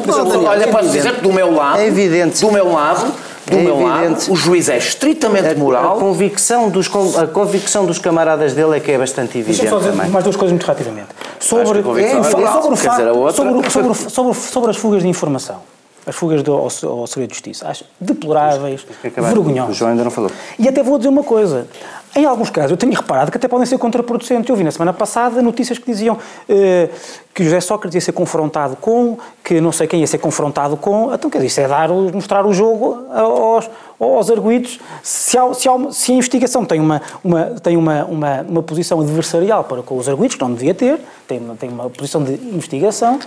Olha, 0.45 0.63
é 0.63 0.67
posso 0.67 0.89
dizer 0.89 1.15
que 1.15 1.21
do 1.21 1.31
meu 1.31 1.53
lado, 1.53 1.79
é 1.79 1.87
evidente. 1.87 2.41
do 2.41 2.51
meu 2.51 2.71
lado, 2.71 3.13
do 3.45 3.57
é 3.57 3.61
meu 3.61 3.81
evidente. 3.81 4.21
lado, 4.21 4.31
o 4.31 4.35
juiz 4.35 4.69
é 4.69 4.77
estritamente 4.77 5.55
moral. 5.55 5.97
A 5.97 5.99
convicção, 5.99 6.69
dos, 6.69 6.89
a 7.17 7.27
convicção 7.27 7.85
dos 7.85 7.99
camaradas 7.99 8.53
dele 8.53 8.77
é 8.77 8.79
que 8.79 8.91
é 8.91 8.97
bastante 8.97 9.37
evidente 9.37 9.61
Deixa-me 9.61 9.69
só 9.69 9.89
dizer 9.89 10.09
mais 10.09 10.23
duas 10.23 10.35
coisas 10.35 10.51
muito 10.51 10.65
rapidamente. 10.65 11.07
Sobre, 11.39 11.79
é, 11.79 12.23
sobre, 12.23 12.45
o 12.45 12.75
facto, 12.75 13.31
sobre, 13.33 13.69
sobre, 13.69 13.93
sobre, 14.09 14.33
sobre 14.33 14.69
as 14.69 14.77
fugas 14.77 15.01
de 15.01 15.07
informação 15.07 15.61
as 16.05 16.15
fugas 16.15 16.41
do, 16.43 16.53
ao, 16.53 16.63
ao 16.63 17.08
Segredo 17.08 17.29
de 17.29 17.36
Justiça. 17.36 17.67
Acho 17.67 17.86
deploráveis, 18.00 18.86
vergonhosas. 19.03 19.75
O 19.75 19.77
João 19.77 19.91
ainda 19.91 20.03
não 20.03 20.12
falou. 20.12 20.31
E 20.58 20.67
até 20.67 20.81
vou 20.81 20.98
dizer 20.98 21.10
uma 21.10 21.24
coisa. 21.24 21.67
Em 22.13 22.25
alguns 22.25 22.50
casos, 22.50 22.72
eu 22.72 22.77
tenho 22.77 22.91
reparado 22.91 23.31
que 23.31 23.38
até 23.38 23.48
podem 23.48 23.65
ser 23.65 23.77
contraproducentes. 23.77 24.49
Eu 24.49 24.56
vi 24.56 24.65
na 24.65 24.71
semana 24.71 24.91
passada 24.91 25.41
notícias 25.41 25.78
que 25.78 25.86
diziam 25.86 26.17
eh, 26.49 26.89
que 27.34 27.41
José 27.41 27.62
Sócrates 27.62 27.95
ia 27.95 28.02
ser 28.02 28.12
confrontado 28.12 28.75
com, 28.75 29.17
que 29.41 29.62
não 29.62 29.71
sei 29.71 29.88
quem 29.88 30.02
ia 30.02 30.08
ser 30.08 30.17
confrontado 30.17 30.75
com. 30.75 31.13
Então, 31.13 31.30
quer 31.30 31.38
dizer, 31.38 31.47
isso 31.47 31.62
é 31.62 31.67
dar, 31.69 31.88
mostrar 31.88 32.45
o 32.45 32.54
jogo 32.54 33.06
aos, 33.13 33.69
aos 33.97 34.30
arguídos. 34.30 34.78
Se, 35.02 35.38
há, 35.38 35.54
se, 35.54 35.69
há, 35.69 35.91
se 35.91 36.12
a 36.12 36.15
investigação 36.15 36.65
tem, 36.65 36.82
uma, 36.82 37.02
uma, 37.23 37.45
tem 37.62 37.78
uma, 37.78 38.04
uma, 38.04 38.41
uma 38.41 38.63
posição 38.63 38.99
adversarial 38.99 39.63
para 39.63 39.82
com 39.82 39.97
os 39.97 40.10
arguídos, 40.10 40.36
que 40.36 40.41
não 40.41 40.54
devia 40.54 40.73
ter, 40.73 40.99
tem, 41.25 41.39
tem 41.58 41.69
uma 41.69 41.89
posição 41.89 42.21
de 42.21 42.34
investigação, 42.34 43.19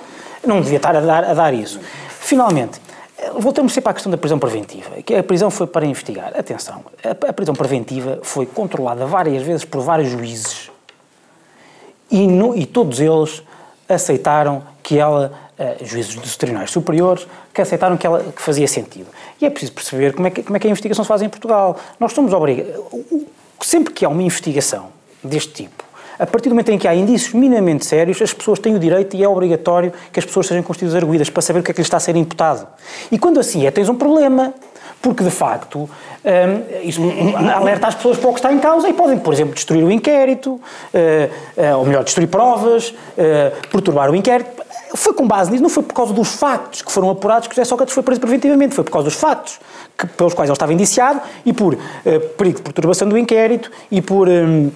não 0.47 0.61
devia 0.61 0.77
estar 0.77 0.95
a 0.95 1.01
dar, 1.01 1.25
a 1.25 1.33
dar 1.33 1.55
isso. 1.55 1.81
Finalmente, 2.25 2.81
voltamos 3.39 3.75
sempre 3.75 3.91
à 3.91 3.93
questão 3.93 4.11
da 4.11 4.17
prisão 4.17 4.39
preventiva, 4.39 5.03
que 5.03 5.15
a 5.15 5.23
prisão 5.23 5.51
foi 5.51 5.67
para 5.67 5.85
investigar. 5.85 6.33
Atenção, 6.35 6.83
a, 7.05 7.33
prisão 7.35 7.55
preventiva 7.55 8.19
foi 8.23 8.47
controlada 8.47 9.05
várias 9.05 9.43
vezes 9.43 9.63
por 9.67 9.83
vários 9.83 10.09
juízes 10.09 10.71
e, 12.11 12.27
no, 12.27 12.57
e 12.57 12.65
todos 12.65 12.99
eles 12.99 13.43
aceitaram 13.87 14.63
que 14.83 14.99
ela, 14.99 15.35
uh, 15.59 15.85
juízes 15.85 16.15
dos 16.15 16.35
tribunais 16.39 16.71
superiores, 16.71 17.27
que 17.53 17.61
aceitaram 17.61 17.95
que 17.99 18.07
ela 18.07 18.33
que 18.33 18.41
fazia 18.41 18.67
sentido. 18.67 19.09
E 19.39 19.45
é 19.45 19.51
preciso 19.51 19.73
perceber 19.73 20.15
como 20.15 20.27
é 20.27 20.31
que, 20.31 20.43
como 20.43 20.57
é 20.57 20.59
que 20.59 20.67
a 20.67 20.71
investigação 20.71 21.05
se 21.05 21.09
faz 21.09 21.21
em 21.21 21.29
Portugal. 21.29 21.77
Nós 22.01 22.15
somos 22.15 22.33
obrigados, 22.33 22.83
sempre 23.61 23.93
que 23.93 24.03
há 24.03 24.09
uma 24.09 24.23
investigação 24.23 24.89
deste 25.23 25.65
tipo, 25.65 25.84
a 26.19 26.27
partir 26.27 26.49
do 26.49 26.55
momento 26.55 26.71
em 26.71 26.79
que 26.79 26.87
há 26.87 26.95
indícios 26.95 27.35
minimamente 27.35 27.85
sérios, 27.85 28.21
as 28.23 28.33
pessoas 28.33 28.59
têm 28.59 28.75
o 28.75 28.79
direito 28.79 29.17
e 29.17 29.23
é 29.23 29.29
obrigatório 29.29 29.93
que 30.13 30.19
as 30.19 30.25
pessoas 30.25 30.47
sejam 30.47 30.63
constituídas 30.63 30.95
arguídas 30.95 31.31
para 31.31 31.43
saber 31.43 31.61
o 31.61 31.63
que 31.63 31.71
é 31.71 31.75
que 31.75 31.81
lhes 31.81 31.87
está 31.87 31.97
a 31.97 32.01
ser 32.01 32.17
imputado. 32.17 32.67
E 33.11 33.19
quando 33.19 33.41
assim 33.41 33.67
é, 33.67 33.71
tens 33.71 33.89
um 33.89 33.95
problema. 33.95 34.55
Porque, 35.05 35.23
de 35.23 35.31
facto, 35.31 35.81
um, 35.81 36.89
isso 36.89 37.03
alerta 37.55 37.89
as 37.89 37.95
pessoas 37.95 38.17
para 38.17 38.31
o 38.31 38.33
que 38.33 38.39
está 38.39 38.51
em 38.51 38.59
causa 38.59 38.89
e 38.89 38.95
podem, 38.95 39.19
por 39.19 39.35
exemplo, 39.35 39.55
destruir 39.55 39.85
o 39.85 39.91
inquérito, 39.91 40.55
uh, 40.55 40.61
uh, 41.61 41.79
ou 41.79 41.85
melhor, 41.85 42.05
destruir 42.05 42.27
provas, 42.27 42.89
uh, 42.89 43.69
perturbar 43.71 44.11
o 44.11 44.17
inquérito. 44.17 44.63
Foi 44.95 45.13
com 45.13 45.27
base 45.27 45.51
nisso, 45.51 45.63
não 45.63 45.69
foi 45.69 45.83
por 45.83 45.93
causa 45.93 46.15
dos 46.15 46.35
factos 46.37 46.81
que 46.81 46.91
foram 46.91 47.11
apurados 47.11 47.49
que 47.49 47.55
José 47.55 47.67
Sócrates 47.67 47.93
foi 47.93 48.03
preso 48.03 48.21
preventivamente, 48.21 48.75
foi 48.75 48.83
por 48.83 48.93
causa 48.93 49.05
dos 49.05 49.15
factos 49.15 49.61
que, 49.99 50.07
pelos 50.07 50.33
quais 50.33 50.49
ele 50.49 50.55
estava 50.55 50.73
indiciado 50.73 51.21
e 51.45 51.53
por 51.53 51.77
perigo 52.39 52.59
de 52.59 52.63
perturbação 52.63 53.07
do 53.07 53.19
inquérito 53.19 53.71
e 53.91 54.01
por. 54.01 54.27
Um, 54.27 54.71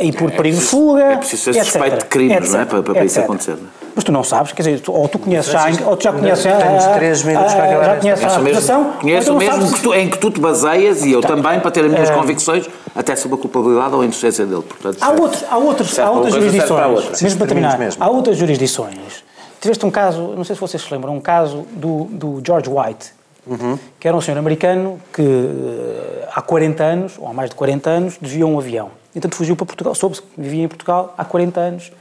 e 0.00 0.12
por 0.12 0.30
é 0.30 0.36
perigo 0.36 0.58
de 0.58 0.64
fuga. 0.64 1.02
É 1.02 1.16
preciso 1.16 1.52
ser 1.52 1.64
suspeito 1.64 1.98
de 1.98 2.04
crimes, 2.06 2.52
não 2.52 2.60
é? 2.60 2.64
Para, 2.64 2.82
para 2.82 3.04
isso 3.04 3.20
acontecer. 3.20 3.56
Não 3.56 3.66
é? 3.66 3.82
Mas 3.94 4.04
tu 4.04 4.12
não 4.12 4.24
sabes, 4.24 4.52
quer 4.52 4.62
dizer, 4.62 4.80
tu, 4.80 4.92
ou 4.92 5.06
tu 5.06 5.18
conheces 5.18 5.52
já, 5.52 5.66
ou 5.86 5.96
tu 5.96 6.04
já 6.04 6.12
conheces 6.12 6.44
já. 6.44 6.56
Temos 6.56 6.84
três 6.86 7.22
minutos 7.22 7.52
para 7.52 7.64
acabar. 7.64 7.84
Já 7.84 7.96
conheces 8.00 8.24
a 8.24 8.36
acusação. 8.36 8.92
Conheço 9.00 9.34
mesmo 9.34 9.72
que 9.72 9.80
tu, 9.82 9.94
em 9.94 10.08
que 10.08 10.18
tu 10.18 10.30
te 10.30 10.40
baseias 10.40 11.04
e 11.04 11.12
eu 11.12 11.20
tá. 11.20 11.28
também 11.28 11.60
para 11.60 11.70
ter 11.70 11.84
as 11.84 11.92
minhas 11.92 12.08
uh, 12.08 12.14
convicções, 12.14 12.68
até 12.94 13.14
sobre 13.14 13.36
a 13.36 13.40
culpabilidade 13.40 13.94
ou 13.94 14.00
a 14.00 14.04
inocência 14.04 14.46
dele. 14.46 14.62
Portanto, 14.62 14.96
há, 15.00 15.10
outro, 15.10 15.46
há, 15.48 15.56
outros, 15.58 15.98
há 15.98 16.10
outras 16.10 16.34
jurisdições, 16.34 17.22
mesmo 17.22 17.38
para 17.38 17.46
terminar, 17.46 17.78
há 18.00 18.10
outras 18.10 18.36
jurisdições. 18.38 19.24
Tiveste 19.60 19.84
um 19.84 19.90
caso, 19.90 20.34
não 20.36 20.42
sei 20.42 20.56
se 20.56 20.60
vocês 20.60 20.82
se 20.82 20.92
lembram, 20.92 21.14
um 21.14 21.20
caso 21.20 21.66
do, 21.72 22.04
do 22.04 22.42
George 22.44 22.68
White, 22.68 23.12
uhum. 23.46 23.78
que 24.00 24.08
era 24.08 24.16
um 24.16 24.20
senhor 24.20 24.38
americano 24.38 24.98
que 25.12 25.22
eh, 25.22 26.28
há 26.34 26.42
40 26.42 26.82
anos, 26.82 27.12
ou 27.16 27.28
há 27.28 27.32
mais 27.32 27.50
de 27.50 27.54
40 27.54 27.88
anos, 27.88 28.18
desviou 28.20 28.50
um 28.50 28.58
avião. 28.58 28.90
Então 29.14 29.30
fugiu 29.30 29.56
para 29.56 29.66
Portugal, 29.66 29.94
soube-se 29.94 30.22
que 30.22 30.28
vivia 30.40 30.64
em 30.64 30.68
Portugal 30.68 31.14
há 31.16 31.24
40 31.24 31.60
anos. 31.60 31.92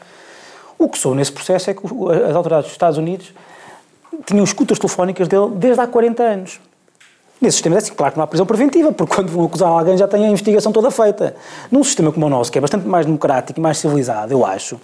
O 0.77 0.89
que 0.89 0.97
sou 0.97 1.13
nesse 1.13 1.31
processo 1.31 1.69
é 1.69 1.73
que 1.73 1.81
as 2.27 2.35
autoridades 2.35 2.65
dos 2.65 2.71
Estados 2.71 2.97
Unidos 2.97 3.33
tinham 4.25 4.43
escutas 4.43 4.79
telefónicas 4.79 5.27
dele 5.27 5.49
desde 5.55 5.81
há 5.81 5.87
40 5.87 6.23
anos. 6.23 6.59
Nesse 7.41 7.57
sistema 7.57 7.75
é 7.75 7.79
assim, 7.79 7.93
claro 7.93 8.13
que 8.13 8.19
não 8.19 8.23
há 8.23 8.27
prisão 8.27 8.45
preventiva, 8.45 8.91
porque 8.91 9.15
quando 9.15 9.29
vão 9.29 9.45
acusar 9.45 9.69
alguém 9.69 9.97
já 9.97 10.07
têm 10.07 10.25
a 10.25 10.29
investigação 10.29 10.71
toda 10.71 10.91
feita. 10.91 11.35
Num 11.71 11.83
sistema 11.83 12.11
como 12.11 12.27
o 12.27 12.29
nosso, 12.29 12.51
que 12.51 12.57
é 12.59 12.61
bastante 12.61 12.87
mais 12.87 13.05
democrático 13.05 13.59
e 13.59 13.61
mais 13.61 13.79
civilizado, 13.79 14.31
eu 14.31 14.45
acho, 14.45 14.79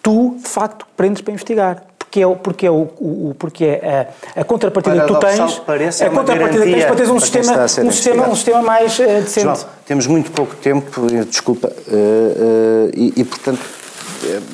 tu, 0.00 0.36
de 0.36 0.48
facto, 0.48 0.86
prendes 0.96 1.20
para 1.20 1.32
investigar 1.32 1.82
porque 2.16 2.20
é, 2.22 2.34
porque 2.36 2.66
é, 2.66 2.70
o, 2.70 2.88
o, 2.98 3.34
porque 3.38 3.64
é 3.64 4.08
a, 4.34 4.40
a 4.40 4.44
contrapartida 4.44 5.00
que 5.00 5.06
tu 5.06 5.18
tens. 5.18 5.58
Parece, 5.66 6.04
é 6.04 6.06
a 6.06 6.10
contrapartida 6.10 6.64
que 6.64 6.72
tens 6.72 6.84
para 6.84 6.96
teres 6.96 7.10
um 7.10 7.20
sistema, 7.20 7.64
um 7.64 7.90
sistema, 7.90 8.28
um 8.28 8.34
sistema 8.34 8.62
mais 8.62 8.98
uh, 8.98 9.02
decente. 9.02 9.44
João, 9.44 9.56
temos 9.86 10.06
muito 10.06 10.30
pouco 10.30 10.54
tempo, 10.56 11.06
desculpa, 11.28 11.68
uh, 11.68 11.94
uh, 11.94 12.90
e, 12.94 13.12
e, 13.16 13.24
portanto 13.24 13.60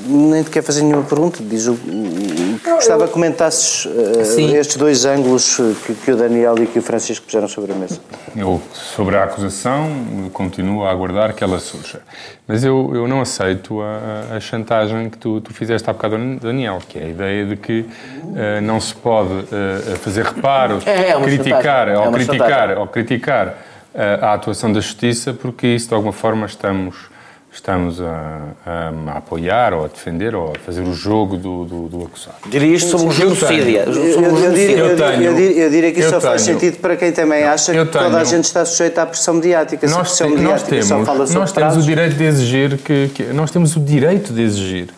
nem 0.07 0.43
te 0.43 0.51
quer 0.51 0.63
fazer 0.63 0.83
nenhuma 0.83 1.05
pergunta, 1.05 1.43
diz 1.43 1.67
o, 1.67 1.73
o 1.73 2.59
que 2.63 2.71
gostava 2.71 3.07
que 3.07 3.13
comentasses 3.13 3.85
uh, 3.87 4.57
estes 4.57 4.77
dois 4.77 5.05
ângulos 5.05 5.61
que, 5.87 5.95
que, 5.95 6.13
o 6.13 6.17
Daniel 6.17 6.55
e 6.63 6.67
que 6.67 6.79
o 6.79 6.83
Francisco 6.83 7.27
puseram 7.27 7.49
sobre 7.49 7.73
a 7.73 7.75
mesa. 7.75 8.01
Eu, 8.37 8.61
sobre 8.73 9.17
a 9.17 9.25
acusação, 9.25 9.91
continuo 10.33 10.85
a 10.85 10.91
aguardar 10.91 11.35
que 11.35 11.43
ela 11.43 11.59
surja. 11.59 12.01
Mas 12.47 12.65
eu, 12.65 12.91
eu 12.95 13.07
não 13.09 13.21
aceito 13.21 13.81
a, 13.81 14.37
a 14.37 14.41
chantagem 14.41 15.09
que 15.09 15.19
tu, 15.19 15.41
tu 15.41 15.53
fizeste 15.55 15.89
há 15.89 15.93
bocado, 15.93 16.17
Daniel, 16.41 16.81
que 16.87 16.99
é 16.99 17.05
a 17.05 17.09
ideia 17.09 17.47
de 17.47 17.57
que 17.57 17.81
uh, 17.81 18.61
não 18.63 18.81
se 18.81 18.95
pode 18.95 19.33
uh, 19.33 19.97
fazer 20.01 20.25
reparos, 20.25 20.87
é, 20.87 21.11
é 21.11 21.21
criticar, 21.21 21.89
ou, 21.89 22.05
é 22.05 22.13
criticar 22.13 22.79
ou 22.79 22.87
criticar 22.87 23.59
a 23.95 24.33
atuação 24.33 24.73
da 24.73 24.81
Justiça, 24.81 25.35
porque 25.35 25.67
isso 25.67 25.89
de 25.89 25.95
alguma 25.95 26.15
forma 26.15 26.47
estamos 26.47 27.12
estamos 27.53 28.01
a, 28.01 28.41
a, 28.65 28.93
a, 29.13 29.19
apoiar 29.19 29.75
ou 29.75 29.85
a 29.85 29.89
defender 29.89 30.35
ou 30.35 30.53
a 30.53 30.59
fazer 30.59 30.81
o 30.81 30.95
jogo 30.95 31.37
do, 31.37 31.65
do, 31.65 31.89
do 31.89 32.05
acusado. 32.05 32.37
Diria 32.49 32.75
isto 32.75 32.91
sobre 32.91 33.09
o 33.09 33.13
genocídio. 33.13 33.77
Eu 33.77 35.71
diria 35.71 35.93
que 35.93 36.01
isso 36.01 36.11
só 36.11 36.21
faz 36.21 36.43
sentido 36.43 36.79
para 36.79 36.97
quem 36.97 37.13
também 37.13 37.45
acha 37.45 37.73
que 37.73 37.85
toda 37.93 38.19
a 38.19 38.25
gente 38.25 38.45
está 38.45 38.65
sujeita 38.65 39.03
à 39.03 39.07
pressão 39.07 39.35
mediática. 39.35 39.87
Nós, 39.87 40.09
pressão 40.09 40.31
mediática 40.31 40.53
nós 40.53 40.63
temos, 40.63 40.87
só 40.87 41.05
fala 41.05 41.27
sobre 41.27 41.41
nós 41.41 41.53
temos 41.53 41.77
o 41.77 41.83
direito 41.83 42.17
de 42.17 42.25
exigir 42.25 42.79
que, 42.79 43.11
que, 43.15 43.23
nós 43.25 43.51
temos 43.51 43.77
o 43.77 43.81
direito 43.81 44.33
de 44.33 44.41
exigir 44.41 44.89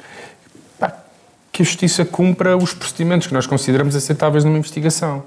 pá, 0.79 0.93
que 1.51 1.63
a 1.63 1.65
justiça 1.65 2.05
cumpra 2.05 2.57
os 2.57 2.73
procedimentos 2.73 3.27
que 3.27 3.35
nós 3.35 3.49
consideramos 3.49 3.97
aceitáveis 3.97 4.45
numa 4.45 4.59
investigação. 4.59 5.25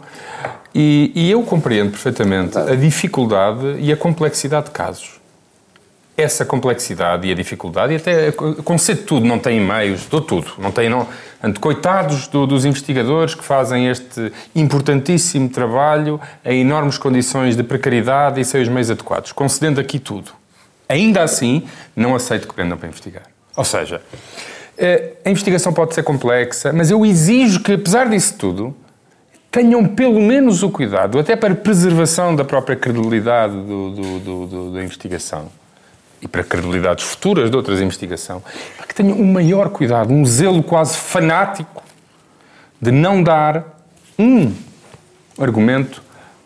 E, 0.74 1.12
e 1.14 1.30
eu 1.30 1.44
compreendo 1.44 1.92
perfeitamente 1.92 2.58
a 2.58 2.76
dificuldade 2.76 3.76
e 3.80 3.92
a 3.92 3.98
complexidade 3.98 4.68
de 4.68 4.72
casos 4.72 5.18
essa 6.18 6.44
complexidade 6.44 7.28
e 7.28 7.32
a 7.32 7.36
dificuldade, 7.36 7.94
e 7.94 7.96
até 7.98 8.32
conceito 8.32 9.04
tudo, 9.04 9.28
não 9.28 9.38
tem 9.38 9.58
e-mails, 9.58 10.08
dou 10.08 10.20
tudo, 10.20 10.52
não 10.58 10.72
tem, 10.72 10.90
não, 10.90 11.08
coitados 11.62 12.28
do, 12.28 12.48
dos 12.48 12.66
investigadores 12.66 13.36
que 13.36 13.44
fazem 13.44 13.88
este 13.88 14.34
importantíssimo 14.56 15.48
trabalho 15.48 16.20
em 16.44 16.62
enormes 16.62 16.98
condições 16.98 17.56
de 17.56 17.62
precariedade 17.62 18.42
e 18.42 18.46
sem 18.46 18.64
os 18.64 18.68
meios 18.68 18.90
adequados, 18.90 19.32
concedendo 19.32 19.80
aqui 19.80 20.00
tudo. 20.00 20.32
Ainda 20.90 21.22
assim, 21.22 21.68
não 21.96 22.16
aceito 22.16 22.48
que 22.48 22.54
prendam 22.56 22.80
para 22.80 22.88
investigar. 22.88 23.24
Ou 23.56 23.64
seja, 23.64 24.02
eh, 24.76 25.14
a 25.24 25.30
investigação 25.30 25.72
pode 25.72 25.94
ser 25.94 26.02
complexa, 26.02 26.74
mas 26.74 26.90
eu 26.90 27.06
exijo 27.06 27.62
que, 27.62 27.74
apesar 27.74 28.10
disso 28.10 28.34
tudo, 28.40 28.76
tenham 29.52 29.86
pelo 29.86 30.20
menos 30.20 30.64
o 30.64 30.70
cuidado, 30.72 31.20
até 31.20 31.36
para 31.36 31.54
preservação 31.54 32.36
da 32.36 32.44
própria 32.44 32.76
credibilidade 32.76 33.54
do, 33.54 33.92
do, 33.92 34.48
do, 34.48 34.72
da 34.72 34.84
investigação, 34.84 35.50
e 36.22 36.28
para 36.28 36.44
credibilidades 36.44 37.04
futuras 37.04 37.50
de 37.50 37.56
outras 37.56 37.80
investigação, 37.80 38.44
que 38.88 38.96
tenham 38.96 39.18
um 39.18 39.32
maior 39.32 39.70
cuidado, 39.70 40.14
um 40.14 40.26
zelo 40.26 40.64
quase 40.64 40.98
fanático 40.98 41.84
de 42.82 42.92
não 42.92 43.22
dar 43.22 43.80
um 44.18 44.52
argumento 45.40 46.02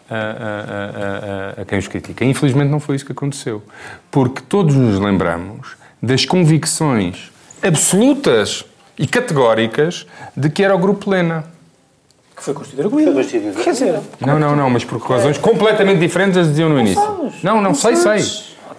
a, 0.09 0.15
a, 0.15 1.59
a, 1.59 1.61
a, 1.61 1.65
quem 1.65 1.79
os 1.79 1.87
critica. 1.87 2.25
Infelizmente 2.25 2.69
não 2.69 2.79
foi 2.79 2.97
isso 2.97 3.05
que 3.05 3.13
aconteceu. 3.13 3.63
Porque 4.09 4.41
todos 4.41 4.75
nos 4.75 4.99
lembramos 4.99 5.75
das 6.01 6.25
convicções 6.25 7.31
absolutas 7.63 8.65
e 8.97 9.07
categóricas 9.07 10.05
de 10.35 10.49
que 10.49 10.63
era 10.63 10.75
o 10.75 10.77
Grupo 10.77 11.09
Lena. 11.09 11.45
Que 12.35 12.43
foi 12.43 12.53
constituído 12.53 12.87
arguído. 12.87 13.13
Quer 13.63 13.71
dizer... 13.71 13.99
Não, 14.19 14.37
não, 14.37 14.55
não, 14.55 14.69
mas 14.69 14.83
por 14.83 14.99
razões 14.99 15.37
completamente 15.37 15.99
diferentes 15.99 16.37
as 16.37 16.47
diziam 16.47 16.69
no 16.69 16.79
início. 16.79 17.31
Não, 17.41 17.61
não, 17.61 17.73
sei, 17.73 17.95
sei. 17.95 18.21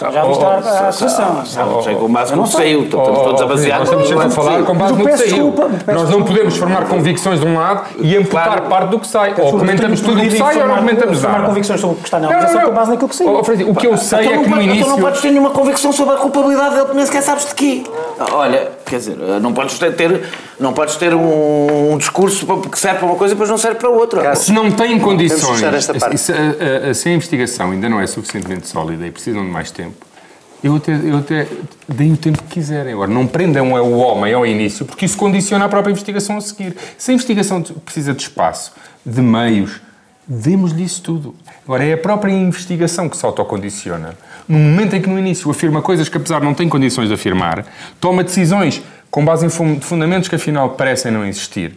Tá. 0.02 0.10
Já 0.10 0.24
viste 0.24 0.44
a 0.44 0.56
acusação. 0.88 1.82
Sei 1.82 1.94
com 1.94 2.08
base 2.08 2.34
no 2.34 2.42
que 2.42 2.48
saiu. 2.50 2.82
Estamos 2.82 3.18
todos 3.22 3.42
a 3.42 3.46
basear 3.46 3.78
Nós 3.78 3.88
estamos 3.88 4.08
sempre 4.08 4.26
a 4.26 4.30
falar 4.30 4.62
com 4.62 4.74
base 4.74 4.94
no 4.94 5.04
que 5.04 5.16
saiu. 5.16 5.54
Nós 5.86 6.10
não 6.10 6.22
podemos 6.22 6.56
formar 6.56 6.88
convicções 6.88 7.40
de 7.40 7.46
um 7.46 7.56
lado 7.56 7.82
e 7.98 8.16
amputar 8.16 8.62
parte 8.62 8.88
do 8.90 8.98
que 8.98 9.06
sai. 9.06 9.34
Ou 9.38 9.52
comentamos 9.52 10.00
tudo 10.00 10.18
o 10.18 10.20
que 10.20 10.36
sai 10.36 10.60
ou 10.60 10.68
não 10.68 10.76
comentamos 10.76 11.22
nada. 11.22 11.34
Formar 11.34 11.48
convicções 11.48 11.80
sobre 11.80 11.96
o 11.96 11.98
que 11.98 12.04
está 12.04 12.18
na 12.18 12.28
acusação 12.28 12.62
com 12.62 12.72
base 12.72 12.90
naquilo 12.90 13.08
que 13.08 13.16
saiu. 13.16 13.70
O 13.70 13.74
que 13.74 13.86
eu 13.86 13.96
sei 13.96 14.26
é 14.26 14.38
que 14.38 14.48
no 14.48 14.62
início... 14.62 14.84
Tu 14.84 14.90
não 14.90 15.00
podes 15.00 15.20
ter 15.20 15.30
nenhuma 15.30 15.50
convicção 15.50 15.92
sobre 15.92 16.14
a 16.14 16.18
culpabilidade 16.18 16.74
dele, 16.74 16.88
nem 16.94 17.06
sequer 17.06 17.22
sabes 17.22 17.46
de 17.46 17.54
quê. 17.54 17.84
Olha, 18.32 18.72
quer 18.84 18.96
dizer, 18.98 19.16
não 19.16 19.52
podes 19.52 19.78
ter, 19.78 20.22
não 20.58 20.72
podes 20.72 20.96
ter 20.96 21.14
um, 21.14 21.92
um 21.92 21.98
discurso 21.98 22.46
que 22.70 22.78
serve 22.78 22.98
para 22.98 23.06
uma 23.06 23.16
coisa 23.16 23.32
e 23.32 23.34
depois 23.34 23.50
não 23.50 23.58
serve 23.58 23.78
para 23.78 23.88
outra. 23.88 24.34
Se 24.34 24.52
não 24.52 24.70
têm 24.70 24.98
condições, 24.98 25.60
se 26.16 26.32
a, 26.32 26.90
a, 26.90 26.94
se 26.94 27.08
a 27.08 27.12
investigação 27.12 27.70
ainda 27.70 27.88
não 27.88 28.00
é 28.00 28.06
suficientemente 28.06 28.68
sólida 28.68 29.06
e 29.06 29.10
precisam 29.10 29.44
de 29.44 29.50
mais 29.50 29.70
tempo, 29.70 29.91
eu 30.62 30.76
até, 30.76 30.92
eu 30.92 31.18
até 31.18 31.48
dei 31.88 32.12
o 32.12 32.16
tempo 32.16 32.42
que 32.42 32.54
quiserem. 32.54 32.92
Agora, 32.92 33.10
não 33.10 33.26
prendam 33.26 33.72
o 33.72 33.98
homem 33.98 34.32
ao 34.32 34.46
início, 34.46 34.84
porque 34.84 35.04
isso 35.04 35.16
condiciona 35.16 35.64
a 35.64 35.68
própria 35.68 35.90
investigação 35.90 36.36
a 36.36 36.40
seguir. 36.40 36.76
Se 36.96 37.10
a 37.10 37.14
investigação 37.14 37.62
precisa 37.62 38.14
de 38.14 38.22
espaço, 38.22 38.72
de 39.04 39.20
meios, 39.20 39.80
demos-lhe 40.26 40.84
isso 40.84 41.02
tudo. 41.02 41.34
Agora, 41.64 41.84
é 41.84 41.94
a 41.94 41.98
própria 41.98 42.32
investigação 42.32 43.08
que 43.08 43.16
se 43.16 43.26
autocondiciona. 43.26 44.16
No 44.48 44.58
momento 44.58 44.94
em 44.94 45.02
que 45.02 45.08
no 45.08 45.18
início 45.18 45.50
afirma 45.50 45.82
coisas 45.82 46.08
que, 46.08 46.16
apesar 46.16 46.38
de 46.38 46.44
não 46.44 46.54
tem 46.54 46.68
condições 46.68 47.08
de 47.08 47.14
afirmar, 47.14 47.66
toma 48.00 48.22
decisões 48.22 48.82
com 49.10 49.24
base 49.24 49.46
em 49.46 49.80
fundamentos 49.80 50.28
que, 50.28 50.36
afinal, 50.36 50.70
parecem 50.70 51.10
não 51.10 51.26
existir 51.26 51.76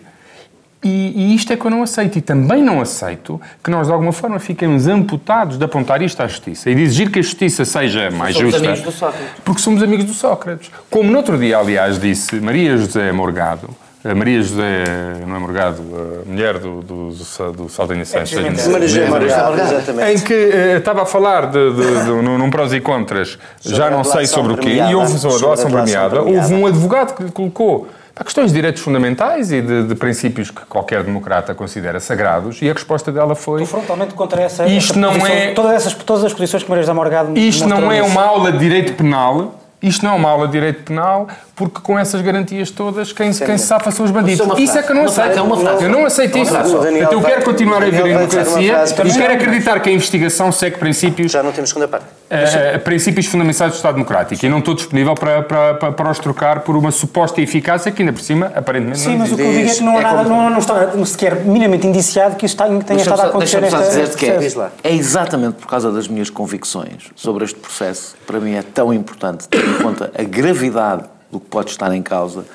e, 0.85 1.13
e, 1.15 1.35
isto 1.35 1.51
é 1.51 1.57
que 1.57 1.65
eu 1.65 1.71
não 1.71 1.81
aceito. 1.81 2.19
E 2.19 2.21
também 2.21 2.61
não 2.61 2.79
aceito 2.79 3.41
que 3.63 3.71
nós, 3.71 3.87
de 3.87 3.93
alguma 3.93 4.11
forma, 4.11 4.37
fiquemos 4.39 4.87
amputados 4.87 5.57
de 5.57 5.65
apontar 5.65 5.99
isto 6.03 6.21
à 6.21 6.27
justiça 6.27 6.69
e 6.69 6.75
de 6.75 6.83
exigir 6.83 7.09
que 7.09 7.17
a 7.17 7.21
justiça 7.23 7.65
seja 7.65 8.11
mais 8.11 8.35
somos 8.35 8.51
justa. 8.51 8.67
Amigos 8.67 8.85
do 8.85 8.91
Sócrates. 8.91 9.29
Porque 9.43 9.61
somos 9.61 9.81
amigos 9.81 10.05
do 10.05 10.13
Sócrates. 10.13 10.71
Como 10.91 11.09
no 11.09 11.17
outro 11.17 11.39
dia, 11.39 11.57
aliás, 11.57 11.99
disse 11.99 12.35
Maria 12.35 12.77
José 12.77 13.11
Morgado, 13.11 13.69
a 14.03 14.13
Maria 14.13 14.39
José, 14.39 14.83
não 15.25 15.35
é 15.35 15.39
Morgado, 15.39 15.81
a 15.81 16.29
mulher 16.29 16.59
do, 16.59 16.81
do, 16.83 17.09
do, 17.09 17.51
do 17.53 17.69
Saldanha 17.69 18.05
Santos. 18.05 18.33
É, 18.33 18.41
Maria 18.69 18.87
José 18.87 19.09
Morgado, 19.09 19.59
exatamente. 19.59 20.11
Em 20.11 20.19
que 20.23 20.33
uh, 20.33 20.77
estava 20.77 21.01
a 21.01 21.05
falar 21.07 21.47
de, 21.47 21.73
de, 21.73 22.03
de, 22.03 22.11
num 22.11 22.49
prós 22.51 22.71
e 22.71 22.79
contras, 22.79 23.39
sobre 23.59 23.75
já 23.75 23.89
não 23.89 24.03
sei 24.03 24.27
sobre 24.27 24.53
o 24.53 24.57
quê, 24.57 24.75
e 24.87 24.93
houve 24.93 25.17
sobre 25.17 25.37
a 25.37 25.39
doação 25.39 25.71
premiada, 25.71 26.21
houve 26.21 26.53
um 26.53 26.67
advogado 26.67 27.15
que 27.15 27.31
colocou 27.31 27.87
Há 28.17 28.23
questões 28.23 28.51
de 28.51 28.55
direitos 28.55 28.81
fundamentais 28.81 29.51
e 29.51 29.61
de, 29.61 29.83
de, 29.83 29.95
princípios 29.95 30.49
que 30.49 30.65
qualquer 30.65 31.03
democrata 31.03 31.53
considera 31.53 31.99
sagrados 31.99 32.61
e 32.61 32.69
a 32.69 32.73
resposta 32.73 33.11
dela 33.11 33.35
foi... 33.35 33.61
Estou 33.61 33.79
frontalmente 33.79 34.13
contra 34.13 34.41
essa, 34.41 34.65
isto 34.65 34.91
essa 34.91 34.99
não 34.99 35.09
posição, 35.09 35.35
é, 35.35 35.51
todas, 35.51 35.73
essas, 35.73 35.93
todas 35.95 36.23
as 36.23 36.33
posições 36.33 36.63
que 36.63 36.69
Maria 36.69 36.83
José 36.83 36.93
Morgado 36.93 37.37
Isto 37.37 37.67
não 37.67 37.91
é 37.91 38.01
uma 38.01 38.23
aula 38.23 38.53
de 38.53 38.59
direito 38.59 38.93
penal, 38.93 39.59
isto 39.81 40.05
não 40.05 40.13
é 40.13 40.15
uma 40.15 40.29
aula 40.29 40.45
de 40.47 40.53
direito 40.53 40.83
penal, 40.83 41.27
porque 41.55 41.79
com 41.79 41.97
essas 41.97 42.21
garantias 42.21 42.69
todas, 42.69 43.13
quem, 43.13 43.31
quem 43.31 43.57
se 43.57 43.65
safa 43.65 43.89
são 43.89 44.05
os 44.05 44.11
bandidos. 44.11 44.45
É 44.57 44.61
isso 44.61 44.77
é 44.77 44.83
que 44.83 44.91
eu 44.91 44.95
não 44.95 45.05
aceito. 45.05 45.37
Eu 45.81 45.89
não 45.89 46.05
aceito 46.05 46.37
isso. 46.37 46.53
Então 46.53 47.13
eu 47.13 47.21
quero 47.21 47.43
continuar 47.43 47.81
a 47.81 47.85
viver 47.85 48.07
em 48.07 48.17
democracia 48.17 48.83
e 49.05 49.13
quero 49.13 49.33
acreditar 49.33 49.79
que 49.79 49.89
a 49.89 49.93
investigação 49.93 50.51
segue 50.51 50.77
princípios. 50.77 51.31
Já 51.31 51.41
não 51.41 51.53
temos 51.53 51.69
segunda 51.69 51.87
parte. 51.87 52.05
Uh, 52.25 52.79
princípios 52.79 53.27
fundamentais 53.27 53.71
do 53.71 53.75
Estado 53.75 53.93
Democrático 53.93 54.45
e 54.45 54.49
não 54.49 54.59
estou 54.59 54.73
disponível 54.73 55.13
para, 55.15 55.43
para, 55.43 55.73
para, 55.75 55.91
para 55.91 56.11
os 56.11 56.19
trocar 56.19 56.61
por 56.61 56.75
uma 56.75 56.91
suposta 56.91 57.39
eficácia 57.39 57.91
que 57.91 58.01
ainda 58.01 58.11
por 58.11 58.21
cima, 58.21 58.51
aparentemente, 58.55 58.99
Sim, 58.99 59.17
mas 59.17 59.31
o 59.31 59.35
que 59.35 59.41
eu 59.41 59.51
digo 59.51 59.69
é 59.69 59.73
que 59.73 59.83
não 59.83 59.95
há 59.95 59.99
é 59.99 60.03
nada, 60.03 60.23
não, 60.23 60.49
não 60.49 60.57
está 60.57 60.91
sequer 61.05 61.35
minimamente 61.35 61.87
indiciado 61.87 62.35
que 62.35 62.45
isto 62.45 62.57
tenha 62.85 62.99
estado 62.99 63.21
a 63.21 63.25
acontecer 63.27 63.61
nesta... 63.61 63.79
dizer 63.79 64.09
que 64.15 64.25
é, 64.25 64.39
é 64.83 64.93
exatamente 64.93 65.53
por 65.57 65.67
causa 65.67 65.91
das 65.91 66.07
minhas 66.07 66.29
convicções 66.29 67.11
sobre 67.15 67.45
este 67.45 67.59
processo, 67.59 68.15
para 68.25 68.39
mim 68.39 68.55
é 68.55 68.61
tão 68.61 68.93
importante 68.93 69.47
ter 69.47 69.63
em 69.63 69.73
conta 69.75 70.11
a 70.17 70.23
gravidade 70.23 71.14
do 71.31 71.39
que 71.39 71.47
pode 71.47 71.71
estar 71.71 71.93
em 71.93 72.01
causa, 72.01 72.45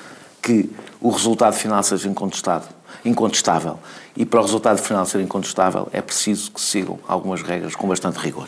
que 0.41 0.69
o 0.99 1.09
resultado 1.09 1.53
final 1.53 1.81
seja 1.83 2.07
incontestado, 2.07 2.65
incontestável. 3.05 3.79
E 4.15 4.25
para 4.25 4.39
o 4.39 4.43
resultado 4.43 4.77
final 4.79 5.05
ser 5.05 5.21
incontestável 5.21 5.87
é 5.93 6.01
preciso 6.01 6.51
que 6.51 6.59
se 6.59 6.67
sigam 6.67 6.99
algumas 7.07 7.41
regras 7.41 7.75
com 7.75 7.87
bastante 7.87 8.19
rigor. 8.19 8.47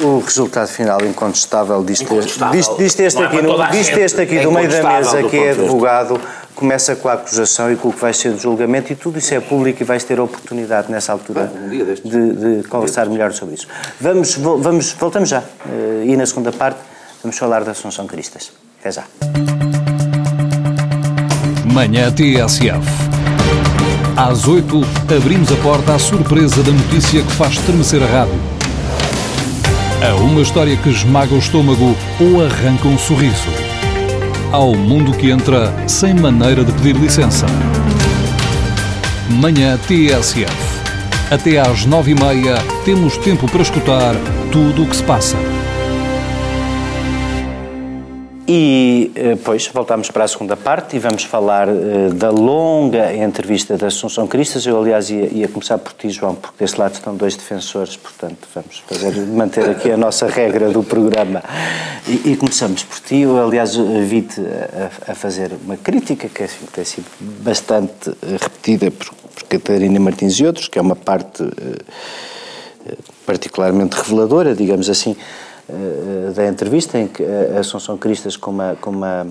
O, 0.00 0.06
o 0.06 0.20
resultado 0.20 0.68
final 0.68 1.04
incontestável, 1.04 1.84
diz 1.84 2.00
este, 2.00 3.02
este 3.02 3.22
aqui, 3.22 3.42
no, 3.42 3.62
este 4.00 4.20
aqui 4.22 4.38
é 4.38 4.42
do 4.42 4.50
meio 4.50 4.70
da 4.70 4.82
mesa, 4.82 5.22
que 5.24 5.36
é 5.36 5.50
advogado, 5.50 6.18
começa 6.54 6.96
com 6.96 7.08
a 7.08 7.12
acusação 7.12 7.70
e 7.70 7.76
com 7.76 7.88
o 7.88 7.92
que 7.92 8.00
vai 8.00 8.14
ser 8.14 8.30
o 8.30 8.38
julgamento 8.38 8.90
e 8.90 8.96
tudo 8.96 9.18
isso 9.18 9.34
é 9.34 9.40
público 9.40 9.82
e 9.82 9.84
vais 9.84 10.02
ter 10.02 10.18
a 10.18 10.22
oportunidade 10.22 10.90
nessa 10.90 11.12
altura 11.12 11.52
ah, 11.54 11.58
um 11.58 11.68
de, 11.68 12.62
de, 12.62 12.68
conversar 12.68 13.06
melhor 13.06 13.32
sobre 13.32 13.56
isso. 13.56 13.68
Vamos, 14.00 14.34
vamos, 14.36 14.92
voltamos 14.92 15.28
já. 15.28 15.40
Uh, 15.40 16.04
e 16.04 16.16
na 16.16 16.24
segunda 16.24 16.52
parte 16.52 16.78
vamos 17.22 17.36
falar 17.36 17.64
da 17.64 17.72
Assunção 17.72 18.06
Cristas. 18.06 18.50
Até 18.80 18.92
já. 18.92 19.61
Manhã 21.72 22.12
TSF. 22.12 22.86
Às 24.14 24.46
8, 24.46 24.82
abrimos 25.16 25.50
a 25.50 25.56
porta 25.56 25.94
à 25.94 25.98
surpresa 25.98 26.62
da 26.62 26.70
notícia 26.70 27.22
que 27.22 27.32
faz 27.32 27.54
estremecer 27.54 28.02
a 28.02 28.06
rádio. 28.06 28.38
A 30.06 30.14
uma 30.16 30.42
história 30.42 30.76
que 30.76 30.90
esmaga 30.90 31.34
o 31.34 31.38
estômago 31.38 31.96
ou 32.20 32.44
arranca 32.44 32.86
um 32.86 32.98
sorriso. 32.98 33.48
Ao 34.52 34.74
mundo 34.74 35.16
que 35.16 35.30
entra 35.30 35.72
sem 35.88 36.12
maneira 36.12 36.62
de 36.62 36.72
pedir 36.72 36.94
licença. 36.94 37.46
Manhã 39.30 39.78
TSF. 39.78 40.52
Até 41.30 41.58
às 41.58 41.86
nove 41.86 42.10
e 42.10 42.14
meia 42.14 42.58
temos 42.84 43.16
tempo 43.16 43.48
para 43.48 43.62
escutar 43.62 44.14
tudo 44.50 44.82
o 44.82 44.86
que 44.86 44.96
se 44.96 45.02
passa. 45.04 45.38
E 48.54 49.10
eh, 49.14 49.38
voltamos 49.72 50.10
para 50.10 50.24
a 50.24 50.28
segunda 50.28 50.58
parte 50.58 50.94
e 50.94 50.98
vamos 50.98 51.24
falar 51.24 51.70
uh, 51.70 52.12
da 52.12 52.28
longa 52.28 53.16
entrevista 53.16 53.78
da 53.78 53.86
Assunção 53.86 54.26
Cristas. 54.26 54.66
Eu, 54.66 54.78
aliás, 54.78 55.08
ia, 55.08 55.24
ia, 55.32 55.48
começar 55.48 55.78
por 55.78 55.94
ti, 55.94 56.10
João, 56.10 56.34
porque 56.34 56.62
desse 56.62 56.78
lado 56.78 56.92
estão 56.92 57.16
dois 57.16 57.34
defensores, 57.34 57.96
portanto, 57.96 58.46
vamos 58.54 58.82
fazer, 58.86 59.26
manter 59.28 59.70
aqui 59.70 59.90
a 59.90 59.96
nossa 59.96 60.26
regra 60.26 60.68
do 60.68 60.82
programa. 60.82 61.42
E, 62.06 62.32
e 62.32 62.36
começamos 62.36 62.82
por 62.82 63.00
ti. 63.00 63.20
Eu, 63.20 63.42
aliás, 63.42 63.74
vi-te 63.74 64.42
a, 64.42 65.12
a, 65.12 65.14
fazer 65.14 65.52
uma 65.64 65.78
crítica 65.78 66.28
que 66.28 66.42
assim, 66.42 66.66
tem 66.70 66.84
sido 66.84 67.06
bastante 67.20 68.12
repetida 68.38 68.90
por, 68.90 69.14
por 69.34 69.44
Catarina 69.44 69.98
Martins 69.98 70.34
e 70.34 70.44
outros, 70.44 70.68
que 70.68 70.78
é 70.78 70.82
uma 70.82 70.94
parte 70.94 71.42
uh, 71.42 71.52
particularmente 73.24 73.96
reveladora, 73.96 74.54
digamos 74.54 74.90
assim 74.90 75.12
eh, 75.12 75.51
da 76.34 76.46
entrevista, 76.46 76.98
em 76.98 77.06
que 77.06 77.22
a 77.24 77.60
Assunção 77.60 77.96
Cristas, 77.96 78.36
com 78.36 78.50
uma, 78.50 78.76
com 78.80 78.90
uma 78.90 79.26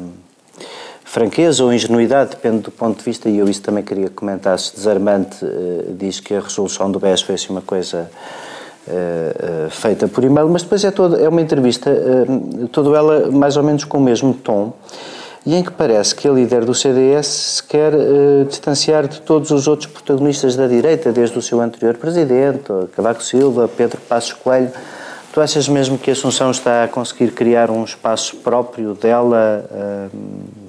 franqueza 1.11 1.61
ou 1.65 1.73
ingenuidade, 1.73 2.29
depende 2.29 2.59
do 2.59 2.71
ponto 2.71 2.99
de 2.99 3.03
vista, 3.03 3.27
e 3.27 3.37
eu 3.37 3.49
isso 3.49 3.61
também 3.61 3.83
queria 3.83 4.09
comentar, 4.09 4.57
se 4.57 4.73
desarmante, 4.73 5.43
eh, 5.43 5.91
diz 5.99 6.21
que 6.21 6.33
a 6.33 6.39
resolução 6.39 6.89
do 6.89 7.01
BES 7.01 7.23
foi 7.23 7.35
assim 7.35 7.47
uma 7.49 7.61
coisa 7.61 8.09
uh, 8.87 9.67
uh, 9.67 9.69
feita 9.69 10.07
por 10.07 10.23
e-mail, 10.23 10.47
mas 10.47 10.63
depois 10.63 10.85
é, 10.85 10.89
todo, 10.89 11.17
é 11.17 11.27
uma 11.27 11.41
entrevista, 11.41 11.91
uh, 11.91 12.65
toda 12.69 12.97
ela 12.97 13.29
mais 13.29 13.57
ou 13.57 13.63
menos 13.63 13.83
com 13.83 13.97
o 13.97 14.01
mesmo 14.01 14.33
tom, 14.33 14.71
e 15.45 15.53
em 15.53 15.61
que 15.61 15.71
parece 15.71 16.15
que 16.15 16.29
a 16.29 16.31
líder 16.31 16.63
do 16.63 16.73
CDS 16.73 17.27
se 17.27 17.63
quer 17.63 17.91
distanciar 18.47 19.05
de 19.05 19.19
todos 19.21 19.51
os 19.51 19.67
outros 19.67 19.91
protagonistas 19.91 20.55
da 20.55 20.65
direita, 20.65 21.11
desde 21.11 21.37
o 21.37 21.41
seu 21.41 21.59
anterior 21.59 21.95
presidente, 21.97 22.71
Cavaco 22.95 23.21
Silva, 23.21 23.67
Pedro 23.67 23.99
Passos 24.07 24.33
Coelho, 24.33 24.71
Tu 25.33 25.39
achas 25.39 25.67
mesmo 25.69 25.97
que 25.97 26.09
a 26.09 26.13
Assunção 26.13 26.51
está 26.51 26.83
a 26.83 26.87
conseguir 26.89 27.31
criar 27.31 27.71
um 27.71 27.85
espaço 27.85 28.35
próprio 28.37 28.93
dela 28.93 29.65
uh, 29.71 30.17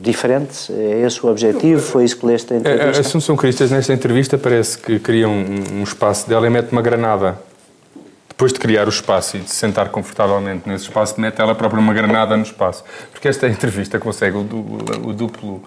diferente? 0.01 0.73
É 0.73 1.01
esse 1.05 1.25
o 1.27 1.29
objetivo? 1.29 1.83
Foi 1.83 2.05
isso 2.05 2.17
que 2.17 2.25
leste 2.25 2.55
a 2.55 2.57
entrevista? 2.59 2.99
A 2.99 3.01
Assunção 3.01 3.37
Cristas, 3.37 3.73
nesta 3.73 3.93
entrevista, 3.93 4.39
parece 4.39 4.79
que 4.79 5.01
cria 5.01 5.29
um, 5.29 5.81
um 5.81 5.83
espaço 5.83 6.29
dela 6.29 6.47
e 6.47 6.51
mete 6.51 6.71
uma 6.71 6.83
granada. 6.83 7.37
Depois 8.29 8.53
de 8.53 8.61
criar 8.61 8.87
o 8.87 8.91
espaço 8.91 9.37
e 9.37 9.41
de 9.41 9.51
se 9.51 9.57
sentar 9.57 9.89
confortavelmente 9.89 10.69
nesse 10.69 10.85
espaço, 10.85 11.21
mete 11.21 11.41
ela 11.41 11.57
própria 11.57 11.81
uma 11.81 11.93
granada 11.93 12.37
no 12.37 12.45
espaço. 12.45 12.85
Porque 13.11 13.27
esta 13.27 13.49
entrevista 13.49 13.99
consegue 13.99 14.37
o, 14.37 14.41
o, 14.41 15.09
o 15.09 15.13
duplo 15.13 15.63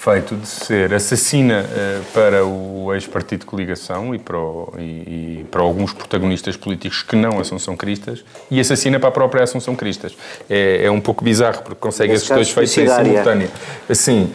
feito 0.00 0.34
de 0.34 0.46
ser 0.46 0.94
assassina 0.94 1.62
uh, 1.62 2.04
para 2.14 2.42
o 2.42 2.90
ex-partido 2.94 3.40
de 3.40 3.46
coligação 3.46 4.14
e 4.14 4.18
para, 4.18 4.38
o, 4.38 4.72
e, 4.78 4.80
e 4.82 5.46
para, 5.50 5.60
alguns 5.60 5.92
protagonistas 5.92 6.56
políticos 6.56 7.02
que 7.02 7.14
não 7.14 7.38
Assunção 7.38 7.76
Cristas 7.76 8.24
e 8.50 8.58
assassina 8.58 8.98
para 8.98 9.10
a 9.10 9.12
própria 9.12 9.44
Assunção 9.44 9.76
Cristas. 9.76 10.16
É, 10.48 10.86
é 10.86 10.90
um 10.90 11.02
pouco 11.02 11.22
bizarro 11.22 11.62
porque 11.62 11.78
consegue 11.78 12.14
esses 12.14 12.28
dois 12.30 12.50
feitos 12.50 12.78
em 12.78 12.88
simultâneo. 12.88 13.50
Assim, 13.90 14.32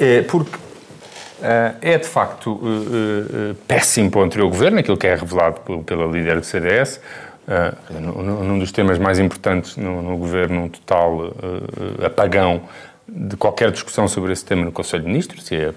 é 0.00 0.22
porque 0.22 0.56
uh, 0.56 1.76
é 1.80 1.96
de 1.96 2.08
facto 2.08 2.50
uh, 2.50 3.54
péssimo 3.68 4.10
para 4.10 4.20
o 4.20 4.24
anterior 4.24 4.48
governo, 4.48 4.80
aquilo 4.80 4.96
que 4.96 5.06
é 5.06 5.14
revelado 5.14 5.60
pela 5.86 6.06
líder 6.06 6.40
do 6.40 6.44
CDS. 6.44 7.00
Uh, 7.46 8.00
num 8.00 8.58
dos 8.58 8.72
temas 8.72 8.98
mais 8.98 9.20
importantes 9.20 9.76
no, 9.76 10.02
no 10.02 10.16
governo, 10.16 10.64
um 10.64 10.68
total 10.68 11.32
apagão 12.04 12.62
de 13.08 13.36
qualquer 13.36 13.70
discussão 13.70 14.08
sobre 14.08 14.32
esse 14.32 14.44
tema 14.44 14.64
no 14.64 14.72
Conselho 14.72 15.02
de 15.02 15.08
Ministros, 15.08 15.50
e 15.50 15.56
é 15.56 15.74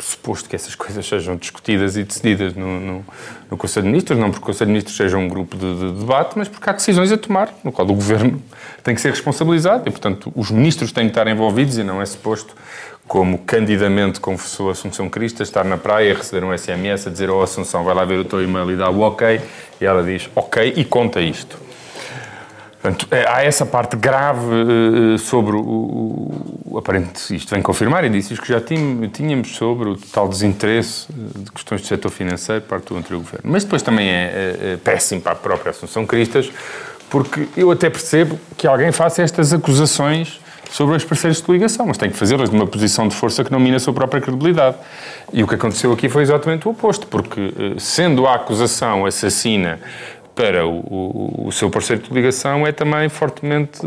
suposto 0.00 0.48
que 0.48 0.56
essas 0.56 0.74
coisas 0.76 1.06
sejam 1.06 1.36
discutidas 1.36 1.96
e 1.96 2.04
decididas 2.04 2.54
no, 2.54 2.80
no, 2.80 3.04
no, 3.50 3.56
Conselho 3.56 3.84
de 3.84 3.90
Ministros, 3.90 4.18
não 4.18 4.30
porque 4.30 4.44
o 4.44 4.46
Conselho 4.46 4.66
de 4.66 4.72
Ministros 4.72 4.96
seja 4.96 5.16
um 5.16 5.28
grupo 5.28 5.56
de, 5.56 5.74
de, 5.74 6.00
debate, 6.00 6.36
mas 6.36 6.48
porque 6.48 6.68
há 6.68 6.72
decisões 6.72 7.10
a 7.12 7.18
tomar, 7.18 7.52
no 7.62 7.72
qual 7.72 7.88
o 7.88 7.94
Governo 7.94 8.42
tem 8.82 8.94
que 8.94 9.00
ser 9.00 9.10
responsabilizado 9.10 9.88
e, 9.88 9.90
portanto, 9.90 10.32
os 10.34 10.50
ministros 10.50 10.92
têm 10.92 11.04
que 11.04 11.10
estar 11.10 11.26
envolvidos 11.26 11.78
e 11.78 11.84
não 11.84 12.00
é 12.00 12.06
suposto, 12.06 12.54
como 13.06 13.38
candidamente 13.38 14.20
confessou 14.20 14.70
Assunção 14.70 15.08
Crista, 15.08 15.42
estar 15.42 15.64
na 15.64 15.78
praia 15.78 16.14
receber 16.14 16.44
um 16.44 16.56
SMS 16.56 17.06
a 17.06 17.10
dizer, 17.10 17.30
oh 17.30 17.42
Assunção, 17.42 17.82
vai 17.82 17.94
lá 17.94 18.04
ver 18.04 18.18
o 18.18 18.24
teu 18.24 18.42
e-mail 18.42 18.70
e 18.70 18.76
dá 18.76 18.90
o 18.90 19.00
ok, 19.00 19.40
e 19.80 19.84
ela 19.84 20.02
diz, 20.02 20.28
ok, 20.36 20.74
e 20.76 20.84
conta 20.84 21.20
isto. 21.20 21.67
Portanto, 22.80 23.08
é, 23.10 23.28
há 23.28 23.42
essa 23.42 23.66
parte 23.66 23.96
grave 23.96 24.46
uh, 24.46 25.18
sobre 25.18 25.56
o, 25.56 26.30
o, 26.64 26.78
aparente, 26.78 27.34
isto 27.34 27.52
vem 27.52 27.60
confirmar 27.60 28.04
indícios 28.04 28.38
que 28.38 28.48
já 28.48 28.60
tínhamos 28.60 29.56
sobre 29.56 29.88
o 29.88 29.96
total 29.96 30.28
desinteresse 30.28 31.08
eh, 31.10 31.38
de 31.40 31.50
questões 31.50 31.80
do 31.80 31.86
setor 31.88 32.10
financeiro 32.10 32.62
parte 32.62 32.86
do 32.86 32.96
anterior 32.96 33.18
governo. 33.18 33.50
Mas 33.50 33.64
depois 33.64 33.82
também 33.82 34.08
é, 34.08 34.12
é, 34.12 34.72
é 34.74 34.76
péssimo 34.76 35.20
para 35.20 35.32
a 35.32 35.34
própria 35.34 35.70
Assunção 35.70 36.06
Cristas, 36.06 36.52
porque 37.10 37.48
eu 37.56 37.72
até 37.72 37.90
percebo 37.90 38.38
que 38.56 38.64
alguém 38.64 38.92
faça 38.92 39.22
estas 39.22 39.52
acusações 39.52 40.40
sobre 40.70 40.94
os 40.94 41.04
parceiros 41.04 41.38
de 41.38 41.42
coligação, 41.42 41.86
mas 41.86 41.96
tem 41.96 42.10
que 42.10 42.16
fazê-las 42.16 42.50
numa 42.50 42.66
posição 42.66 43.08
de 43.08 43.16
força 43.16 43.42
que 43.42 43.50
não 43.50 43.58
mina 43.58 43.78
a 43.78 43.80
sua 43.80 43.92
própria 43.92 44.20
credibilidade. 44.20 44.76
E 45.32 45.42
o 45.42 45.48
que 45.48 45.54
aconteceu 45.54 45.92
aqui 45.92 46.08
foi 46.08 46.22
exatamente 46.22 46.68
o 46.68 46.70
oposto, 46.70 47.06
porque 47.08 47.54
sendo 47.78 48.26
a 48.26 48.34
acusação 48.34 49.06
assassina 49.06 49.80
para 50.38 50.64
o, 50.64 50.78
o, 50.78 51.48
o, 51.48 51.52
seu 51.52 51.68
parceiro 51.68 52.00
de 52.00 52.14
ligação 52.14 52.64
é 52.64 52.70
também 52.70 53.08
fortemente 53.08 53.80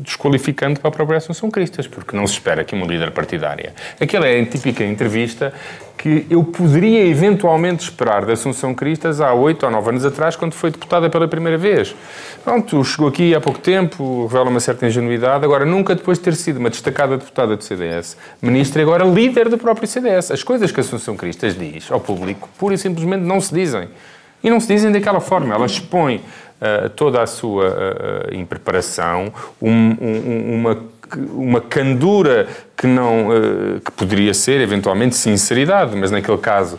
desqualificante 0.00 0.80
para 0.80 0.88
a 0.88 0.90
própria 0.90 1.18
Assunção 1.18 1.48
Cristas, 1.48 1.86
porque 1.86 2.16
não 2.16 2.26
se 2.26 2.32
espera 2.32 2.64
que 2.64 2.74
uma 2.74 2.84
líder 2.84 3.12
partidária. 3.12 3.72
Aquela 4.00 4.26
é 4.26 4.40
a 4.40 4.44
típica 4.44 4.82
entrevista 4.82 5.54
que 5.96 6.26
eu 6.28 6.42
poderia 6.42 7.06
eventualmente 7.06 7.84
esperar 7.84 8.26
da 8.26 8.32
Assunção 8.32 8.74
Cristas 8.74 9.20
há 9.20 9.32
oito 9.32 9.64
ou 9.64 9.70
nove 9.70 9.90
anos 9.90 10.04
atrás, 10.04 10.34
quando 10.34 10.54
foi 10.54 10.72
deputada 10.72 11.08
pela 11.08 11.28
primeira 11.28 11.56
vez. 11.56 11.94
Pronto, 12.42 12.82
chegou 12.82 13.06
aqui 13.06 13.32
há 13.32 13.40
pouco 13.40 13.60
tempo, 13.60 14.26
revela 14.26 14.50
uma 14.50 14.60
certa 14.60 14.88
ingenuidade, 14.88 15.44
agora 15.44 15.64
nunca 15.64 15.94
depois 15.94 16.18
de 16.18 16.24
ter 16.24 16.34
sido 16.34 16.56
uma 16.56 16.68
destacada 16.68 17.16
deputada 17.16 17.56
do 17.56 17.62
CDS, 17.62 18.16
ministra 18.42 18.82
e 18.82 18.84
agora 18.84 19.04
líder 19.04 19.48
do 19.48 19.56
próprio 19.56 19.86
CDS. 19.86 20.32
As 20.32 20.42
coisas 20.42 20.72
que 20.72 20.80
a 20.80 20.82
Assunção 20.82 21.16
Cristas 21.16 21.56
diz 21.56 21.92
ao 21.92 22.00
público, 22.00 22.48
pura 22.58 22.74
e 22.74 22.78
simplesmente 22.78 23.22
não 23.22 23.40
se 23.40 23.54
dizem. 23.54 23.88
E 24.42 24.50
não 24.50 24.60
se 24.60 24.68
dizem 24.68 24.92
daquela 24.92 25.20
forma, 25.20 25.54
ela 25.54 25.66
expõe 25.66 26.16
uh, 26.16 26.88
toda 26.90 27.22
a 27.22 27.26
sua 27.26 27.68
uh, 28.30 28.34
impreparação, 28.34 29.32
um, 29.60 29.96
um, 30.00 30.54
uma, 30.54 30.78
uma 31.32 31.60
candura 31.60 32.46
que, 32.76 32.86
não, 32.86 33.28
uh, 33.28 33.80
que 33.80 33.90
poderia 33.92 34.32
ser, 34.32 34.60
eventualmente, 34.60 35.16
sinceridade, 35.16 35.96
mas 35.96 36.10
naquele 36.10 36.38
caso 36.38 36.78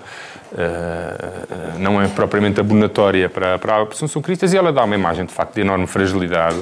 Uh, 0.52 1.78
não 1.78 2.02
é 2.02 2.08
propriamente 2.08 2.60
abonatória 2.60 3.30
para, 3.30 3.60
para 3.60 3.76
a 3.76 3.84
Assunção 3.84 4.20
Cristas 4.20 4.52
e 4.52 4.58
ela 4.58 4.74
dá 4.74 4.84
uma 4.84 4.96
imagem, 4.96 5.26
de 5.26 5.32
facto, 5.32 5.54
de 5.54 5.62
enorme 5.62 5.86
fragilidade 5.86 6.58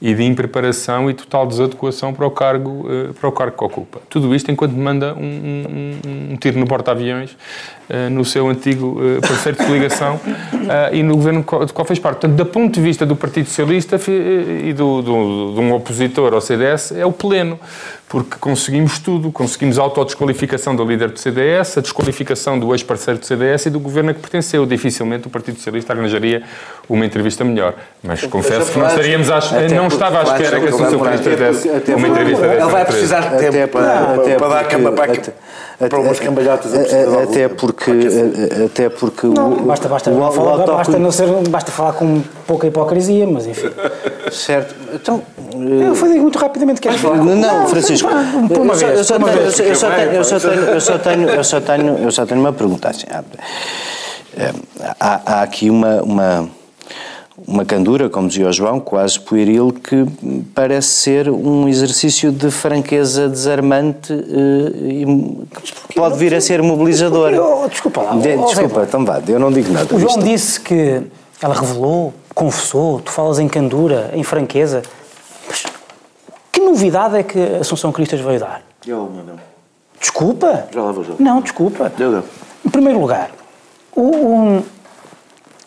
e 0.00 0.14
de 0.14 0.22
impreparação 0.22 1.10
e 1.10 1.14
total 1.14 1.46
desadequação 1.46 2.14
para 2.14 2.24
o 2.24 2.30
cargo, 2.30 2.86
uh, 2.86 3.12
para 3.14 3.28
o 3.28 3.32
cargo 3.32 3.56
que 3.56 3.64
ocupa. 3.64 4.00
Tudo 4.08 4.32
isto 4.34 4.50
enquanto 4.50 4.72
manda 4.72 5.14
um, 5.14 5.20
um, 5.20 6.32
um 6.32 6.36
tiro 6.36 6.58
no 6.58 6.66
porta-aviões 6.66 7.36
no 8.10 8.24
seu 8.24 8.48
antigo 8.48 8.98
parceiro 9.20 9.58
de 9.58 9.66
coligação 9.66 10.18
e 10.92 11.02
no 11.02 11.14
governo 11.14 11.44
de 11.66 11.72
qual 11.74 11.84
fez 11.84 11.98
parte. 11.98 12.20
Portanto, 12.20 12.36
do 12.36 12.46
ponto 12.46 12.72
de 12.72 12.80
vista 12.80 13.04
do 13.04 13.14
Partido 13.14 13.46
Socialista 13.46 14.00
e 14.08 14.72
do, 14.72 15.02
do, 15.02 15.52
de 15.54 15.60
um 15.60 15.74
opositor 15.74 16.32
ao 16.32 16.40
CDS, 16.40 16.92
é 16.92 17.04
o 17.04 17.12
pleno 17.12 17.58
porque 18.12 18.36
conseguimos 18.38 18.98
tudo, 18.98 19.32
conseguimos 19.32 19.78
a 19.78 19.82
autodesqualificação 19.82 20.76
do 20.76 20.84
líder 20.84 21.08
do 21.08 21.18
CDS, 21.18 21.78
a 21.78 21.80
desqualificação 21.80 22.58
do 22.58 22.74
ex-parceiro 22.74 23.18
do 23.18 23.24
CDS 23.24 23.64
e 23.64 23.70
do 23.70 23.80
governo 23.80 24.10
a 24.10 24.14
que 24.14 24.20
pertenceu. 24.20 24.66
Dificilmente 24.66 25.28
o 25.28 25.30
Partido 25.30 25.56
Socialista 25.56 25.94
arranjaria 25.94 26.42
uma 26.88 27.06
entrevista 27.06 27.44
melhor. 27.44 27.74
Mas 28.02 28.24
confesso 28.24 28.72
que 28.72 28.78
não 28.78 28.86
estaríamos 28.86 29.30
à, 29.30 29.40
não 29.74 29.86
estava 29.86 30.20
à 30.20 30.22
espera 30.22 30.58
que 30.58 30.66
a 30.66 30.68
Associação 30.68 30.98
Comunista 30.98 31.30
desse 31.30 31.68
uma 31.94 32.08
entrevista 32.08 32.48
dessa. 32.48 32.62
Ele 32.62 32.72
vai 32.72 32.84
precisar 32.84 33.20
de 33.20 33.38
tempo 33.38 33.68
para, 33.68 34.38
para 34.38 34.48
dar 34.48 34.64
cama 34.68 34.92
para, 34.92 35.88
para 35.88 36.00
umas 36.00 36.18
cambalhotas. 36.18 36.72
Até 36.74 37.48
porque... 37.48 37.90
Até 38.66 38.88
porque 38.88 39.26
não, 39.26 39.50
basta, 39.64 39.88
basta, 39.88 40.10
o, 40.10 40.32
falar, 40.32 40.64
o 40.64 40.66
basta, 40.66 40.98
não 40.98 41.12
ser, 41.12 41.28
basta 41.48 41.70
falar 41.70 41.92
com 41.92 42.22
pouca 42.46 42.66
hipocrisia, 42.66 43.26
mas 43.26 43.46
enfim. 43.46 43.70
Certo. 44.30 44.74
Então... 44.94 45.22
Eu 45.54 45.94
falei 45.94 46.18
muito 46.18 46.38
rapidamente. 46.38 46.80
Queres 46.80 47.00
falar? 47.00 47.16
Não, 47.18 47.68
Francisco. 47.68 48.08
Eu 48.96 49.04
só 49.04 49.18
tenho 50.98 51.28
eu 51.28 51.44
só 51.44 51.60
tenho 51.60 51.98
eu 51.98 52.10
só 52.10 52.26
tenho 52.26 52.40
uma 52.40 52.52
pergunta 52.52 52.88
assim. 52.88 53.06
Há, 54.98 55.20
há 55.26 55.42
aqui 55.42 55.68
uma, 55.68 56.02
uma 56.02 56.48
uma 57.46 57.64
candura, 57.64 58.10
como 58.10 58.28
dizia 58.28 58.48
o 58.48 58.52
João, 58.52 58.78
quase 58.78 59.18
pueril, 59.18 59.72
que 59.72 60.06
parece 60.54 60.88
ser 60.88 61.30
um 61.30 61.66
exercício 61.68 62.30
de 62.30 62.50
franqueza 62.50 63.28
desarmante 63.28 64.12
e 64.12 65.06
pode 65.94 66.18
vir 66.18 66.34
a 66.34 66.40
ser 66.40 66.62
mobilizador. 66.62 67.30
Desculpa 67.68 68.02
lá. 68.02 68.14
De, 68.16 68.36
desculpa, 68.36 68.82
então 68.82 69.04
vá, 69.04 69.20
eu 69.26 69.38
não 69.38 69.50
digo 69.50 69.72
nada. 69.72 69.94
O 69.94 69.98
João 69.98 70.18
disse 70.18 70.60
que 70.60 71.02
ela 71.40 71.54
revelou, 71.54 72.12
confessou, 72.34 73.00
tu 73.00 73.10
falas 73.10 73.38
em 73.38 73.48
candura, 73.48 74.10
em 74.12 74.22
franqueza. 74.22 74.82
Mas 75.48 75.64
que 76.52 76.60
novidade 76.60 77.16
é 77.16 77.22
que 77.22 77.38
a 77.38 77.60
Assunção 77.60 77.90
Cristas 77.90 78.20
veio 78.20 78.40
dar? 78.40 78.62
Eu, 78.86 79.10
não. 79.26 79.36
Desculpa? 79.98 80.66
Já 80.72 80.82
lá 80.82 80.92
vou 80.92 81.04
já. 81.04 81.14
Não, 81.18 81.40
desculpa. 81.40 81.90
Eu, 81.98 82.12
não. 82.12 82.24
Em 82.64 82.70
primeiro 82.70 83.00
lugar, 83.00 83.30
o, 83.96 84.02
o, 84.02 84.64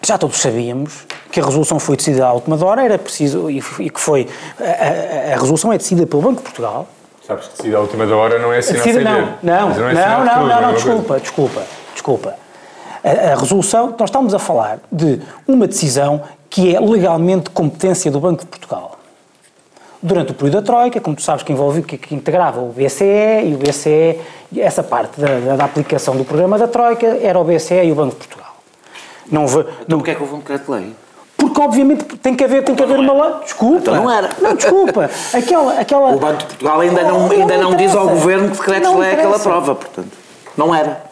já 0.06 0.18
todos 0.18 0.38
sabíamos 0.38 1.06
que 1.32 1.40
a 1.40 1.44
resolução 1.46 1.80
foi 1.80 1.98
decidida 1.98 2.28
à 2.28 2.34
última 2.34 2.64
hora, 2.64 2.84
era 2.84 2.98
preciso, 2.98 3.50
e, 3.50 3.62
e 3.80 3.90
que 3.90 4.00
foi, 4.00 4.28
a, 4.60 4.64
a, 4.64 5.34
a, 5.34 5.40
resolução 5.40 5.74
é 5.74 5.78
decidida 5.78 6.08
pelo 6.08 6.22
Banco 6.22 6.38
de 6.38 6.44
Portugal. 6.44 6.88
Sabes 7.26 7.46
que 7.46 7.52
decidida 7.52 7.78
à 7.78 7.82
última 7.82 8.06
hora 8.16 8.40
não 8.40 8.54
é 8.54 8.60
assim 8.60 8.74
decida, 8.74 9.02
não, 9.02 9.22
não, 9.42 9.70
não, 9.70 9.78
não, 9.78 9.90
é 9.90 9.94
não, 9.94 10.26
não, 10.26 10.48
não, 10.48 10.62
não, 10.62 10.74
desculpa, 10.74 11.20
desculpa, 11.20 11.64
desculpa. 11.94 12.36
A, 13.04 13.34
a 13.34 13.36
resolução, 13.36 13.96
nós 13.98 14.10
estamos 14.10 14.34
a 14.34 14.40
falar 14.40 14.80
de 14.92 15.22
uma 15.48 15.68
decisão 15.68 16.22
que 16.50 16.76
é 16.76 16.80
legalmente 16.80 17.50
competência 17.50 18.10
do 18.10 18.20
Banco 18.20 18.42
de 18.42 18.48
Portugal 18.48 18.96
durante 20.06 20.32
o 20.32 20.36
período 20.36 20.54
da 20.54 20.62
Troika, 20.62 21.02
como 21.02 21.16
tu 21.16 21.24
sabes 21.24 21.44
que, 21.44 21.52
envolve, 21.52 21.82
que, 21.82 21.98
que 21.98 22.14
integrava 22.14 22.62
o 22.62 22.70
BCE 22.70 23.44
e 23.44 23.56
o 23.56 23.58
BCE, 23.58 24.20
essa 24.58 24.84
parte 24.84 25.20
da, 25.20 25.40
da, 25.40 25.56
da, 25.56 25.66
aplicação 25.66 26.16
do 26.16 26.24
programa 26.24 26.60
da 26.60 26.68
Troika 26.68 27.08
era 27.08 27.40
o 27.40 27.44
BCE 27.44 27.86
e 27.86 27.92
o 27.92 27.96
Banco 27.96 28.12
de 28.12 28.18
Portugal. 28.18 28.45
Não, 29.32 29.46
então 29.46 29.66
não, 29.88 29.98
porque 29.98 30.12
é 30.12 30.16
que 30.16 30.22
houve 30.22 30.36
um 30.36 30.40
decreto-lei? 30.40 30.96
Porque, 31.38 31.62
obviamente, 31.62 32.04
tem 32.18 32.34
que 32.34 32.44
haver, 32.44 32.64
tem 32.64 32.76
que 32.76 32.84
haver 32.84 33.00
uma 33.00 33.14
lei. 33.14 33.44
Desculpa. 33.44 33.78
Então 33.78 33.96
não 33.96 34.12
era. 34.12 34.30
Não, 34.42 34.56
desculpa. 34.56 35.10
Aquela, 35.34 35.80
aquela... 35.80 36.12
O 36.12 36.20
Banco 36.20 36.38
de 36.38 36.46
Portugal 36.46 36.80
ainda 36.80 37.04
não, 37.04 37.30
ainda 37.30 37.58
não, 37.58 37.72
não 37.72 37.78
diz 37.78 37.94
ao 37.96 38.08
Governo 38.08 38.52
que 38.52 38.58
decretos-lei 38.58 39.10
é 39.10 39.14
aquela 39.14 39.40
prova, 39.40 39.76
portanto. 39.76 40.12
Não 40.58 40.74
era. 40.74 41.04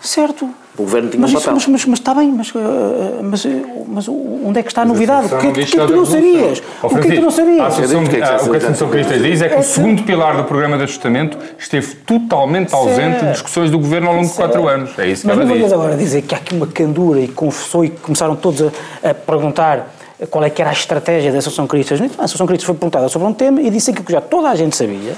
Certo. 0.00 0.48
O 0.80 0.84
governo 0.84 1.10
tinha 1.10 1.20
mas, 1.20 1.30
um 1.30 1.34
papel. 1.34 1.52
Mas, 1.52 1.66
mas, 1.66 1.84
mas, 1.84 1.98
está 1.98 2.14
bem, 2.14 2.32
mas, 2.32 2.52
eh, 2.56 3.22
mas, 3.22 3.46
mas 3.86 4.08
onde 4.08 4.60
é 4.60 4.62
que 4.62 4.70
está 4.70 4.80
a 4.80 4.84
novidade? 4.86 5.26
O 5.26 5.38
que 5.38 5.46
é 5.48 5.52
que, 5.52 5.64
que, 5.66 5.76
tu 5.76 5.94
não 5.94 6.06
sabias? 6.06 6.62
O 6.82 6.88
que 6.88 6.94
é 6.94 7.00
que 7.02 7.14
tu 7.16 7.20
não 7.20 7.30
sabias? 7.30 7.78
o 7.78 8.02
que 8.08 8.22
a 8.22 8.34
Associação 8.36 8.88
Cristã 8.88 9.18
diz 9.18 9.42
é 9.42 9.48
que 9.50 9.56
o 9.56 9.62
segundo 9.62 10.02
pilar 10.04 10.38
do 10.38 10.44
programa 10.44 10.78
de 10.78 10.84
ajustamento 10.84 11.36
esteve 11.58 11.96
totalmente 11.96 12.74
ausente 12.74 13.26
de 13.26 13.32
discussões 13.32 13.70
do 13.70 13.78
governo 13.78 14.08
ao 14.08 14.14
longo 14.14 14.26
de 14.26 14.32
quatro 14.32 14.66
anos. 14.66 14.98
É 14.98 15.06
isso 15.06 15.20
que 15.20 15.26
mas 15.28 15.36
ela 15.36 15.46
diz. 15.46 15.60
Mas 15.60 15.70
não 15.70 15.80
agora 15.80 15.96
dizer 15.98 16.22
que 16.22 16.34
há 16.34 16.38
aqui 16.38 16.54
uma 16.54 16.66
candura 16.66 17.20
e 17.20 17.28
confessou 17.28 17.84
e 17.84 17.90
começaram 17.90 18.34
todos 18.34 18.62
a, 18.62 19.10
a 19.10 19.12
perguntar 19.12 19.94
qual 20.30 20.42
é 20.44 20.48
que 20.48 20.62
era 20.62 20.70
a 20.70 20.74
estratégia 20.74 21.30
da 21.30 21.38
Associação 21.38 21.66
Cristã. 21.66 21.94
A 21.96 22.24
Associação 22.24 22.46
Cristã 22.46 22.64
foi 22.64 22.74
perguntada 22.74 23.06
sobre 23.10 23.28
um 23.28 23.34
tema 23.34 23.60
e 23.60 23.68
disse 23.68 23.90
aquilo 23.90 24.06
que 24.06 24.12
já 24.12 24.22
toda 24.22 24.48
a 24.48 24.54
gente 24.54 24.74
sabia, 24.74 25.14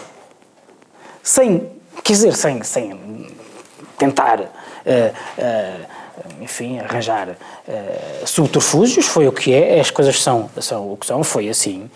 sem, 1.23 1.69
quer 2.03 2.13
dizer, 2.15 2.35
sem, 2.35 2.65
sem 2.65 2.99
tentar... 3.97 4.41
Uh, 4.85 5.41
uh, 5.41 6.03
enfim, 6.41 6.79
arranjar 6.79 7.29
uh, 7.29 8.27
subterfúgios, 8.27 9.07
foi 9.07 9.27
o 9.27 9.33
que 9.33 9.55
é, 9.55 9.81
as 9.81 9.91
coisas 9.91 10.21
são, 10.21 10.51
são 10.61 10.93
o 10.93 10.97
que 10.97 11.07
são, 11.07 11.23
foi 11.25 11.49
assim. 11.49 11.91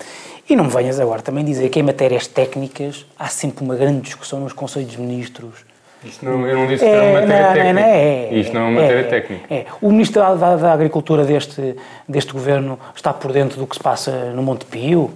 E 0.49 0.55
não 0.55 0.64
me 0.64 0.70
venhas 0.70 1.01
agora 1.01 1.20
também 1.22 1.44
dizer 1.44 1.68
que 1.68 1.81
em 1.81 1.83
matérias 1.83 2.27
técnicas 2.27 3.05
há 3.18 3.27
sempre 3.29 3.64
uma 3.64 3.75
grande 3.75 4.03
discussão 4.03 4.40
nos 4.40 4.53
Conselhos 4.53 4.92
de 4.92 5.01
Ministros. 5.01 5.64
Isto 6.05 6.25
não, 6.25 6.46
eu 6.46 6.57
não 6.57 6.66
disse 6.68 6.85
que 6.85 6.90
era 6.90 7.03
uma 7.03 7.18
é, 7.18 7.27
matéria 7.27 7.42
não, 7.42 7.55
técnica. 7.55 7.75
Não, 7.75 7.88
é, 7.88 8.35
Isto 8.35 8.55
não 8.55 8.61
é 8.61 8.64
uma 8.64 8.81
matéria 8.81 9.01
é, 9.01 9.05
técnica. 9.05 9.55
É. 9.55 9.66
O 9.83 9.90
Ministro 9.90 10.22
da, 10.22 10.57
da, 10.57 10.72
Agricultura 10.72 11.25
deste, 11.25 11.77
deste 12.09 12.33
governo 12.33 12.79
está 12.94 13.12
por 13.12 13.33
dentro 13.33 13.59
do 13.59 13.66
que 13.66 13.75
se 13.75 13.83
passa 13.83 14.12
no 14.33 14.42
Monte 14.42 14.66
Pio? 14.66 15.11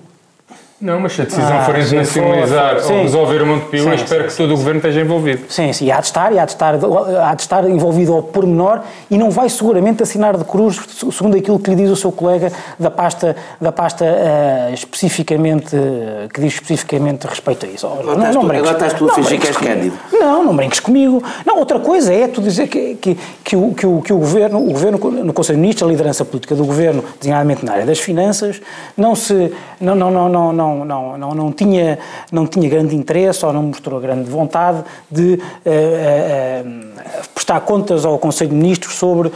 Não, 0.81 0.99
mas 0.99 1.13
se 1.13 1.21
a 1.21 1.25
decisão 1.27 1.59
ah, 1.59 1.65
for 1.65 1.79
internacionalizar 1.79 2.77
ou 2.91 3.03
resolver 3.03 3.43
o 3.43 3.47
Montepio, 3.47 3.87
eu 3.87 3.95
espero 3.95 4.23
sim, 4.23 4.27
que 4.27 4.33
sim, 4.33 4.43
todo 4.45 4.55
o 4.55 4.57
Governo 4.57 4.79
esteja 4.79 5.01
envolvido. 5.03 5.43
Sim, 5.51 5.75
sim, 5.75 5.91
há 5.91 6.01
de 6.01 6.07
estar, 6.07 6.33
e 6.33 6.39
há 6.39 6.45
de 6.47 6.53
estar, 6.53 6.75
há 6.75 7.35
de 7.35 7.43
estar 7.43 7.69
envolvido 7.69 8.15
ao 8.15 8.23
pormenor 8.23 8.81
e 9.11 9.19
não 9.19 9.31
vai 9.31 9.51
seguramente 9.51 10.03
assinar 10.03 10.39
de 10.39 10.45
cruz, 10.45 10.81
segundo 11.13 11.37
aquilo 11.37 11.59
que 11.59 11.69
lhe 11.69 11.77
diz 11.77 11.91
o 11.91 11.97
seu 11.97 12.11
colega 12.11 12.51
da 12.79 12.91
pasta, 12.91 13.37
da 13.61 13.71
pasta 13.71 14.07
uh, 14.07 14.73
especificamente, 14.73 15.77
uh, 15.77 16.29
que 16.33 16.41
diz 16.41 16.55
especificamente 16.55 17.27
respeito 17.27 17.67
a 17.67 17.69
isso. 17.69 17.87
Agora, 17.87 18.17
não, 18.17 18.33
não, 18.33 18.43
agora 18.43 18.73
estás 18.73 18.95
tu 18.95 19.11
a 19.11 19.15
fingir 19.15 19.39
que 19.39 19.49
és 19.49 19.57
cândido. 19.59 19.99
Não, 20.11 20.43
não 20.43 20.57
brinques 20.57 20.81
comigo. 20.81 21.23
Não, 21.45 21.59
outra 21.59 21.79
coisa 21.79 22.15
é 22.15 22.27
tu 22.27 22.41
dizer 22.41 22.69
que, 22.69 22.95
que, 22.95 23.19
que, 23.45 23.55
o, 23.55 23.75
que, 23.75 23.87
o, 23.87 24.01
que 24.01 24.13
o 24.15 24.19
Governo, 24.19 24.59
o 24.59 24.73
Governo 24.73 24.99
no 25.25 25.33
Conselho 25.35 25.57
de 25.57 25.61
Ministros, 25.61 25.87
a 25.87 25.93
liderança 25.93 26.25
política 26.25 26.55
do 26.55 26.65
Governo, 26.65 27.05
designadamente 27.19 27.67
na 27.67 27.73
área 27.73 27.85
das 27.85 27.99
finanças, 27.99 28.63
não 28.97 29.15
se, 29.15 29.53
não, 29.79 29.95
não, 29.95 30.11
não, 30.11 30.29
não, 30.31 30.53
não 30.53 30.70
não, 30.85 31.19
não, 31.19 31.35
não, 31.35 31.53
tinha, 31.53 31.99
não 32.31 32.47
tinha 32.47 32.69
grande 32.69 32.95
interesse 32.97 33.45
ou 33.45 33.53
não 33.53 33.63
mostrou 33.65 34.01
grande 34.01 34.29
vontade 34.31 34.83
de 35.11 35.35
uh, 35.35 35.39
uh, 35.39 37.31
prestar 37.35 37.61
contas 37.61 38.05
ao 38.05 38.19
Conselho 38.19 38.51
de 38.51 38.57
Ministros 38.57 38.95
sobre 38.95 39.33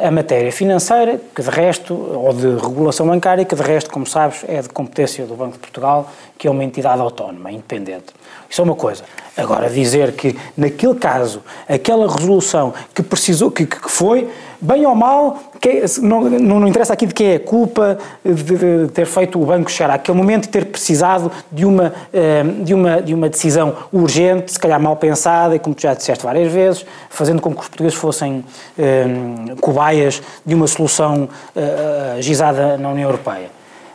a 0.00 0.12
matéria 0.12 0.52
financeira, 0.52 1.20
que 1.34 1.42
de 1.42 1.50
resto, 1.50 1.92
ou 1.92 2.32
de 2.32 2.46
regulação 2.54 3.04
bancária, 3.04 3.44
que 3.44 3.56
de 3.56 3.62
resto, 3.62 3.90
como 3.90 4.06
sabes, 4.06 4.44
é 4.46 4.62
de 4.62 4.68
competência 4.68 5.26
do 5.26 5.34
Banco 5.34 5.54
de 5.54 5.58
Portugal, 5.58 6.08
que 6.38 6.46
é 6.46 6.50
uma 6.50 6.62
entidade 6.62 7.00
autónoma, 7.00 7.50
independente. 7.50 8.14
Isso 8.48 8.60
é 8.60 8.64
uma 8.64 8.76
coisa. 8.76 9.02
Agora, 9.36 9.68
dizer 9.68 10.12
que 10.12 10.38
naquele 10.56 10.94
caso, 10.94 11.42
aquela 11.68 12.10
resolução 12.10 12.72
que 12.94 13.02
precisou, 13.02 13.50
que, 13.50 13.66
que 13.66 13.90
foi, 13.90 14.30
bem 14.60 14.86
ou 14.86 14.94
mal, 14.94 15.38
que, 15.60 15.82
não, 16.00 16.22
não, 16.22 16.68
interessa 16.68 16.92
aqui 16.92 17.06
de 17.06 17.14
quem 17.14 17.28
é 17.28 17.34
a 17.36 17.40
culpa 17.40 17.98
de, 18.24 18.88
ter 18.92 19.06
feito 19.06 19.40
o 19.40 19.46
banco 19.46 19.70
chegar 19.70 19.94
àquele 19.94 20.16
momento 20.16 20.46
e 20.46 20.48
ter 20.48 20.66
precisado 20.66 21.30
de 21.50 21.64
uma, 21.64 21.92
eh, 22.12 22.42
de, 22.62 22.74
uma, 22.74 23.02
de 23.02 23.14
uma 23.14 23.28
decisão 23.28 23.74
urgente, 23.92 24.52
se 24.52 24.58
calhar 24.58 24.80
mal 24.80 24.96
pensada, 24.96 25.56
e 25.56 25.58
como 25.58 25.74
tu 25.74 25.82
já 25.82 25.94
disseste 25.94 26.24
várias 26.24 26.52
vezes, 26.52 26.84
fazendo 27.10 27.40
com 27.40 27.52
que 27.52 27.60
os 27.60 27.68
portugueses 27.68 27.98
fossem 27.98 28.32
um, 28.32 28.42
eh, 28.78 29.54
cobaias 29.60 30.22
de 30.44 30.54
uma 30.54 30.66
solução 30.66 31.28
uh, 31.54 32.22
gizada 32.22 32.76
na 32.76 32.90
União 32.90 33.08
Europeia. 33.08 33.50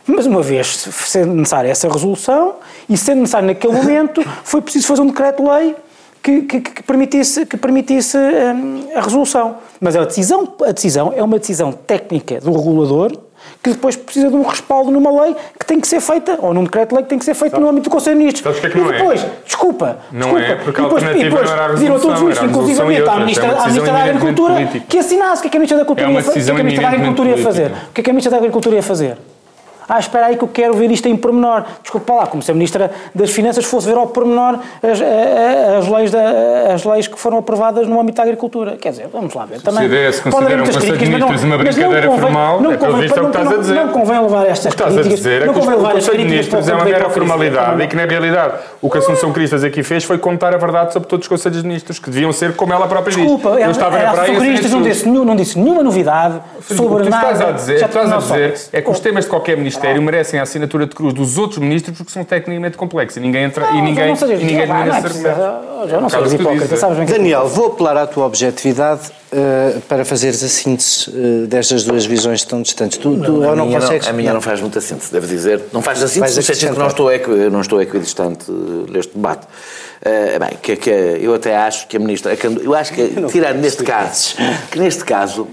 Mas 0.06 0.26
uma 0.26 0.42
vez 0.42 0.66
sendo 0.66 1.32
necessária 1.32 1.70
essa 1.70 1.88
resolução 1.88 2.56
e 2.88 2.96
sendo 2.96 3.20
necessário 3.20 3.46
naquele 3.46 3.72
momento, 3.72 4.22
foi 4.42 4.60
preciso 4.60 4.86
fazer 4.86 5.02
um 5.02 5.06
decreto-lei 5.06 5.76
que, 6.22 6.42
que, 6.42 6.60
que, 6.60 6.82
permitisse, 6.82 7.44
que 7.44 7.56
permitisse 7.56 8.16
um, 8.16 8.96
a 8.96 9.00
resolução. 9.00 9.56
Mas 9.80 9.96
a 9.96 10.04
decisão, 10.04 10.54
a 10.64 10.72
decisão 10.72 11.12
é 11.14 11.22
uma 11.22 11.38
decisão 11.38 11.72
técnica 11.72 12.40
do 12.40 12.52
regulador 12.52 13.12
que 13.60 13.70
depois 13.70 13.96
precisa 13.96 14.28
de 14.28 14.36
um 14.36 14.42
respaldo 14.42 14.90
numa 14.90 15.22
lei 15.22 15.34
que 15.58 15.66
tem 15.66 15.80
que 15.80 15.86
ser 15.86 16.00
feita, 16.00 16.38
ou 16.40 16.54
num 16.54 16.64
decreto-lei 16.64 17.02
que 17.02 17.08
tem 17.08 17.18
que 17.18 17.24
ser 17.24 17.34
feito 17.34 17.52
Sabe? 17.52 17.62
no 17.62 17.70
âmbito 17.70 17.88
do 17.88 17.92
Conselho 17.92 18.16
de 18.16 18.18
Ministros. 18.18 18.44
Sabes 18.44 18.60
que 18.60 18.66
é 18.66 18.70
que 18.70 18.78
não 18.78 18.88
e 18.88 18.92
depois, 18.92 19.22
é? 19.22 19.30
desculpa, 19.44 19.98
não 20.12 20.34
desculpa, 20.34 20.46
é, 20.46 20.54
porque 20.56 20.80
e 20.80 20.84
depois, 20.84 21.02
e 21.02 21.24
depois 21.24 21.50
pediram 21.74 21.96
a 21.96 21.98
todos 21.98 22.16
os 22.16 22.22
ministros, 22.22 22.50
inclusivamente 22.50 23.08
à 23.08 23.18
Ministra, 23.20 23.46
é 23.46 23.58
à 23.58 23.66
ministra 23.66 23.92
da 23.92 24.04
Agricultura, 24.04 24.54
política. 24.54 24.84
que 24.88 24.98
assinasse 24.98 25.38
o 25.38 25.42
que 25.42 25.48
é 25.48 25.50
que 25.50 25.56
a 25.56 25.60
Ministra 25.60 25.84
da 25.84 26.02
é 26.02 26.12
ia, 26.12 26.22
fazer, 26.22 26.40
o 26.40 26.44
que 26.44 26.50
é 26.50 26.54
que 26.54 26.60
a 26.60 26.64
Ministra 26.64 26.82
da 26.82 26.88
Agricultura 26.88 27.28
ia 27.30 27.38
fazer. 27.38 27.66
O 27.66 27.92
que 27.92 28.00
é 28.00 28.04
que 28.04 28.10
a 28.10 28.12
Ministra 28.12 28.30
da 28.30 28.36
Agricultura 28.36 28.76
ia 28.76 28.82
fazer? 28.82 29.18
Ah, 29.94 29.98
espera 29.98 30.24
aí 30.24 30.38
que 30.38 30.42
eu 30.42 30.48
quero 30.48 30.72
ver 30.72 30.90
isto 30.90 31.06
em 31.06 31.14
pormenor. 31.14 31.64
Desculpa 31.82 32.14
lá, 32.14 32.26
como 32.26 32.42
se 32.42 32.50
a 32.50 32.54
Ministra 32.54 32.90
das 33.14 33.30
Finanças 33.30 33.66
fosse 33.66 33.86
ver 33.86 33.98
ao 33.98 34.06
pormenor 34.06 34.58
as, 34.82 34.98
as, 35.02 35.84
as, 35.84 35.88
leis, 35.88 36.10
da, 36.10 36.72
as 36.72 36.82
leis 36.82 37.06
que 37.06 37.20
foram 37.20 37.36
aprovadas 37.36 37.86
no 37.86 38.00
âmbito 38.00 38.16
da 38.16 38.22
agricultura. 38.22 38.78
Quer 38.78 38.88
dizer, 38.88 39.08
vamos 39.12 39.34
lá 39.34 39.44
ver. 39.44 39.60
Também, 39.60 39.90
se 39.90 39.96
a 40.06 40.12
se 40.14 40.22
considera 40.22 40.62
um 40.62 40.64
Conselho 40.64 40.96
de 40.96 41.04
Ministros 41.04 41.44
uma 41.44 41.58
brincadeira 41.58 42.06
convém, 42.06 42.20
formal, 42.22 42.60
não 42.62 42.72
é 42.72 42.76
convém, 42.78 42.94
é 42.94 42.96
o 42.96 43.20
que 43.20 43.26
estás 43.26 43.52
a 43.52 43.56
dizer. 43.58 43.74
Não 43.74 43.88
convém 43.88 44.22
levar 44.22 44.46
estas 44.46 44.74
críticas. 44.74 44.96
O 44.96 45.02
que 45.02 45.12
estás 45.12 45.12
a 45.12 45.14
dizer 45.14 45.42
é 45.42 45.44
que 45.44 45.50
o 45.50 45.90
Conselho 45.92 46.18
de 46.18 46.24
Ministros 46.24 46.68
é 46.70 46.74
uma 46.74 46.84
mera 46.86 47.10
formalidade 47.10 47.82
e 47.82 47.86
que, 47.86 47.96
na 47.96 48.04
realidade, 48.06 48.54
o 48.80 48.88
que 48.88 48.96
a 48.96 49.00
Assunção 49.00 49.30
Cristas 49.30 49.62
aqui 49.62 49.82
fez 49.82 50.04
foi 50.04 50.16
contar 50.16 50.54
a 50.54 50.56
verdade 50.56 50.94
sobre 50.94 51.06
todos 51.06 51.26
os 51.26 51.28
Conselhos 51.28 51.60
de 51.60 51.68
Ministros, 51.68 51.98
que 51.98 52.08
deviam 52.08 52.32
ser 52.32 52.56
como 52.56 52.72
ela 52.72 52.86
própria 52.86 53.14
diz. 53.14 53.22
Desculpa, 53.22 53.60
eu 53.60 53.70
estava 53.70 53.98
na 53.98 54.12
praia... 54.12 54.38
Cristas 54.38 54.70
não 54.70 54.80
disse, 54.80 55.06
não 55.06 55.36
disse 55.36 55.58
nenhuma 55.58 55.82
novidade 55.82 56.40
sobre 56.62 57.10
nada... 57.10 57.26
O 57.26 57.28
que 57.28 57.34
estás 57.34 57.40
a 57.42 57.52
dizer, 57.52 57.84
estás 57.84 58.10
a 58.10 58.16
dizer 58.16 58.54
é 58.72 58.80
que 58.80 58.90
os 58.90 58.98
temas 58.98 59.24
de 59.24 59.30
qualquer 59.30 59.58
Ministério 59.58 59.81
merecem 60.02 60.38
a 60.40 60.42
assinatura 60.42 60.86
de 60.86 60.94
cruz 60.94 61.14
dos 61.14 61.38
outros 61.38 61.58
ministros 61.58 61.96
porque 61.96 62.12
são 62.12 62.24
tecnicamente 62.24 62.76
complexos 62.76 63.16
e 63.16 63.20
ninguém 63.20 63.44
entra 63.44 63.66
não, 63.66 63.78
e 63.78 63.82
ninguém 63.82 64.08
não 64.08 64.16
seja, 64.16 64.34
e 64.34 64.44
ninguém 64.44 64.66
não, 64.66 64.86
não, 64.86 64.94
é? 64.94 65.88
já 65.88 66.00
não 66.00 66.08
sejas 66.08 66.32
hipócrita, 66.32 66.76
sabes 66.76 66.98
bem 66.98 67.06
Daniel, 67.06 67.48
vou 67.48 67.66
apelar 67.66 67.96
à 67.96 68.06
tua 68.06 68.26
objetividade 68.26 69.10
uh, 69.32 69.80
para 69.82 70.04
fazeres 70.04 70.42
a 70.42 70.48
síntese 70.48 71.10
uh, 71.10 71.46
destas 71.46 71.84
duas 71.84 72.04
visões 72.04 72.44
tão 72.44 72.62
distantes. 72.62 72.98
Tu, 72.98 73.16
tu 73.16 73.32
não, 73.32 73.48
ou 73.48 73.56
não 73.56 73.70
consegues... 73.70 74.08
a 74.08 74.12
minha 74.12 74.32
não. 74.32 74.40
faz 74.40 74.60
muita 74.60 74.80
síntese, 74.80 75.12
devo 75.12 75.26
dizer. 75.26 75.60
Não 75.72 75.82
faz 75.82 76.02
a 76.02 76.08
síntese, 76.08 76.36
no 76.36 76.42
sentido 76.42 76.72
que 76.72 76.78
não 76.78 76.86
estou, 76.88 77.10
equi, 77.10 77.30
não 77.50 77.60
estou 77.60 77.80
equidistante 77.80 78.50
neste 78.90 79.14
debate. 79.16 79.46
Uh, 80.04 80.38
bem, 80.38 80.58
que, 80.60 80.76
que, 80.76 80.90
eu 80.90 81.34
até 81.34 81.56
acho 81.56 81.86
que 81.86 81.96
a 81.96 82.00
ministra... 82.00 82.36
Eu 82.62 82.74
acho 82.74 82.92
que, 82.92 83.08
tirando 83.30 83.58
neste 83.58 83.82
caso, 83.84 84.36
que 84.70 84.78
neste 84.78 85.04
caso 85.04 85.48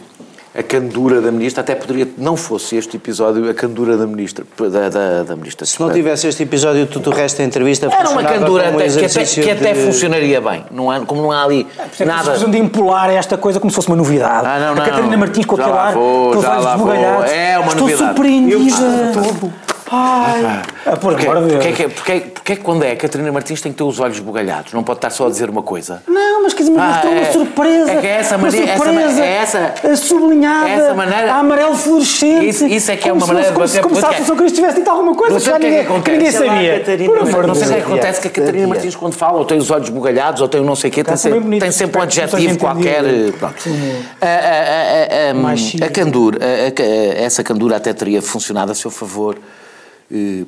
a 0.54 0.64
candura 0.64 1.22
da 1.22 1.32
ministra, 1.32 1.62
até 1.62 1.76
poderia, 1.76 2.08
não 2.18 2.36
fosse 2.36 2.76
este 2.76 2.98
episódio, 2.98 3.50
a 3.50 3.54
candura 3.54 3.96
da 3.96 4.08
ministra. 4.08 4.44
Da, 4.58 4.90
da, 4.90 5.24
da 5.24 5.36
ministra 5.36 5.66
Se 5.66 5.80
não 5.80 5.92
tivesse 5.92 6.28
este 6.28 6.42
episódio, 6.44 6.88
tudo 6.88 7.12
o 7.12 7.14
resto 7.14 7.38
da 7.38 7.44
entrevista 7.44 7.86
Era 7.86 8.10
uma 8.10 8.24
candura 8.24 8.70
até, 8.70 8.88
que, 8.88 9.06
até, 9.06 9.26
que 9.26 9.52
até 9.52 9.76
funcionaria 9.76 10.42
bem. 10.42 10.66
Não 10.72 10.90
há, 10.90 11.02
como 11.02 11.22
não 11.22 11.32
há 11.32 11.44
ali 11.44 11.68
é, 12.00 12.06
nada. 12.06 12.38
de 12.38 12.58
impolar 12.58 13.10
esta 13.12 13.38
coisa 13.38 13.60
como 13.60 13.70
se 13.70 13.76
fosse 13.76 13.88
uma 13.88 13.98
novidade. 13.98 14.48
Ah, 14.48 14.60
não, 14.60 14.76
não, 14.76 14.84
a 14.84 14.86
Catarina 14.86 15.18
Martins 15.18 15.46
com 15.46 15.56
aquele 15.56 15.72
ar, 15.72 15.90
aqueles 15.90 16.46
olhos 16.46 16.66
esbugalhados. 16.66 17.32
É 17.32 17.60
uma 17.60 17.68
Estou 17.68 17.82
novidade. 17.82 18.06
surpreendida. 18.06 18.56
Eu, 18.56 19.52
Ai, 19.91 20.62
ah, 20.86 20.97
por 20.97 21.19
amor 21.19 21.41
de 21.41 21.49
Deus. 21.49 21.65
Porque, 21.65 21.88
porque, 21.88 21.89
porque, 21.89 22.19
porque, 22.34 22.56
quando 22.58 22.84
é 22.84 22.91
a 22.91 22.95
Catarina 22.95 23.32
Martins 23.32 23.60
tem 23.62 23.71
que 23.71 23.78
ter 23.78 23.84
os 23.84 23.99
olhos 23.99 24.19
bugalhados, 24.19 24.71
não 24.73 24.84
pode 24.84 24.97
estar 24.97 25.10
só 25.10 25.25
a 25.25 25.30
dizer 25.30 25.49
uma 25.49 25.63
coisa. 25.63 26.04
Não, 26.08 26.43
mas 26.43 26.54
quer 26.54 26.63
dizer, 26.63 26.75
mas 26.75 27.06
ah, 27.06 27.08
é, 27.08 27.10
uma 27.10 27.32
surpresa. 27.32 27.91
É 27.91 27.95
que 27.97 28.08
é 28.08 28.10
essa 28.12 28.38
maneira. 28.38 28.78
Surpresa, 28.78 29.23
é 29.23 29.36
essa, 29.36 29.73
a 29.84 29.95
sublinhada, 29.95 30.69
essa 30.69 30.93
maneira, 30.93 31.34
a 31.34 31.39
amarelo 31.39 31.75
fluorescente. 31.75 32.49
Isso, 32.49 32.67
isso 32.67 32.91
é 32.91 32.97
que 32.97 33.10
é 33.10 33.13
uma 33.13 33.25
maneira 33.25 33.52
de 33.52 33.58
bater 33.58 33.82
Como 33.82 33.95
se 33.95 34.06
a 34.06 34.25
São 34.25 34.36
Cristo 34.36 34.56
tivesse 34.56 34.78
dito 34.78 34.89
alguma 34.89 35.15
coisa 35.15 35.39
que, 35.39 35.60
ninguém, 35.60 35.86
que, 35.86 36.02
que 36.02 36.12
ninguém 36.12 36.32
sabia. 36.32 36.84
Por 37.32 37.47
não 37.47 37.56
sei 37.56 37.67
o 37.67 37.73
que 37.73 37.80
acontece 37.82 38.21
que 38.21 38.28
a 38.28 38.32
Catarina 38.32 38.67
Martins, 38.67 38.95
quando 38.95 39.13
fala, 39.13 39.39
ou 39.39 39.45
tem 39.45 39.58
os 39.58 39.71
olhos 39.71 39.89
bugalhados, 39.89 40.41
ou 40.41 40.47
tem 40.47 40.62
um 40.62 40.65
não 40.65 40.75
sei 40.75 40.89
o 40.89 40.93
quê, 40.93 41.04
tem 41.04 41.71
sempre 41.71 41.99
um 41.99 42.02
adjetivo 42.04 42.60
qualquer. 42.60 43.04
A 45.81 45.90
candura, 45.90 46.37
essa 47.17 47.44
candura 47.44 47.77
até 47.77 47.94
teria 47.94 48.21
funcionado 48.21 48.71
a 48.71 48.75
seu 48.75 48.92
favor 48.92 49.35
eh, 49.35 49.40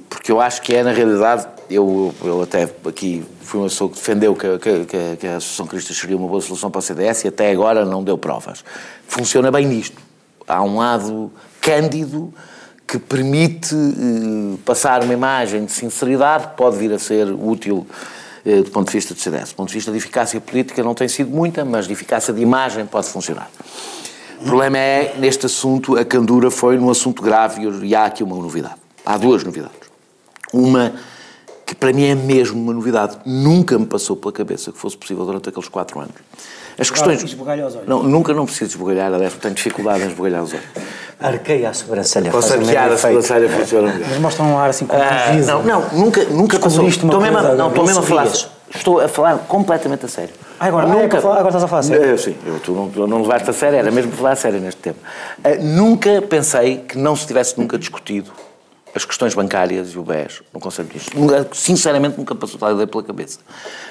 porque 0.09 0.32
eu 0.32 0.41
acho 0.41 0.62
que 0.62 0.74
é, 0.74 0.84
na 0.84 0.91
realidade, 0.91 1.47
eu, 1.70 2.14
eu 2.24 2.41
até 2.41 2.68
aqui 2.86 3.24
fui 3.41 3.59
uma 3.59 3.68
pessoa 3.68 3.89
que 3.89 3.95
defendeu 3.95 4.36
que, 4.36 4.57
que, 4.57 5.18
que 5.18 5.28
a 5.28 5.38
Associação 5.38 5.68
Cristã 5.68 5.93
seria 5.93 6.18
uma 6.18 6.28
boa 6.28 6.41
solução 6.41 6.72
para 6.72 6.80
o 6.80 6.82
CDS 6.82 7.26
e 7.26 7.28
até 7.28 7.51
agora 7.51 7.86
não 7.86 8.03
deu 8.03 8.18
provas. 8.18 8.64
Funciona 9.07 9.51
bem 9.51 9.68
nisto. 9.68 10.01
Há 10.47 10.64
um 10.64 10.78
lado 10.78 11.32
cândido 11.62 12.34
que 12.88 12.97
permite 12.97 13.76
eh, 13.76 14.57
passar 14.66 15.03
uma 15.03 15.14
imagem 15.14 15.64
de 15.64 15.72
sinceridade 15.72 16.47
que 16.47 16.57
pode 16.57 16.76
vir 16.78 16.91
a 16.91 16.99
ser 16.99 17.28
útil 17.32 17.88
eh, 18.43 18.64
do 18.64 18.72
ponto 18.72 18.88
de 18.88 18.93
vista 18.93 19.14
do 19.14 19.20
CDS. 19.20 19.49
Do 19.49 19.55
ponto 19.55 19.70
de 19.70 19.76
vista 19.76 19.91
de 19.91 19.97
eficácia 19.97 20.41
política 20.41 20.84
não 20.84 20.93
tem 20.93 21.07
sido 21.07 21.30
muita, 21.30 21.64
mas 21.64 21.88
de 21.88 21.93
eficácia 21.93 22.34
de 22.34 22.41
imagem 22.41 22.86
pode 22.86 23.07
funcionar. 23.07 23.49
O 24.41 24.43
problema 24.43 24.78
é, 24.78 25.16
neste 25.20 25.45
assunto, 25.45 25.97
a 25.97 26.03
candura 26.03 26.49
foi 26.49 26.78
num 26.78 26.89
assunto 26.89 27.22
grave 27.22 27.62
e 27.84 27.95
há 27.95 28.05
aqui 28.05 28.24
uma 28.24 28.36
novidade. 28.36 28.76
Há 29.05 29.17
duas 29.17 29.43
novidades. 29.43 29.89
Uma 30.53 30.93
que 31.65 31.75
para 31.75 31.93
mim 31.93 32.05
é 32.05 32.15
mesmo 32.15 32.61
uma 32.61 32.73
novidade. 32.73 33.17
Nunca 33.25 33.79
me 33.79 33.85
passou 33.85 34.15
pela 34.15 34.33
cabeça 34.33 34.71
que 34.71 34.77
fosse 34.77 34.97
possível 34.97 35.25
durante 35.25 35.47
aqueles 35.47 35.69
quatro 35.69 35.99
anos. 35.99 36.15
As 36.77 36.89
questões. 36.89 37.23
Esbugalhar 37.23 37.67
os 37.67 37.75
olhos. 37.75 37.87
Não, 37.87 38.03
nunca 38.03 38.33
não 38.33 38.45
preciso 38.45 38.71
esbugalhar, 38.71 39.13
aliás, 39.13 39.33
tenho 39.35 39.53
dificuldade 39.53 40.03
em 40.03 40.07
esbugalhar 40.07 40.43
os 40.43 40.51
olhos. 40.51 40.65
Arqueia 41.19 41.69
a 41.69 41.73
sobrancelha. 41.73 42.31
Posso 42.31 42.53
arquear 42.53 42.91
a 42.91 42.97
sobrancelha 42.97 43.47
funciona 43.47 43.93
Mas 44.09 44.17
mostra 44.19 44.43
um 44.43 44.57
ar 44.57 44.69
assim 44.71 44.85
com 44.85 44.97
ah, 44.97 45.33
Não, 45.45 45.63
não, 45.63 45.89
nunca, 45.93 46.23
nunca 46.25 46.59
passou. 46.59 46.87
Estou 46.87 47.21
mesmo, 47.21 47.41
não, 47.41 47.69
estou 47.69 47.85
mesmo 47.85 47.99
a 47.99 48.03
falar. 48.03 48.27
Estou 48.73 48.99
a 48.99 49.07
falar 49.07 49.37
completamente 49.47 50.05
a 50.05 50.09
sério. 50.09 50.33
Ah, 50.59 50.67
agora, 50.67 50.87
nunca, 50.87 51.17
ah, 51.17 51.19
agora 51.19 51.47
estás 51.47 51.63
a 51.63 51.67
falar 51.67 51.79
a 51.79 51.83
sério? 51.83 52.03
Eu, 52.03 52.17
sim, 52.17 52.35
eu, 52.45 52.59
tu 52.59 52.71
não, 52.71 53.07
não 53.07 53.21
levaste 53.21 53.49
a 53.49 53.53
sério, 53.53 53.77
era 53.77 53.91
mesmo 53.91 54.11
falar 54.13 54.31
a 54.31 54.35
sério 54.35 54.59
neste 54.59 54.81
tema. 54.81 54.97
Uh, 55.39 55.63
nunca 55.63 56.21
pensei 56.21 56.77
que 56.77 56.97
não 56.97 57.15
se 57.15 57.27
tivesse 57.27 57.59
nunca 57.59 57.77
discutido 57.77 58.31
as 58.93 59.05
questões 59.05 59.33
bancárias 59.33 59.89
e 59.93 59.97
o 59.97 60.03
BES 60.03 60.41
no 60.53 60.59
Conselho 60.59 60.87
de 60.87 60.95
Ministros. 60.95 61.57
Sinceramente, 61.57 62.17
nunca 62.17 62.35
passou 62.35 62.59
tal 62.59 62.73
ideia 62.73 62.87
pela 62.87 63.03
cabeça. 63.03 63.39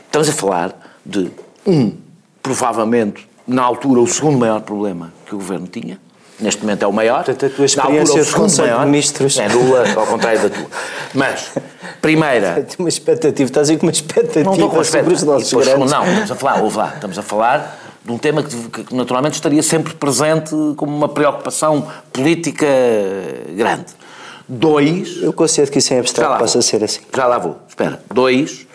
Estamos 0.04 0.28
a 0.28 0.32
falar 0.32 0.98
de 1.04 1.30
um, 1.66 1.96
provavelmente, 2.42 3.28
na 3.46 3.62
altura, 3.62 4.00
o 4.00 4.06
segundo 4.06 4.38
maior 4.38 4.60
problema 4.60 5.12
que 5.26 5.34
o 5.34 5.38
Governo 5.38 5.66
tinha. 5.66 5.98
Neste 6.38 6.62
momento 6.62 6.82
é 6.82 6.86
o 6.86 6.92
maior. 6.92 7.24
Portanto, 7.24 7.52
a 7.52 7.54
tua 7.54 7.64
experiência 7.66 8.00
altura, 8.00 8.22
o 8.22 8.24
segundo 8.24 8.56
maior, 8.56 8.84
de 8.84 8.90
Ministros... 8.90 9.38
É 9.38 9.48
nula, 9.48 9.84
ao 9.94 10.06
contrário 10.06 10.40
da 10.40 10.48
tua. 10.48 10.66
Mas, 11.14 11.52
primeira... 12.00 12.66
Uma 12.78 12.88
expectativa, 12.88 13.46
estás 13.48 13.68
a 13.68 13.74
ir 13.74 13.78
com 13.78 13.86
uma 13.86 13.92
expectativa 13.92 14.44
não 14.44 14.54
estou 14.54 14.70
com 14.70 14.82
sobre 14.82 15.12
os 15.12 15.22
nossos 15.22 15.50
depois, 15.50 15.90
Não, 15.90 16.04
estamos 16.04 16.30
a 16.30 16.34
falar, 16.34 16.62
ouve 16.62 16.78
lá, 16.78 16.92
estamos 16.94 17.18
a 17.18 17.22
falar 17.22 17.78
de 18.02 18.10
um 18.10 18.18
tema 18.18 18.42
que, 18.42 18.84
que, 18.84 18.94
naturalmente 18.94 19.34
estaria 19.34 19.62
sempre 19.62 19.92
presente 19.94 20.50
como 20.76 20.96
uma 20.96 21.08
preocupação 21.08 21.86
política 22.12 22.66
grande. 23.54 23.99
Dois. 24.52 25.22
Eu 25.22 25.32
considero 25.32 25.70
que 25.70 25.78
isso 25.78 25.94
é 25.94 26.00
abstrato 26.00 26.40
possa 26.40 26.60
ser 26.60 26.82
assim. 26.82 27.02
Já 27.14 27.24
lá 27.24 27.38
vou. 27.38 27.56
Espera. 27.68 28.02
Dois. 28.12 28.66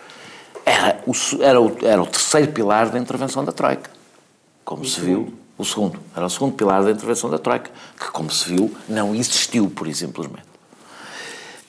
Era 0.64 0.98
o, 1.06 1.12
era, 1.42 1.60
o, 1.60 1.76
era 1.82 2.02
o 2.02 2.06
terceiro 2.06 2.50
pilar 2.50 2.88
da 2.88 2.98
intervenção 2.98 3.44
da 3.44 3.52
Troika. 3.52 3.90
Como 4.64 4.86
se 4.86 4.98
viu, 4.98 5.34
o 5.58 5.64
segundo. 5.66 6.00
Era 6.16 6.24
o 6.24 6.30
segundo 6.30 6.54
pilar 6.54 6.82
da 6.82 6.90
intervenção 6.90 7.28
da 7.28 7.38
Troika. 7.38 7.70
Que, 8.00 8.10
como 8.10 8.30
se 8.30 8.48
viu, 8.48 8.74
não 8.88 9.14
existiu, 9.14 9.68
por 9.68 9.86
simplesmente. 9.94 10.46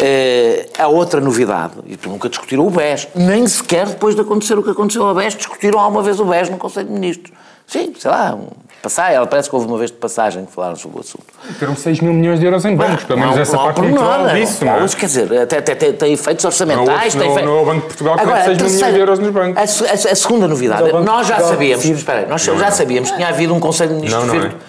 Uh, 0.02 0.82
a 0.82 0.88
outra 0.88 1.20
novidade, 1.20 1.74
e 1.86 1.98
nunca 2.08 2.30
discutiram 2.30 2.66
o 2.66 2.70
BES, 2.70 3.10
nem 3.14 3.46
sequer 3.48 3.88
depois 3.88 4.16
de 4.16 4.22
acontecer 4.22 4.58
o 4.58 4.64
que 4.64 4.70
aconteceu 4.70 5.06
ao 5.06 5.14
BES, 5.14 5.36
discutiram 5.36 5.80
alguma 5.80 6.02
vez 6.02 6.20
o 6.20 6.26
BES 6.26 6.50
no 6.50 6.58
Conselho 6.58 6.88
de 6.88 6.94
Ministros. 6.94 7.34
Sim, 7.66 7.94
sei 7.98 8.12
lá, 8.12 8.36
um, 8.36 8.48
passar, 8.88 9.12
ela 9.12 9.28
parece 9.28 9.50
que 9.50 9.56
houve 9.56 9.68
uma 9.68 9.78
vez 9.78 9.92
de 9.92 9.98
passagem 9.98 10.46
que 10.46 10.52
falaram 10.52 10.76
sobre 10.76 10.98
o 10.98 11.02
assunto. 11.02 11.26
Teram 11.60 11.76
6 11.76 12.00
mil 12.00 12.14
milhões 12.14 12.40
de 12.40 12.46
euros 12.46 12.64
em 12.64 12.76
bancos, 12.76 13.04
pelo 13.04 13.20
menos 13.20 13.36
não, 13.36 13.42
essa 13.42 13.58
não 13.58 13.64
parte 13.64 13.82
muito 13.82 14.02
disso, 14.34 14.66
não, 14.66 14.84
é? 14.84 14.88
Quer 14.88 15.06
dizer, 15.06 15.42
até, 15.42 15.58
até, 15.58 15.72
até, 15.74 15.92
tem 15.92 16.14
efeitos 16.14 16.46
orçamentais. 16.46 17.14
Não, 17.14 17.22
tem 17.22 17.36
não, 17.36 17.46
não 17.46 17.58
é 17.58 17.62
o 17.62 17.66
Banco 17.66 17.82
de 17.82 17.88
Portugal 17.88 18.16
que 18.16 18.22
Agora, 18.22 18.46
6 18.46 18.58
mil 18.58 18.70
milhões 18.70 18.94
de 18.94 19.00
euros 19.00 19.20
nos 19.20 19.30
bancos. 19.30 19.82
A, 19.82 19.86
a, 19.86 19.94
a 19.94 20.16
segunda 20.16 20.48
novidade, 20.48 20.92
nós 21.04 21.28
já 21.28 21.40
sabíamos, 21.40 21.86
espera 21.86 22.20
aí, 22.20 22.28
nós 22.28 22.42
já 22.42 22.72
sabíamos 22.72 23.12
que 23.12 23.18
tinha 23.18 23.28
havido 23.28 23.54
um 23.54 23.60
Conselho 23.60 23.90
de 23.90 23.96
Ministros 23.96 24.32
virtual. 24.32 24.60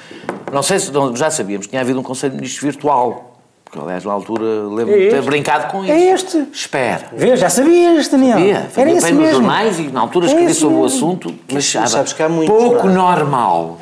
Não 0.53 0.63
sei 0.63 0.79
se 0.79 0.91
já 1.15 1.31
sabíamos 1.31 1.67
que 1.67 1.71
tinha 1.71 1.83
havido 1.83 2.01
um 2.01 2.03
Conselho 2.03 2.33
de 2.33 2.37
Ministros 2.39 2.63
virtual. 2.63 3.29
Porque, 3.71 3.79
aliás, 3.85 4.03
na 4.03 4.13
altura 4.13 4.43
lembro-me 4.43 4.95
é 4.95 5.05
de 5.05 5.11
ter 5.11 5.23
brincado 5.23 5.71
com 5.71 5.85
é 5.85 5.87
isso. 5.87 5.93
É 5.93 6.39
este. 6.39 6.49
Espera. 6.51 7.09
Vê, 7.13 7.37
já 7.37 7.51
sabias, 7.51 8.09
Daniel. 8.09 8.39
Sabia. 8.39 8.71
Era 8.75 8.91
esse 8.91 9.13
mesmo. 9.13 9.21
nos 9.21 9.31
jornais 9.31 9.79
e 9.79 9.83
na 9.89 10.01
altura 10.01 10.25
é 10.25 10.29
escrevi 10.29 10.55
sobre 10.55 10.79
o 10.79 10.85
assunto. 10.87 11.35
Mas 11.53 11.67
sabes 11.67 12.15
que 12.15 12.23
há 12.23 12.31
muito 12.31 12.51
pouco 12.51 12.89
normal 12.89 13.79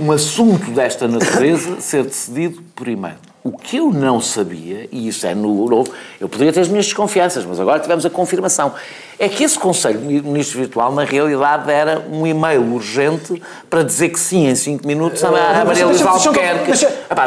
um 0.00 0.10
assunto 0.12 0.70
desta 0.70 1.06
natureza 1.06 1.80
ser 1.80 2.04
decidido 2.04 2.62
por 2.74 2.88
e-mail. 2.88 3.16
O 3.42 3.52
que 3.52 3.78
eu 3.78 3.90
não 3.90 4.20
sabia, 4.20 4.86
e 4.92 5.08
isso 5.08 5.26
é 5.26 5.34
no 5.34 5.66
novo, 5.66 5.90
eu 6.20 6.28
poderia 6.28 6.52
ter 6.52 6.60
as 6.60 6.68
minhas 6.68 6.84
desconfianças, 6.84 7.44
mas 7.46 7.58
agora 7.58 7.80
tivemos 7.80 8.04
a 8.04 8.10
confirmação, 8.10 8.74
é 9.18 9.30
que 9.30 9.42
esse 9.42 9.58
Conselho 9.58 9.98
de 9.98 10.06
Ministros 10.22 10.54
Virtual, 10.54 10.92
na 10.92 11.04
realidade, 11.04 11.70
era 11.70 12.04
um 12.10 12.26
e-mail 12.26 12.62
urgente 12.62 13.42
para 13.68 13.82
dizer 13.82 14.10
que 14.10 14.20
sim, 14.20 14.46
em 14.46 14.54
5 14.54 14.86
minutos, 14.86 15.24
a 15.24 15.30
Maria 15.30 15.86
Luísa 15.86 16.08
Albuquerque... 16.08 16.72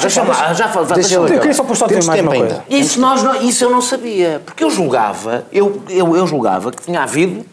Deixa-me 0.01 0.30
lá, 0.30 0.53
já 0.53 0.67
falo... 0.67 0.86
Eu 0.88 1.39
queria 1.39 1.53
só 1.53 1.65
só 1.74 1.88
mais 1.88 2.07
uma 2.07 2.36
coisa. 2.36 2.63
Isso, 2.69 3.01
nós, 3.01 3.43
isso 3.43 3.63
eu 3.63 3.71
não 3.71 3.82
sabia, 3.82 4.39
porque 4.45 4.63
eu 4.63 4.69
julgava, 4.69 5.45
eu, 5.51 5.82
eu, 5.89 6.15
eu 6.15 6.28
julgava 6.28 6.71
que 6.71 6.84
tinha 6.84 7.01
havido 7.01 7.43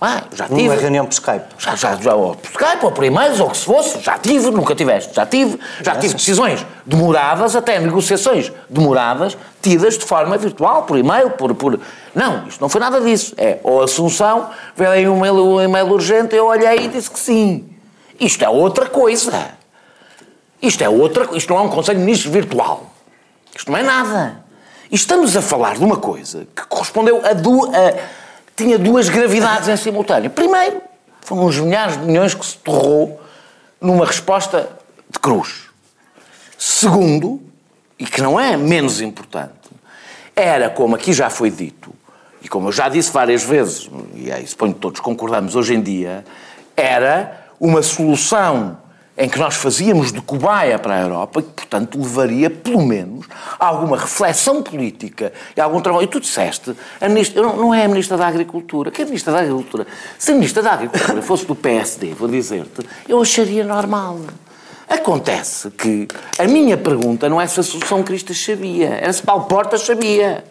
ah, 0.00 0.22
já 0.32 0.48
tive. 0.48 0.62
Numa 0.62 0.76
reunião 0.76 1.04
por 1.04 1.12
Skype. 1.12 1.44
Já, 1.58 1.76
já, 1.76 1.96
já, 1.96 2.14
ou 2.14 2.34
por 2.34 2.50
Skype, 2.50 2.84
ou 2.84 2.90
por 2.90 3.04
e-mails, 3.04 3.38
ou 3.38 3.50
que 3.50 3.56
se 3.58 3.66
fosse, 3.66 4.00
já 4.00 4.16
tive, 4.16 4.50
nunca 4.50 4.74
tiveste, 4.74 5.14
já 5.14 5.26
tive, 5.26 5.58
já 5.82 5.94
tive 5.96 6.14
decisões 6.14 6.64
demoradas, 6.86 7.54
até 7.54 7.78
negociações 7.78 8.50
demoradas, 8.68 9.36
tidas 9.60 9.98
de 9.98 10.06
forma 10.06 10.38
virtual, 10.38 10.84
por 10.84 10.96
e-mail, 10.96 11.30
por, 11.32 11.54
por... 11.54 11.78
Não, 12.14 12.46
isto 12.48 12.60
não 12.62 12.70
foi 12.70 12.80
nada 12.80 12.98
disso. 13.02 13.34
É, 13.36 13.58
ou 13.62 13.82
Assunção, 13.82 14.48
veio 14.74 14.90
aí 14.90 15.06
um 15.06 15.18
e-mail, 15.18 15.34
um 15.34 15.60
e-mail 15.60 15.86
urgente, 15.88 16.34
eu 16.34 16.46
olhei 16.46 16.86
e 16.86 16.88
disse 16.88 17.10
que 17.10 17.18
sim. 17.20 17.68
Isto 18.18 18.42
é 18.42 18.48
outra 18.48 18.86
coisa. 18.86 19.50
Isto 20.62 20.84
é 20.84 20.88
outra 20.88 21.28
Isto 21.36 21.52
não 21.52 21.60
é 21.60 21.62
um 21.62 21.68
Conselho 21.68 21.98
de 21.98 22.04
Ministros 22.04 22.32
virtual. 22.32 22.86
Isto 23.54 23.70
não 23.70 23.78
é 23.78 23.82
nada. 23.82 24.44
E 24.90 24.94
estamos 24.94 25.36
a 25.36 25.42
falar 25.42 25.76
de 25.76 25.84
uma 25.84 25.98
coisa 25.98 26.46
que 26.54 26.66
correspondeu 26.66 27.24
a, 27.24 27.32
duas 27.32 27.70
tinha 28.62 28.78
duas 28.78 29.08
gravidades 29.08 29.68
em 29.68 29.76
simultâneo. 29.76 30.30
Primeiro, 30.30 30.82
foram 31.22 31.46
uns 31.46 31.58
milhares 31.58 31.98
de 31.98 32.04
milhões 32.04 32.34
que 32.34 32.44
se 32.44 32.58
torrou 32.58 33.20
numa 33.80 34.04
resposta 34.04 34.68
de 35.08 35.18
cruz. 35.18 35.70
Segundo, 36.58 37.40
e 37.98 38.04
que 38.04 38.20
não 38.20 38.38
é 38.38 38.58
menos 38.58 39.00
importante, 39.00 39.70
era, 40.36 40.68
como 40.68 40.94
aqui 40.94 41.12
já 41.12 41.30
foi 41.30 41.50
dito, 41.50 41.90
e 42.42 42.48
como 42.48 42.68
eu 42.68 42.72
já 42.72 42.88
disse 42.88 43.10
várias 43.10 43.42
vezes, 43.42 43.90
e 44.14 44.30
aí 44.30 44.46
suponho 44.46 44.74
que 44.74 44.80
todos 44.80 45.00
concordamos 45.00 45.56
hoje 45.56 45.74
em 45.74 45.80
dia, 45.80 46.22
era 46.76 47.46
uma 47.58 47.82
solução 47.82 48.76
em 49.16 49.28
que 49.28 49.38
nós 49.38 49.54
fazíamos 49.54 50.12
de 50.12 50.20
cobaia 50.20 50.78
para 50.78 50.94
a 50.94 51.00
Europa 51.00 51.42
que, 51.42 51.48
portanto, 51.48 51.98
levaria, 51.98 52.48
pelo 52.48 52.82
menos, 52.82 53.26
a 53.58 53.66
alguma 53.66 53.98
reflexão 53.98 54.62
política 54.62 55.32
e 55.56 55.60
algum 55.60 55.80
trabalho. 55.80 56.04
E 56.04 56.06
tu 56.06 56.20
disseste, 56.20 56.74
a 57.00 57.08
ministra, 57.08 57.42
não 57.42 57.74
é 57.74 57.84
a 57.84 57.88
Ministra 57.88 58.16
da 58.16 58.26
Agricultura, 58.26 58.90
que 58.90 59.02
é 59.02 59.04
a 59.04 59.06
Ministra 59.06 59.32
da 59.32 59.40
Agricultura. 59.40 59.86
Se 60.18 60.32
a 60.32 60.34
Ministra 60.34 60.62
da 60.62 60.72
Agricultura 60.72 61.22
fosse 61.22 61.44
do 61.44 61.54
PSD, 61.54 62.14
vou 62.14 62.28
dizer-te, 62.28 62.86
eu 63.08 63.20
acharia 63.20 63.64
normal. 63.64 64.20
Acontece 64.88 65.70
que 65.70 66.08
a 66.38 66.44
minha 66.44 66.76
pergunta 66.76 67.28
não 67.28 67.40
é 67.40 67.46
se 67.46 67.60
a 67.60 67.62
Solução 67.62 68.02
Cristas 68.02 68.42
sabia, 68.42 68.88
era 68.88 69.12
se 69.12 69.22
Paulo 69.22 69.44
Portas 69.44 69.82
sabia. 69.82 70.42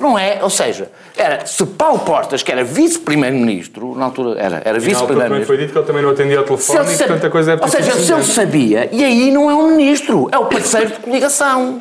Não 0.00 0.18
é, 0.18 0.38
ou 0.42 0.50
seja, 0.50 0.90
era, 1.16 1.46
se 1.46 1.64
Paulo 1.64 2.00
Portas, 2.00 2.42
que 2.42 2.52
era 2.52 2.62
vice-primeiro-ministro, 2.62 3.94
na 3.96 4.06
altura 4.06 4.38
era, 4.38 4.62
era 4.64 4.78
vice-primeiro-ministro... 4.78 5.46
foi 5.46 5.56
dito 5.56 5.72
que 5.72 5.78
ele 5.78 5.86
também 5.86 6.02
não 6.02 6.10
atendia 6.10 6.38
ao 6.38 6.44
telefone 6.44 6.92
e, 6.92 6.96
portanto, 6.96 7.26
a 7.26 7.30
coisa 7.30 7.52
é 7.52 7.58
Ou 7.60 7.68
seja, 7.68 7.92
se 7.92 8.12
ele 8.12 8.24
sabia, 8.24 8.88
e 8.92 9.04
aí 9.04 9.30
não 9.30 9.50
é 9.50 9.54
um 9.54 9.74
ministro, 9.74 10.28
é 10.30 10.38
o 10.38 10.46
parceiro 10.46 10.90
de 10.90 10.98
coligação. 10.98 11.80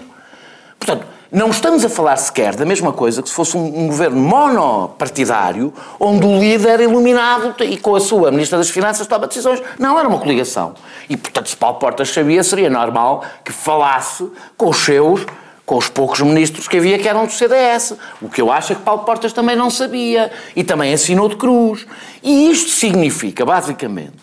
Portanto, 0.79 1.05
não 1.31 1.49
estamos 1.49 1.83
a 1.83 1.89
falar 1.89 2.15
sequer 2.17 2.55
da 2.55 2.63
mesma 2.65 2.93
coisa 2.93 3.21
que 3.21 3.27
se 3.27 3.35
fosse 3.35 3.57
um, 3.57 3.65
um, 3.65 3.87
governo 3.87 4.17
monopartidário, 4.17 5.73
onde 5.99 6.25
o 6.25 6.39
líder 6.39 6.79
iluminado 6.79 7.61
e 7.63 7.77
com 7.77 7.95
a 7.95 7.99
sua 7.99 8.31
Ministra 8.31 8.57
das 8.57 8.69
Finanças 8.69 9.05
toma 9.05 9.27
decisões. 9.27 9.61
Não, 9.77 9.99
era 9.99 10.07
uma 10.07 10.19
coligação. 10.19 10.75
E, 11.09 11.17
portanto, 11.17 11.49
se 11.49 11.57
Paulo 11.57 11.77
Portas 11.77 12.09
sabia, 12.09 12.43
seria 12.43 12.69
normal 12.69 13.23
que 13.43 13.51
falasse 13.51 14.31
com 14.55 14.69
os 14.69 14.77
seus 14.77 15.25
com 15.65 15.77
os 15.77 15.89
poucos 15.89 16.21
ministros 16.21 16.67
que 16.67 16.77
havia 16.77 16.99
que 16.99 17.07
eram 17.07 17.25
do 17.25 17.31
CDS. 17.31 17.93
O 18.21 18.29
que 18.29 18.41
eu 18.41 18.51
acho 18.51 18.73
é 18.73 18.75
que 18.75 18.81
Paulo 18.81 19.03
Portas 19.03 19.33
também 19.33 19.55
não 19.55 19.69
sabia 19.69 20.31
e 20.55 20.63
também 20.63 20.93
assinou 20.93 21.27
de 21.27 21.35
cruz. 21.35 21.85
E 22.21 22.51
isto 22.51 22.69
significa, 22.69 23.45
basicamente, 23.45 24.13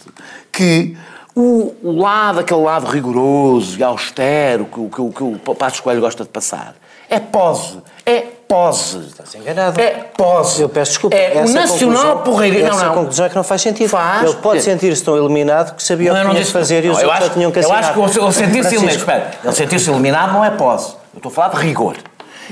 que 0.53 0.97
o, 1.35 1.75
o 1.83 2.01
lado, 2.01 2.41
aquele 2.41 2.61
lado 2.61 2.87
rigoroso 2.87 3.79
e 3.79 3.83
austero 3.83 4.67
que, 4.67 4.81
que, 4.89 5.13
que 5.13 5.23
o 5.23 5.55
Passos 5.55 5.81
Coelho 5.81 6.01
gosta 6.01 6.23
de 6.23 6.31
passar, 6.31 6.75
é 7.09 7.19
pose. 7.19 7.79
É 8.07 8.21
pose. 8.49 8.99
Estás 8.99 9.35
enganado. 9.35 9.81
É 9.81 9.91
pose. 10.17 10.63
Eu 10.63 10.69
peço 10.69 10.93
desculpa. 10.93 11.17
É 11.17 11.43
o 11.43 11.49
nacional 11.49 12.21
porreiro. 12.21 12.59
Essa 12.59 12.77
não, 12.77 12.87
não. 12.87 12.95
conclusão 12.95 13.27
é 13.27 13.29
que 13.29 13.37
não 13.37 13.45
faz 13.45 13.63
sentido. 13.63 13.89
Faz. 13.89 14.25
Ele 14.25 14.39
pode 14.41 14.63
sentir-se 14.63 15.03
tão 15.03 15.17
eliminado 15.17 15.75
que 15.75 15.83
sabia 15.83 16.13
não, 16.13 16.21
o 16.21 16.25
que 16.25 16.31
tinha 16.31 16.45
de 16.45 16.51
fazer 16.53 16.85
e 16.85 16.89
os 16.89 17.03
outros 17.03 17.19
só 17.25 17.29
tinham 17.31 17.51
que 17.51 17.59
assinar. 17.59 17.83
Eu 17.83 18.05
acho 18.05 18.13
que 18.13 18.21
ele 18.21 18.33
sentir-se 18.33 18.75
eliminado, 18.75 18.99
espera, 18.99 19.31
ele 19.43 19.53
sentir-se 19.53 19.91
eliminado 19.91 20.33
não 20.33 20.45
é 20.45 20.51
pose. 20.51 21.02
Eu 21.13 21.19
estou 21.19 21.31
a 21.31 21.35
falar 21.35 21.49
de 21.51 21.67
rigor. 21.67 21.97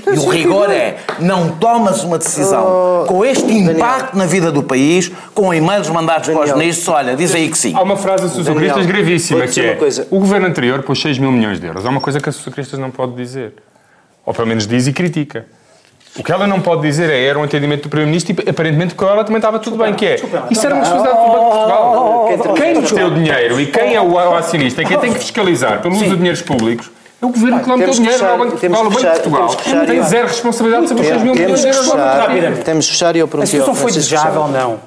E 0.06 0.18
o 0.18 0.28
rigor 0.28 0.70
é, 0.70 0.98
não 1.18 1.50
tomas 1.56 2.04
uma 2.04 2.16
decisão 2.16 3.02
oh, 3.02 3.06
com 3.06 3.24
este 3.24 3.52
impacto 3.52 4.12
Daniel. 4.12 4.18
na 4.18 4.26
vida 4.26 4.52
do 4.52 4.62
país, 4.62 5.10
com 5.34 5.52
e-mails 5.52 5.88
mandados 5.88 6.28
Daniel. 6.28 6.44
para 6.44 6.52
os 6.52 6.58
ministros, 6.58 6.88
olha, 6.88 7.16
diz 7.16 7.34
aí 7.34 7.48
que 7.50 7.58
sim. 7.58 7.74
Há 7.74 7.82
uma 7.82 7.96
frase 7.96 8.24
dos 8.24 8.32
socialistas 8.32 8.86
gravíssima 8.86 9.46
que 9.46 9.60
é, 9.60 9.78
o 10.10 10.18
governo 10.18 10.46
anterior 10.46 10.82
pôs 10.82 11.00
6 11.00 11.18
mil 11.18 11.32
milhões 11.32 11.58
de 11.58 11.66
euros. 11.66 11.84
Há 11.84 11.90
uma 11.90 12.00
coisa 12.00 12.20
que 12.20 12.28
a 12.28 12.32
socialistas 12.32 12.78
não 12.78 12.90
pode 12.90 13.14
dizer. 13.14 13.54
Ou 14.24 14.32
pelo 14.32 14.46
menos 14.46 14.66
diz 14.66 14.86
e 14.86 14.92
critica. 14.92 15.46
O 16.16 16.24
que 16.24 16.32
ela 16.32 16.46
não 16.46 16.60
pode 16.60 16.82
dizer 16.82 17.08
é 17.08 17.24
era 17.24 17.38
um 17.38 17.44
entendimento 17.44 17.84
do 17.84 17.88
Primeiro-Ministro 17.88 18.34
e 18.44 18.50
aparentemente 18.50 18.94
com 18.94 19.06
ela 19.06 19.22
também 19.22 19.38
estava 19.38 19.58
tudo 19.58 19.76
bem, 19.76 19.94
que 19.94 20.06
é 20.06 20.16
isso 20.50 20.66
era 20.66 20.74
uma 20.74 20.84
responsabilidade 20.84 21.24
do 21.24 21.32
Banco 21.32 21.44
de 21.44 22.36
Portugal. 22.36 22.54
Quem 22.54 22.74
meteu 22.80 23.06
o 23.06 23.14
dinheiro 23.14 23.60
e 23.60 23.66
quem 23.66 23.94
é 23.94 24.00
o 24.00 24.18
acionista, 24.34 24.84
quem 24.84 24.98
tem 24.98 25.12
que 25.12 25.20
fiscalizar 25.20 25.80
pelo 25.80 25.94
uso 25.94 26.04
de 26.04 26.16
dinheiros 26.16 26.42
públicos 26.42 26.90
é 27.20 27.26
o 27.26 27.28
governo 27.28 27.60
que 27.60 27.68
não 27.68 27.76
meteu 27.76 27.94
dinheiro, 27.94 28.18
não 28.22 28.28
é 28.28 28.34
o 28.34 28.38
Banco 28.38 28.56
de 28.56 28.68
Portugal. 28.68 28.86
O 28.86 28.90
Banco 28.90 29.00
de 29.00 29.20
Portugal 29.20 29.86
tem 29.86 30.02
zero 30.02 30.28
responsabilidade 30.28 30.88
sobre 30.88 31.02
os 31.02 31.08
6 31.08 31.22
mil 31.22 31.34
milhões 31.34 31.60
de 31.60 31.68
euros. 31.68 32.64
Temos 32.64 32.84
de 32.86 32.90
fechar 32.92 33.14
e 33.14 33.18
eu 33.18 33.28
prometi. 33.28 33.56
A 33.56 33.60
situação 33.60 33.74
foi 33.74 33.92
desejável 33.92 34.42
ou 34.42 34.48
não? 34.48 34.80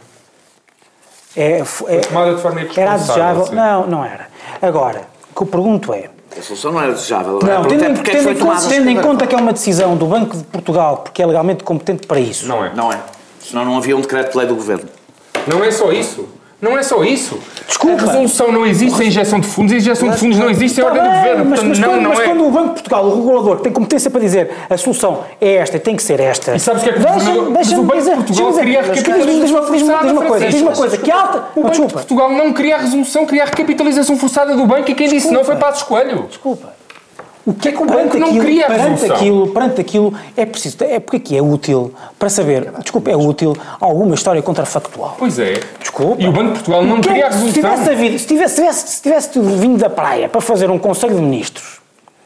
É, 1.35 1.63
é, 1.87 1.99
tomada 1.99 2.35
de 2.35 2.41
forma 2.41 2.61
Era 2.75 2.97
desejável? 2.97 3.49
Não, 3.51 3.87
não 3.87 4.05
era. 4.05 4.27
Agora, 4.61 5.01
o 5.31 5.35
que 5.35 5.41
eu 5.41 5.47
pergunto 5.47 5.93
é, 5.93 6.09
a 6.37 6.41
solução 6.41 6.71
não 6.71 6.81
era 6.81 6.93
desejável. 6.93 7.39
Não, 7.43 7.65
tendo, 7.65 7.85
em, 7.85 7.93
tendo, 7.95 8.23
foi 8.23 8.35
tomada 8.35 8.67
tendo 8.67 8.89
em 8.89 8.99
conta 8.99 9.27
que 9.27 9.35
é 9.35 9.37
uma 9.37 9.53
decisão 9.53 9.95
do 9.95 10.07
Banco 10.07 10.35
de 10.35 10.43
Portugal, 10.43 10.97
porque 10.97 11.21
é 11.21 11.25
legalmente 11.25 11.63
competente 11.63 12.07
para 12.07 12.19
isso. 12.19 12.47
Não 12.47 12.65
é. 12.65 12.73
Não 12.73 12.91
é. 12.91 12.99
Senão 13.41 13.65
não 13.65 13.77
havia 13.77 13.95
um 13.95 14.01
decreto 14.01 14.31
de 14.31 14.37
lei 14.37 14.47
do 14.47 14.55
Governo. 14.55 14.89
Não 15.45 15.63
é 15.63 15.71
só 15.71 15.91
isso. 15.91 16.27
Não 16.63 16.77
é 16.77 16.81
só 16.81 17.03
isso. 17.03 17.37
Desculpa. 17.67 18.03
A 18.03 18.05
resolução 18.05 18.49
não 18.49 18.65
existe, 18.65 19.01
a 19.01 19.05
injeção 19.05 19.37
de 19.41 19.47
fundos, 19.47 19.73
a 19.73 19.75
injeção 19.75 20.09
de 20.09 20.17
fundos 20.17 20.39
não 20.39 20.49
existe, 20.49 20.79
é 20.79 20.85
ordem 20.85 21.03
do 21.03 21.09
governo. 21.09 21.45
Mas, 21.45 21.61
mas, 21.61 21.79
não, 21.79 21.89
quando, 21.89 22.01
não 22.01 22.09
mas 22.11 22.19
é. 22.19 22.23
quando 22.23 22.47
o 22.47 22.51
Banco 22.51 22.67
de 22.67 22.73
Portugal, 22.75 23.05
o 23.05 23.15
regulador, 23.15 23.59
tem 23.59 23.73
competência 23.73 24.09
para 24.09 24.21
dizer 24.21 24.49
a 24.69 24.77
solução 24.77 25.25
é 25.41 25.55
esta 25.55 25.75
e 25.75 25.79
tem 25.81 25.93
que 25.93 26.01
ser 26.01 26.21
esta. 26.21 26.55
E 26.55 26.59
sabes 26.59 26.81
o 26.81 26.85
que 26.85 26.89
é 26.91 26.93
que 26.93 26.99
deixa, 26.99 27.31
o, 27.33 27.51
deixa 27.51 27.79
o 27.79 27.83
Banco 27.83 28.01
de 28.01 28.15
Portugal 28.15 28.53
queria 28.53 28.79
a 28.79 28.83
recapitalização 28.83 29.43
Diz 29.73 30.11
uma 30.11 30.25
coisa, 30.25 30.47
diz 30.47 30.61
uma 30.61 30.71
coisa, 30.71 30.97
que 30.97 31.11
alta. 31.11 31.43
O 31.53 31.63
Banco 31.63 31.87
de 31.87 31.93
Portugal 31.93 32.31
não 32.31 32.53
queria 32.53 32.75
a 32.77 32.79
resolução, 32.79 33.25
queria 33.25 33.43
a 33.43 33.47
recapitalização 33.47 34.15
forçada 34.15 34.55
do 34.55 34.65
banco 34.65 34.89
e 34.89 34.95
quem 34.95 35.09
disse 35.09 35.31
não 35.31 35.43
foi 35.43 35.57
para 35.57 35.67
a 35.67 35.71
escolho. 35.71 36.27
Desculpa. 36.29 36.82
O 37.45 37.53
que 37.53 37.67
é 37.67 37.71
que 37.73 37.83
o 37.83 37.85
banco 37.85 38.17
não 38.17 38.29
aquilo, 38.29 38.45
queria 38.45 38.67
perante 38.67 39.05
aquilo, 39.05 39.47
perante 39.49 39.81
aquilo 39.81 40.13
é 40.37 40.45
preciso, 40.45 40.77
é 40.81 40.99
porque 40.99 41.17
aqui 41.17 41.37
é 41.37 41.41
útil 41.41 41.93
para 42.17 42.29
saber, 42.29 42.71
desculpa, 42.79 43.11
é 43.11 43.17
útil 43.17 43.55
alguma 43.81 44.15
história 44.15 44.41
contrafactual. 44.41 45.15
Pois 45.19 45.37
é. 45.39 45.59
Desculpa. 45.79 46.21
E 46.21 46.27
o 46.27 46.31
Banco 46.31 46.47
de 46.47 46.53
Portugal 46.53 46.85
não 46.85 47.01
queria 47.01 47.25
a 47.25 47.29
resolução. 47.29 47.53
Se 47.53 47.61
tivesse, 47.61 47.89
havido, 47.89 48.19
se, 48.19 48.27
tivesse, 48.27 48.55
se, 48.55 48.61
tivesse, 48.61 48.87
se 48.87 49.01
tivesse 49.01 49.39
vindo 49.39 49.77
da 49.77 49.89
praia 49.89 50.29
para 50.29 50.39
fazer 50.39 50.71
um 50.71 50.79
Conselho 50.79 51.15
de 51.15 51.21
Ministros 51.21 51.82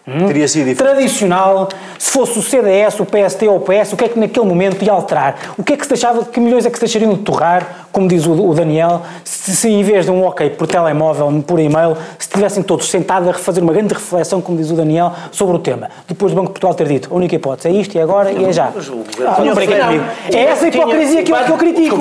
Hum? 0.08 0.26
Teria 0.28 0.47
sido 0.47 0.68
diferente. 0.68 0.93
Tradicional, 0.93 1.68
se 1.99 2.12
fosse 2.12 2.39
o 2.39 2.41
CDS, 2.41 2.97
o 3.01 3.05
PST 3.05 3.45
ou 3.47 3.58
o 3.58 3.60
PS, 3.60 3.91
o 3.91 3.97
que 3.97 4.05
é 4.05 4.10
que 4.10 4.18
naquele 4.18 4.45
momento 4.45 4.82
ia 4.82 4.93
alterar? 4.93 5.36
O 5.58 5.64
que 5.64 5.74
é 5.74 5.78
que 5.78 5.84
se 5.84 5.89
deixava, 5.89 6.24
que 6.24 6.39
milhões 6.39 6.66
é 6.66 6.70
que 6.70 6.78
se 6.78 6.86
deixariam 6.86 7.14
de 7.14 7.20
torrar, 7.20 7.88
como 7.91 8.08
diz 8.08 8.26
o, 8.26 8.32
o 8.32 8.53
Daniel, 8.53 9.01
se, 9.24 9.53
se, 9.53 9.70
em 9.70 9.84
vez 9.84 10.05
de 10.05 10.12
um 10.12 10.24
ok 10.24 10.51
por 10.51 10.66
telemóvel, 10.66 11.43
por 11.45 11.60
e-mail, 11.60 11.97
se 12.18 12.28
estivessem 12.28 12.64
todos 12.64 12.89
sentados 12.89 13.28
a 13.28 13.34
fazer 13.34 13.62
uma 13.62 13.74
grande 13.74 13.93
reflexão, 13.93 14.39
como 14.39 14.58
diz 14.58 14.72
o 14.72 14.76
Daniel, 14.76 15.12
sobre 15.32 15.58
o 15.58 15.60
tema. 15.60 15.89
Depois 16.08 16.32
do 16.32 16.36
Banco 16.36 16.53
de 16.53 16.60
Portugal 16.60 16.74
ter 16.76 16.88
dito, 16.88 17.10
a 17.12 17.16
única 17.16 17.36
hipótese 17.36 17.68
é 17.68 17.72
isto 17.72 17.95
e 17.95 17.99
agora 17.99 18.32
e 18.32 18.45
é 18.45 18.53
já. 18.53 18.68
Ah, 18.68 19.43
não 19.43 19.53
comigo. 19.55 20.03
É 20.32 20.43
essa 20.43 20.68
hipócrisia 20.68 21.24
que, 21.24 21.32
eu 21.32 21.58
critico. 21.58 21.95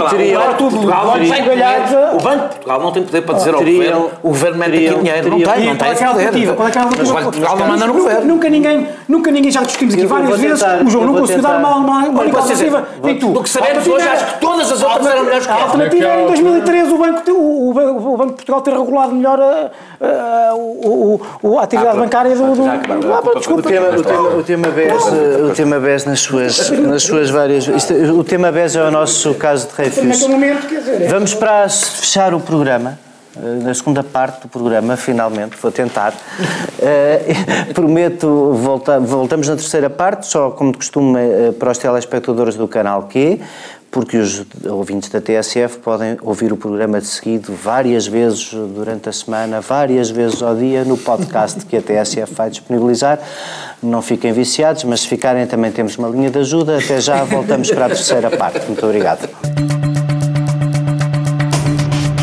O 2.12 2.20
Banco 2.20 2.42
de 2.42 2.54
Portugal 2.54 2.80
não 2.80 2.92
tem 2.92 3.02
poder 3.02 3.22
para 3.22 3.34
dizer 3.34 3.54
ao 3.54 3.60
Governo, 3.64 4.10
o 4.22 4.28
Governo 4.28 4.58
mete 4.58 4.86
aqui 4.86 4.98
dinheiro. 4.98 5.30
Não 5.30 5.38
tem, 5.40 5.66
não 5.66 5.76
tem. 5.76 5.76
Qual 5.76 5.90
é 5.90 5.94
que 5.94 6.02
é 6.02 6.06
a 6.06 6.10
alternativa? 6.10 6.52
O 6.52 6.56
Banco 6.56 7.30
de 7.30 7.40
Portugal 7.40 7.56
não 7.56 7.66
manda 7.66 7.86
no 7.86 7.95
Nunca 8.24 8.48
ninguém, 8.48 8.88
nunca 9.08 9.30
ninguém 9.30 9.50
já 9.50 9.62
discutimos 9.62 9.94
aqui 9.94 10.06
várias 10.06 10.38
vezes. 10.38 10.62
O 10.84 10.90
João 10.90 11.06
não 11.06 11.14
conseguiu 11.14 11.42
dar 11.42 11.58
uma, 11.58 11.76
uma, 11.76 11.98
uma 12.08 12.22
alternativa. 12.24 12.86
Nem 13.02 13.18
tu. 13.18 13.32
Do 13.32 13.42
que 13.42 13.50
sabemos 13.50 13.86
hoje, 13.86 14.08
acho 14.08 14.26
que 14.26 14.40
todas 14.40 14.72
as 14.72 14.82
outras 14.82 15.06
eram 15.06 15.24
melhores 15.24 15.46
que 15.46 15.52
A 15.52 15.62
alternativa 15.62 16.04
era 16.06 16.22
em 16.22 16.26
2013 16.26 16.92
o 16.92 16.98
Banco, 16.98 17.30
o, 17.30 17.70
o, 17.70 18.16
Banco 18.16 18.30
de 18.30 18.36
Portugal 18.36 18.60
ter 18.62 18.70
regulado 18.72 19.14
melhor 19.14 19.40
a, 19.40 19.70
a, 20.00 20.54
o, 20.54 21.20
o, 21.42 21.58
a 21.58 21.62
atividade 21.62 21.98
bancária 21.98 22.34
do. 22.34 22.54
do 22.54 22.64
ah, 22.66 23.22
desculpa. 23.36 23.68
O 23.68 24.42
tema, 24.42 24.68
BES, 24.68 24.92
o 25.50 25.54
tema 25.54 25.78
BES 25.78 26.04
nas 26.04 26.20
suas, 26.20 26.70
nas 26.70 27.02
suas 27.02 27.30
várias. 27.30 27.66
Isto, 27.66 27.94
o 27.94 28.24
tema 28.24 28.52
BES 28.52 28.76
é 28.76 28.82
o 28.82 28.90
nosso 28.90 29.34
caso 29.34 29.68
de 29.68 29.82
refis. 29.82 30.26
Vamos 31.08 31.34
para 31.34 31.68
fechar 31.68 32.34
o 32.34 32.40
programa. 32.40 33.05
Eh, 33.42 33.64
na 33.64 33.74
segunda 33.74 34.02
parte 34.02 34.42
do 34.42 34.48
programa, 34.48 34.96
finalmente, 34.96 35.56
vou 35.60 35.70
tentar. 35.70 36.12
Uh, 36.12 37.72
prometo, 37.74 38.52
volta, 38.54 38.98
voltamos 38.98 39.48
na 39.48 39.56
terceira 39.56 39.90
parte, 39.90 40.26
só 40.26 40.50
como 40.50 40.72
de 40.72 40.78
costume, 40.78 41.18
uh, 41.18 41.52
para 41.52 41.70
os 41.70 41.78
telespectadores 41.78 42.56
do 42.56 42.66
canal 42.66 43.02
Q, 43.04 43.40
porque 43.90 44.16
os 44.16 44.44
ouvintes 44.64 45.08
da 45.10 45.20
TSF 45.20 45.78
podem 45.78 46.16
ouvir 46.22 46.52
o 46.52 46.56
programa 46.56 47.00
de 47.00 47.06
seguido 47.06 47.54
várias 47.54 48.06
vezes 48.06 48.52
durante 48.52 49.08
a 49.08 49.12
semana, 49.12 49.60
várias 49.60 50.10
vezes 50.10 50.42
ao 50.42 50.54
dia, 50.54 50.84
no 50.84 50.96
podcast 50.96 51.64
que 51.64 51.76
a 51.76 51.82
TSF 51.82 52.34
vai 52.34 52.50
disponibilizar. 52.50 53.18
Não 53.82 54.02
fiquem 54.02 54.32
viciados, 54.32 54.84
mas 54.84 55.00
se 55.00 55.08
ficarem 55.08 55.46
também 55.46 55.70
temos 55.70 55.96
uma 55.96 56.08
linha 56.08 56.30
de 56.30 56.38
ajuda. 56.38 56.78
Até 56.78 57.00
já, 57.00 57.24
voltamos 57.24 57.70
para 57.70 57.86
a 57.86 57.88
terceira 57.88 58.30
parte. 58.30 58.66
Muito 58.66 58.84
obrigado. 58.84 59.28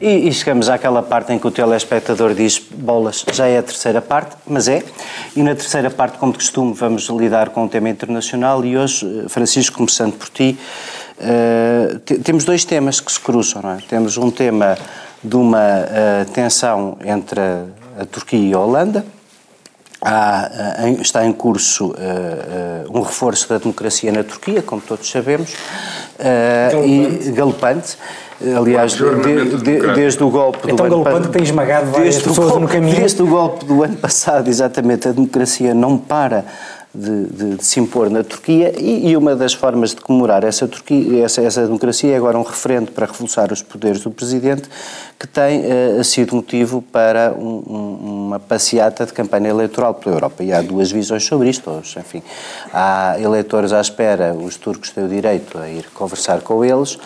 E, 0.00 0.28
e, 0.28 0.32
chegamos 0.32 0.70
àquela 0.70 1.02
parte 1.02 1.30
em 1.30 1.38
que 1.38 1.46
o 1.46 1.50
telespectador 1.50 2.32
diz 2.32 2.58
bolas, 2.58 3.22
já 3.34 3.46
é 3.46 3.58
a 3.58 3.62
terceira 3.62 4.00
parte, 4.00 4.34
mas 4.46 4.66
é. 4.66 4.82
E 5.36 5.42
na 5.42 5.54
terceira 5.54 5.90
parte, 5.90 6.16
como 6.16 6.32
de 6.32 6.38
costume, 6.38 6.72
vamos 6.72 7.06
lidar 7.10 7.50
com 7.50 7.64
um 7.64 7.68
tema 7.68 7.90
internacional 7.90 8.64
e 8.64 8.78
hoje, 8.78 9.04
eh, 9.04 9.28
Francisco, 9.28 9.76
começando 9.76 10.14
por 10.14 10.30
ti, 10.30 10.58
uh, 11.18 11.98
temos 12.20 12.44
dois 12.44 12.64
temas 12.64 12.98
que 12.98 13.12
se 13.12 13.20
cruzam, 13.20 13.60
não 13.60 13.72
é? 13.72 13.78
Temos 13.90 14.16
um 14.16 14.30
tema 14.30 14.78
de 15.22 15.36
uma 15.36 15.58
uh, 15.58 16.30
tensão 16.32 16.96
entre 17.04 17.38
a, 17.38 17.66
a, 18.00 18.06
Turquia 18.06 18.38
e 18.38 18.54
a 18.54 18.58
Holanda, 18.58 19.04
Há, 20.02 20.50
está 21.00 21.26
em 21.26 21.32
curso 21.32 21.88
uh, 21.88 21.90
uh, 21.90 22.98
um 22.98 23.02
reforço 23.02 23.46
da 23.48 23.58
democracia 23.58 24.10
na 24.10 24.24
Turquia, 24.24 24.62
como 24.62 24.80
todos 24.80 25.10
sabemos, 25.10 25.52
uh, 25.52 26.84
e 26.84 27.30
galopante. 27.32 27.98
Aliás, 28.56 28.92
de, 28.92 29.58
de, 29.58 29.94
desde 29.94 30.24
o 30.24 30.30
golpe 30.30 30.72
do 30.72 30.82
ano 30.82 31.04
passado. 31.04 31.28
tem 31.28 31.42
esmagado 31.42 31.90
várias 31.90 32.16
pessoas 32.16 32.48
golpe, 32.48 32.60
no 32.62 32.68
caminho. 32.68 32.96
Desde 32.96 33.22
o 33.22 33.26
golpe 33.26 33.66
do 33.66 33.82
ano 33.82 33.96
passado, 33.98 34.48
exatamente, 34.48 35.06
a 35.06 35.12
democracia 35.12 35.74
não 35.74 35.98
para 35.98 36.46
de, 36.94 37.24
de, 37.26 37.56
de, 37.56 37.64
se 37.64 37.78
impor 37.78 38.10
na 38.10 38.24
Turquia 38.24 38.74
e, 38.76 39.10
e, 39.10 39.16
uma 39.16 39.36
das 39.36 39.54
formas 39.54 39.90
de 39.90 40.00
comemorar 40.00 40.42
essa, 40.42 40.66
Turquia, 40.66 41.24
essa, 41.24 41.40
essa 41.40 41.64
democracia 41.64 42.12
é 42.12 42.16
agora 42.16 42.36
um 42.36 42.42
referendo 42.42 42.90
para 42.90 43.06
reforçar 43.06 43.52
os 43.52 43.62
poderes 43.62 44.02
do 44.02 44.10
Presidente 44.10 44.68
que 45.18 45.26
tem 45.26 45.60
uh, 45.60 46.02
sido 46.02 46.34
motivo 46.34 46.82
para 46.82 47.32
um, 47.32 47.62
um, 47.66 48.26
uma 48.26 48.40
passeata 48.40 49.06
de 49.06 49.12
campanha 49.12 49.50
eleitoral 49.50 49.94
pela 49.94 50.16
Europa. 50.16 50.42
E 50.42 50.52
há 50.52 50.62
duas 50.62 50.90
visões 50.90 51.24
sobre 51.24 51.50
isto. 51.50 51.70
Hoje, 51.70 51.98
enfim, 51.98 52.22
há 52.72 53.16
eleitores 53.20 53.72
à 53.72 53.80
espera, 53.80 54.34
os 54.34 54.56
turcos 54.56 54.90
têm 54.90 55.04
o 55.04 55.08
direito 55.08 55.58
a 55.58 55.68
ir 55.68 55.86
conversar 55.94 56.40
com 56.40 56.64
eles, 56.64 56.98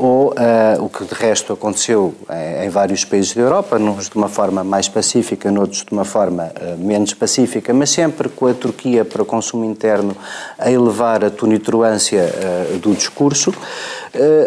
ou 0.00 0.30
uh, 0.30 0.82
o 0.82 0.88
que 0.88 1.04
de 1.04 1.12
resto 1.12 1.52
aconteceu 1.52 2.14
em, 2.30 2.64
em, 2.64 2.68
vários 2.70 3.04
países 3.04 3.34
da 3.34 3.42
Europa, 3.42 3.76
uns 3.76 4.08
de 4.08 4.16
uma 4.16 4.30
forma 4.30 4.64
mais 4.64 4.88
pacífica, 4.88 5.50
noutros 5.50 5.84
de 5.84 5.92
uma 5.92 6.06
forma 6.06 6.50
uh, 6.56 6.78
menos 6.78 7.12
pacífica, 7.12 7.74
mas 7.74 7.90
sempre 7.90 8.30
com 8.30 8.46
a 8.46 8.54
Turquia 8.54 9.04
para 9.04 9.22
consumo 9.26 9.62
interno 9.62 10.16
a 10.58 10.70
elevar 10.70 11.22
a 11.22 11.30
tonitruância 11.30 12.32
uh, 12.74 12.78
do 12.78 12.94
discurso. 12.94 13.52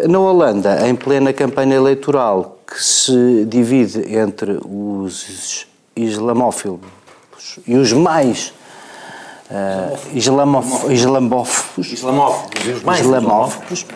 na 0.08 0.18
Holanda, 0.18 0.88
em 0.88 0.94
plena 0.94 1.32
campanha 1.32 1.76
eleitoral, 1.76 2.58
que 2.66 2.82
se 2.82 3.44
divide 3.46 4.16
entre 4.16 4.58
os 4.64 5.66
islamófilos 5.94 6.80
e 7.66 7.76
os 7.76 7.92
mais 7.92 8.52
uh, 9.50 9.96
islamófobos, 10.12 10.90
islamófobos, 10.90 11.92
islamófobos, 11.92 12.98
islamófobos 13.00 13.86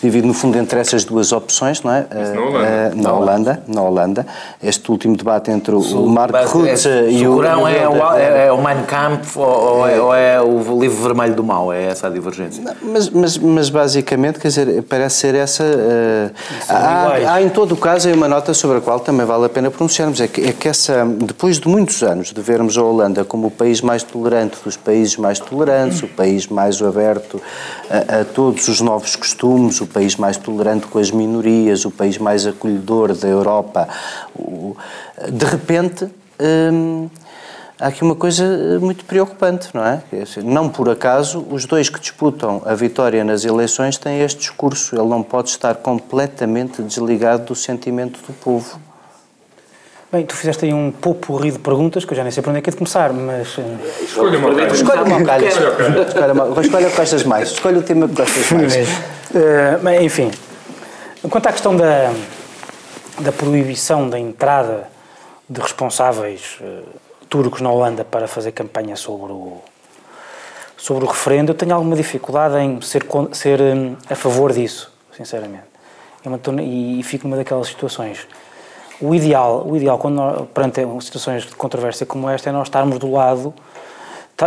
se 0.00 0.06
divide 0.06 0.26
no 0.26 0.32
fundo 0.32 0.56
entre 0.56 0.80
essas 0.80 1.04
duas 1.04 1.30
opções, 1.30 1.82
não 1.82 1.92
é? 1.92 2.06
na 2.10 2.40
Holanda. 2.40 2.92
Uh, 2.94 3.02
na 3.02 3.12
Holanda, 3.12 3.62
na 3.68 3.82
Holanda. 3.82 4.26
Este 4.62 4.90
último 4.90 5.14
debate 5.14 5.50
entre 5.50 5.74
o, 5.74 5.80
o 5.80 6.08
Mark 6.08 6.34
Rutte 6.46 6.88
é, 6.88 7.10
e 7.10 7.26
o... 7.26 7.32
O 7.32 7.36
Corão 7.36 7.68
é, 7.68 7.86
o, 7.86 8.16
é, 8.16 8.46
é 8.46 8.52
o 8.52 8.56
Mein 8.62 8.82
Kampf 8.84 9.38
ou, 9.38 9.44
ou, 9.44 9.86
é, 9.86 10.00
ou, 10.00 10.14
é, 10.14 10.40
o 10.40 10.80
livro 10.80 11.02
vermelho 11.02 11.34
do 11.34 11.44
mal? 11.44 11.70
É 11.70 11.84
essa 11.84 12.06
a 12.06 12.10
divergência? 12.10 12.62
Não, 12.62 12.74
mas, 12.82 13.10
mas, 13.10 13.36
mas, 13.36 13.68
basicamente, 13.68 14.38
quer 14.38 14.48
dizer, 14.48 14.82
parece 14.84 15.16
ser 15.16 15.34
essa... 15.34 15.64
Uh, 15.64 16.30
há, 16.68 17.34
há, 17.34 17.42
em 17.42 17.50
todo 17.50 17.72
o 17.72 17.76
caso 17.76 18.10
uma 18.10 18.28
nota 18.28 18.54
sobre 18.54 18.78
a 18.78 18.80
qual 18.80 19.00
também 19.00 19.26
vale 19.26 19.44
a 19.44 19.48
pena 19.50 19.70
pronunciarmos, 19.70 20.20
é 20.20 20.28
que, 20.28 20.40
é 20.48 20.52
que 20.52 20.66
essa, 20.66 21.04
depois 21.04 21.60
de 21.60 21.68
muitos 21.68 22.02
anos 22.02 22.32
de 22.32 22.40
vermos 22.40 22.78
a 22.78 22.82
Holanda 22.82 23.22
como 23.22 23.48
o 23.48 23.50
país 23.50 23.82
mais 23.82 24.02
tolerante 24.02 24.56
dos 24.64 24.76
países 24.76 25.16
mais 25.18 25.38
tolerantes, 25.38 26.02
o 26.02 26.08
país 26.08 26.46
mais 26.46 26.80
aberto 26.80 27.40
a, 27.90 28.20
a 28.20 28.24
todos 28.24 28.66
os 28.68 28.80
novos 28.80 29.14
costumes, 29.14 29.80
o 29.80 29.89
país 29.90 30.16
mais 30.16 30.36
tolerante 30.36 30.86
com 30.86 30.98
as 30.98 31.10
minorias, 31.10 31.84
o 31.84 31.90
país 31.90 32.18
mais 32.18 32.46
acolhedor 32.46 33.14
da 33.14 33.28
Europa. 33.28 33.88
De 35.30 35.44
repente, 35.44 36.08
hum, 36.72 37.08
há 37.78 37.88
aqui 37.88 38.02
uma 38.02 38.14
coisa 38.14 38.78
muito 38.80 39.04
preocupante, 39.04 39.68
não 39.74 39.84
é? 39.84 40.02
Não 40.44 40.68
por 40.68 40.88
acaso, 40.88 41.46
os 41.50 41.64
dois 41.64 41.88
que 41.88 41.98
disputam 41.98 42.62
a 42.64 42.74
vitória 42.74 43.24
nas 43.24 43.44
eleições 43.44 43.96
têm 43.96 44.20
este 44.20 44.40
discurso. 44.40 44.94
Ele 44.94 45.08
não 45.08 45.22
pode 45.22 45.48
estar 45.48 45.74
completamente 45.76 46.82
desligado 46.82 47.44
do 47.44 47.54
sentimento 47.54 48.20
do 48.26 48.32
povo. 48.34 48.78
Bem, 50.12 50.26
tu 50.26 50.34
fizeste 50.34 50.64
aí 50.64 50.74
um 50.74 50.90
pouco 50.90 51.40
de 51.40 51.56
perguntas 51.60 52.04
que 52.04 52.12
eu 52.12 52.16
já 52.16 52.24
nem 52.24 52.32
sei 52.32 52.42
para 52.42 52.50
onde 52.50 52.58
é 52.58 52.62
que 52.62 52.68
é 52.68 52.72
de 52.72 52.76
começar, 52.76 53.12
mas. 53.12 53.56
Eh, 53.56 54.02
escolha 54.02 54.38
uma 54.40 54.52
calha. 54.52 54.72
Escolha 54.72 55.02
uma 55.04 55.22
calha. 55.22 55.46
Escolha 55.46 56.86
o 56.88 56.90
que 56.90 56.96
gostas 56.96 57.22
mais. 57.22 57.52
Escolha 57.52 57.78
o 57.78 57.82
tema 57.82 58.08
que 58.08 58.14
gostas 58.16 58.50
mais. 58.50 59.19
Uh, 59.32 60.02
enfim, 60.02 60.30
quanto 61.30 61.46
à 61.46 61.52
questão 61.52 61.76
da, 61.76 62.12
da 63.20 63.30
proibição 63.30 64.08
da 64.08 64.18
entrada 64.18 64.88
de 65.48 65.60
responsáveis 65.60 66.58
uh, 66.60 66.82
turcos 67.28 67.60
na 67.60 67.70
Holanda 67.70 68.04
para 68.04 68.26
fazer 68.26 68.50
campanha 68.52 68.96
sobre 68.96 69.32
o, 69.32 69.58
sobre 70.76 71.04
o 71.04 71.08
referendo, 71.08 71.52
eu 71.52 71.54
tenho 71.54 71.74
alguma 71.74 71.94
dificuldade 71.94 72.56
em 72.58 72.80
ser, 72.80 73.06
ser 73.32 73.60
um, 73.60 73.96
a 74.08 74.16
favor 74.16 74.52
disso, 74.52 74.92
sinceramente. 75.16 75.64
É 76.24 76.28
uma, 76.28 76.40
e 76.62 77.00
fico 77.04 77.28
numa 77.28 77.36
daquelas 77.36 77.68
situações 77.68 78.26
o 79.00 79.14
ideal, 79.14 79.66
o 79.66 79.76
ideal 79.76 79.98
quando 79.98 80.16
nós, 80.16 80.48
perante 80.52 80.80
situações 81.00 81.44
de 81.44 81.54
controvérsia 81.54 82.04
como 82.04 82.28
esta 82.28 82.50
é 82.50 82.52
nós 82.52 82.66
estarmos 82.66 82.98
do 82.98 83.10
lado, 83.10 83.54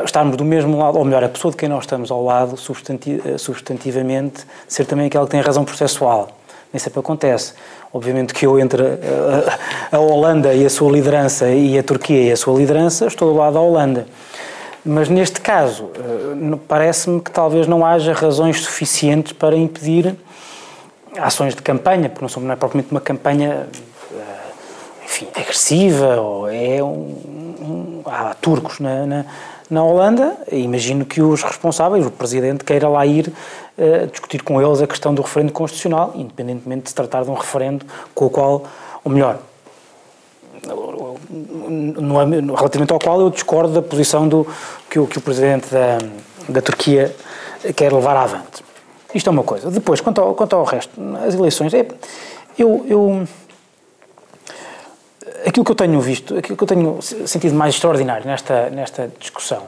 estarmos 0.04 0.38
do 0.38 0.46
mesmo 0.46 0.78
lado, 0.78 0.98
ou 0.98 1.06
melhor, 1.06 1.24
a 1.24 1.30
pessoa 1.30 1.52
de 1.52 1.58
quem 1.58 1.70
nós 1.70 1.84
estamos 1.84 2.10
ao 2.12 2.24
lado, 2.24 2.56
eh, 2.56 3.38
substantivamente, 3.38 4.46
ser 4.68 4.86
também 4.86 5.08
aquela 5.08 5.26
que 5.26 5.32
tem 5.32 5.42
razão 5.42 5.64
processual. 5.64 6.30
Nem 6.72 6.80
sempre 6.80 7.00
acontece. 7.00 7.54
Obviamente 7.94 8.34
que 8.34 8.46
eu 8.46 8.60
entre 8.60 8.82
a, 8.82 9.96
a, 9.96 10.00
Holanda 10.00 10.54
e 10.54 10.66
a 10.66 10.70
sua 10.70 10.92
liderança 10.92 11.50
e 11.50 11.78
a 11.78 11.84
Turquia 11.84 12.24
e 12.24 12.32
a 12.32 12.38
sua 12.38 12.58
liderança, 12.58 13.06
estou 13.06 13.32
do 13.32 13.38
lado 13.38 13.54
da 13.54 13.60
Holanda. 13.60 14.08
Mas 14.84 15.08
neste 15.10 15.40
caso, 15.40 15.92
eh, 15.96 16.58
parece-me 16.68 17.22
que 17.22 17.32
talvez 17.32 17.68
não 17.68 17.86
haja 17.86 18.14
razões 18.14 18.62
suficientes 18.62 19.34
para 19.34 19.56
impedir 19.56 20.16
ações 21.20 21.54
de 21.54 21.62
campanha, 21.62 22.10
porque 22.10 22.24
não, 22.24 22.30
somos, 22.30 22.48
não 22.48 22.54
é 22.54 22.56
propriamente 22.56 22.92
uma 22.92 23.02
campanha 23.02 23.68
enfim, 25.14 25.28
agressiva, 25.36 26.20
ou 26.20 26.50
é 26.50 26.84
um, 26.84 26.98
um 27.62 28.02
há 28.06 28.34
turcos 28.34 28.80
na, 28.80 29.06
na, 29.06 29.26
na, 29.74 29.84
Holanda, 29.84 30.38
imagino 30.52 31.06
que 31.06 31.22
os 31.22 31.44
responsáveis, 31.44 32.06
o 32.06 32.12
Presidente, 32.12 32.64
queira 32.64 32.88
lá 32.88 33.06
ir 33.06 33.28
uh, 33.78 34.08
discutir 34.08 34.42
com 34.44 34.62
eles 34.62 34.82
a 34.82 34.88
questão 34.88 35.14
do 35.14 35.22
referendo 35.22 35.52
constitucional, 35.52 36.14
independentemente 36.16 36.84
de 36.84 36.90
se 36.90 36.96
tratar 36.96 37.24
de 37.24 37.30
um 37.30 37.34
referendo 37.34 37.86
com 38.14 38.26
o 38.26 38.30
qual, 38.30 38.64
ou 39.04 39.12
melhor, 39.12 39.40
no, 40.66 42.22
é, 42.22 42.26
relativamente 42.56 42.94
ao 42.94 43.00
qual 43.00 43.20
eu 43.20 43.30
discordo 43.30 43.74
da 43.74 43.82
posição 43.82 44.28
do, 44.28 44.48
que, 44.90 45.00
o, 45.00 45.08
que 45.08 45.18
o 45.18 45.22
Presidente 45.22 45.68
da, 45.70 45.98
da 46.48 46.62
Turquia 46.62 47.14
quer 47.76 47.92
levar 47.92 48.16
avante. 48.16 48.64
Isto 49.14 49.30
é 49.30 49.32
uma 49.32 49.44
coisa. 49.44 49.70
Depois, 49.70 50.02
quanto 50.02 50.22
ao, 50.22 50.34
quanto 50.34 50.56
ao 50.56 50.64
resto, 50.64 50.92
as 51.26 51.36
eleições, 51.36 51.74
é, 51.74 51.86
eu, 52.58 52.86
eu 52.88 53.28
aquilo 55.46 55.66
que 55.66 55.72
eu 55.72 55.76
tenho 55.76 56.00
visto, 56.02 56.38
aquilo 56.38 56.58
que 56.58 56.64
eu 56.64 56.68
tenho 56.68 57.02
sentido 57.02 57.56
mais 57.56 57.76
extraordinário 57.76 58.26
nesta, 58.26 58.70
nesta 58.70 59.12
discussão, 59.20 59.64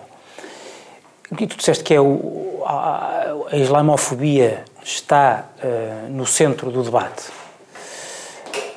o 1.32 1.36
que 1.36 1.48
tu 1.48 1.58
disseste 1.58 1.84
que 1.84 1.94
é 1.94 2.00
o, 2.00 2.64
a, 2.66 3.26
a 3.52 3.58
islamofobia 3.58 4.64
está 4.84 5.46
uh, 5.64 6.10
no 6.10 6.26
centro 6.26 6.72
do 6.72 6.84
debate. 6.84 7.24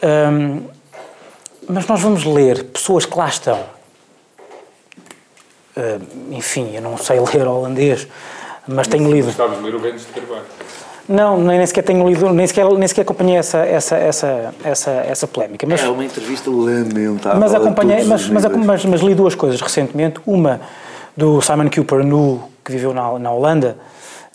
Um, 0.03 0.67
mas 1.69 1.87
nós 1.87 2.01
vamos 2.01 2.25
ler 2.25 2.65
pessoas 2.65 3.05
que 3.05 3.17
lá 3.17 3.29
estão. 3.29 3.61
Uh, 5.77 6.35
enfim, 6.35 6.75
eu 6.75 6.83
não 6.83 6.97
sei 6.97 7.21
ler 7.35 7.47
holandês, 7.47 8.09
mas 8.67 8.89
tenho 8.89 9.11
lido. 9.11 9.31
Sabes 9.33 9.61
ler 9.63 9.75
o 9.75 9.81
de 9.81 10.05
Carvalho. 10.07 10.45
Não, 11.09 11.39
nem 11.39 11.65
sequer 11.65 11.83
tenho 11.83 12.07
lido, 12.07 12.31
nem 12.31 12.47
sequer, 12.47 12.67
nem 12.67 12.87
sequer 12.87 13.01
acompanhei 13.01 13.37
essa, 13.37 13.59
essa, 13.61 13.97
essa, 13.97 14.55
essa, 14.63 14.91
essa 14.91 15.27
polémica. 15.27 15.67
Mas, 15.67 15.83
é 15.83 15.89
uma 15.89 16.05
entrevista 16.05 16.51
lamentável. 16.51 17.41
Mas 17.41 17.55
acompanhei, 17.55 18.05
mas, 18.05 18.29
mas, 18.29 18.45
mas, 18.45 18.85
mas, 18.85 19.01
li 19.01 19.15
duas 19.15 19.35
coisas 19.35 19.59
recentemente. 19.59 20.21
Uma 20.27 20.61
do 21.17 21.41
Simon 21.41 21.71
Cooper, 21.71 22.05
no, 22.05 22.43
que 22.63 22.73
viveu 22.73 22.93
na, 22.93 23.19
na 23.19 23.33
Holanda, 23.33 23.79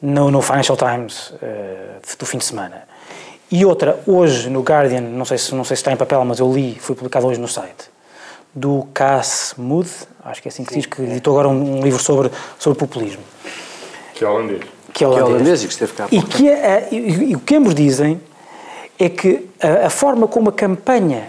no, 0.02 0.32
no 0.32 0.42
Financial 0.42 0.76
Times 0.76 1.30
uh, 1.30 2.18
do 2.18 2.26
fim 2.26 2.40
de 2.40 2.46
semana. 2.46 2.82
E 3.52 3.64
outra, 3.64 4.00
hoje, 4.08 4.50
no 4.50 4.62
Guardian, 4.62 5.02
não 5.02 5.26
sei, 5.26 5.38
se, 5.38 5.54
não 5.54 5.64
sei 5.64 5.78
se 5.78 5.82
está 5.82 5.92
em 5.92 5.96
papel, 5.96 6.26
mas 6.26 6.40
eu 6.40 6.52
li, 6.52 6.76
foi 6.80 6.96
publicado 6.96 7.28
hoje 7.28 7.40
no 7.40 7.48
site, 7.48 7.92
do 8.52 8.88
Cass 8.96 9.54
Mood, 9.60 9.88
acho 10.26 10.42
que 10.42 10.48
é 10.48 10.50
assim 10.50 10.64
que 10.64 10.74
Sim, 10.74 10.80
diz, 10.80 10.88
que 10.88 11.04
editou 11.04 11.34
agora 11.34 11.50
um, 11.50 11.78
um 11.78 11.84
livro 11.84 12.02
sobre, 12.02 12.32
sobre 12.58 12.80
populismo. 12.80 13.22
Que 14.16 14.26
é 14.26 14.28
holandês 14.28 14.73
que 14.94 15.04
é 15.04 15.08
holandês. 15.08 15.26
Que 15.26 15.32
é 15.32 15.36
holandês 15.36 15.64
e 15.64 15.68
que 15.68 15.74
esteve 15.74 15.94
cá 15.94 16.08
e, 16.12 16.22
que 16.22 16.50
é, 16.50 16.88
e, 16.92 17.32
e, 17.32 17.36
o 17.36 17.40
que 17.40 17.56
ambos 17.56 17.74
dizem 17.74 18.22
é 19.00 19.10
que 19.10 19.50
a, 19.62 19.88
a, 19.88 19.90
forma 19.90 20.28
como 20.28 20.50
a 20.50 20.54
campanha 20.54 21.28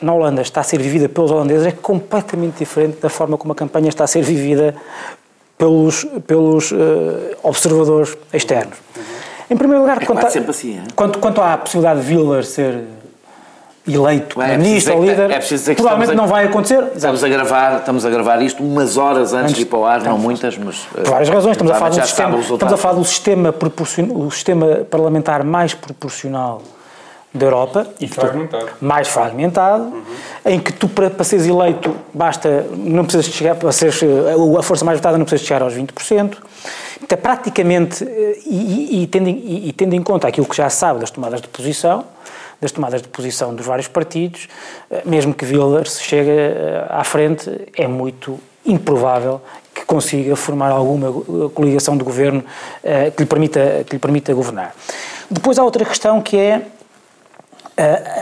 na 0.00 0.12
Holanda 0.12 0.42
está 0.42 0.60
a 0.60 0.64
ser 0.64 0.80
vivida 0.80 1.08
pelos 1.08 1.30
holandeses 1.30 1.66
é 1.66 1.72
completamente 1.72 2.58
diferente 2.58 3.00
da 3.00 3.08
forma 3.08 3.38
como 3.38 3.52
a 3.52 3.56
campanha 3.56 3.88
está 3.88 4.04
a 4.04 4.06
ser 4.06 4.22
vivida 4.22 4.74
pelos, 5.56 6.06
pelos 6.26 6.70
uh, 6.72 6.76
observadores 7.42 8.16
externos. 8.32 8.76
Uhum. 8.94 9.02
Em 9.48 9.56
primeiro 9.56 9.82
lugar, 9.82 10.02
é 10.02 10.04
quanto, 10.04 10.24
a, 10.24 10.28
assim, 10.28 10.82
quanto, 10.94 11.18
quanto 11.18 11.40
à 11.40 11.56
possibilidade 11.56 12.04
de 12.04 12.16
Willer 12.16 12.44
ser 12.44 12.84
eleito 13.86 14.42
é, 14.42 14.56
ministro 14.56 14.96
ou 14.96 15.04
líder, 15.04 15.30
é 15.30 15.38
provavelmente 15.74 16.12
a, 16.12 16.14
não 16.14 16.26
vai 16.26 16.46
acontecer. 16.46 16.82
Estamos 16.94 17.22
a, 17.22 17.28
gravar, 17.28 17.78
estamos 17.78 18.04
a 18.04 18.10
gravar 18.10 18.42
isto 18.42 18.62
umas 18.62 18.96
horas 18.96 19.32
antes, 19.32 19.44
antes 19.44 19.54
de 19.54 19.62
ir 19.62 19.66
para 19.66 19.78
o 19.78 19.84
ar, 19.84 20.02
não 20.02 20.18
muitas, 20.18 20.58
mas... 20.58 20.80
Por 20.80 21.04
várias 21.04 21.28
razões, 21.28 21.52
estamos 21.52 21.72
a 21.72 21.76
falar, 21.76 21.90
do 21.90 22.02
sistema, 22.02 22.38
estamos 22.38 22.72
a 22.72 22.76
falar 22.76 22.94
do 22.94 23.04
sistema, 23.04 23.54
o 24.14 24.30
sistema 24.30 24.66
parlamentar 24.90 25.44
mais 25.44 25.74
proporcional 25.74 26.62
da 27.32 27.46
Europa. 27.46 27.86
E 28.00 28.08
fragmentado. 28.08 28.68
Mais 28.80 29.08
fragmentado, 29.08 29.84
uhum. 29.84 30.02
em 30.46 30.58
que 30.58 30.72
tu, 30.72 30.88
para, 30.88 31.10
para 31.10 31.24
seres 31.24 31.46
eleito, 31.46 31.94
basta, 32.12 32.66
não 32.72 33.04
precisas 33.04 33.32
chegar, 33.32 33.54
para 33.54 33.70
seres 33.70 34.00
a 34.58 34.62
força 34.62 34.84
mais 34.84 34.98
votada, 34.98 35.16
não 35.16 35.24
precisas 35.24 35.46
chegar 35.46 35.62
aos 35.62 35.74
20%. 35.74 36.36
Então, 37.02 37.18
praticamente, 37.18 38.04
e, 38.46 38.96
e, 38.96 39.02
e, 39.02 39.06
tendo, 39.06 39.28
e, 39.28 39.68
e 39.68 39.72
tendo 39.72 39.94
em 39.94 40.02
conta 40.02 40.26
aquilo 40.26 40.46
que 40.46 40.56
já 40.56 40.68
se 40.68 40.78
sabe 40.78 41.00
das 41.00 41.10
tomadas 41.10 41.40
de 41.40 41.48
posição, 41.48 42.04
das 42.60 42.72
tomadas 42.72 43.02
de 43.02 43.08
posição 43.08 43.54
dos 43.54 43.66
vários 43.66 43.88
partidos, 43.88 44.48
eh, 44.90 45.02
mesmo 45.04 45.34
que 45.34 45.44
Wilders 45.44 46.00
chegue 46.00 46.30
eh, 46.30 46.86
à 46.88 47.04
frente, 47.04 47.50
é 47.76 47.86
muito 47.86 48.38
improvável 48.64 49.40
que 49.74 49.84
consiga 49.84 50.34
formar 50.34 50.70
alguma 50.70 51.08
eh, 51.08 51.50
coligação 51.54 51.96
de 51.96 52.04
governo 52.04 52.42
que 53.14 53.22
lhe 53.22 53.26
permita, 53.26 53.84
que 53.86 53.94
lhe 53.94 53.98
permita 53.98 54.32
governar. 54.32 54.74
Depois 55.30 55.58
há 55.58 55.64
outra 55.64 55.84
questão 55.84 56.22
que 56.22 56.36
é 56.36 56.62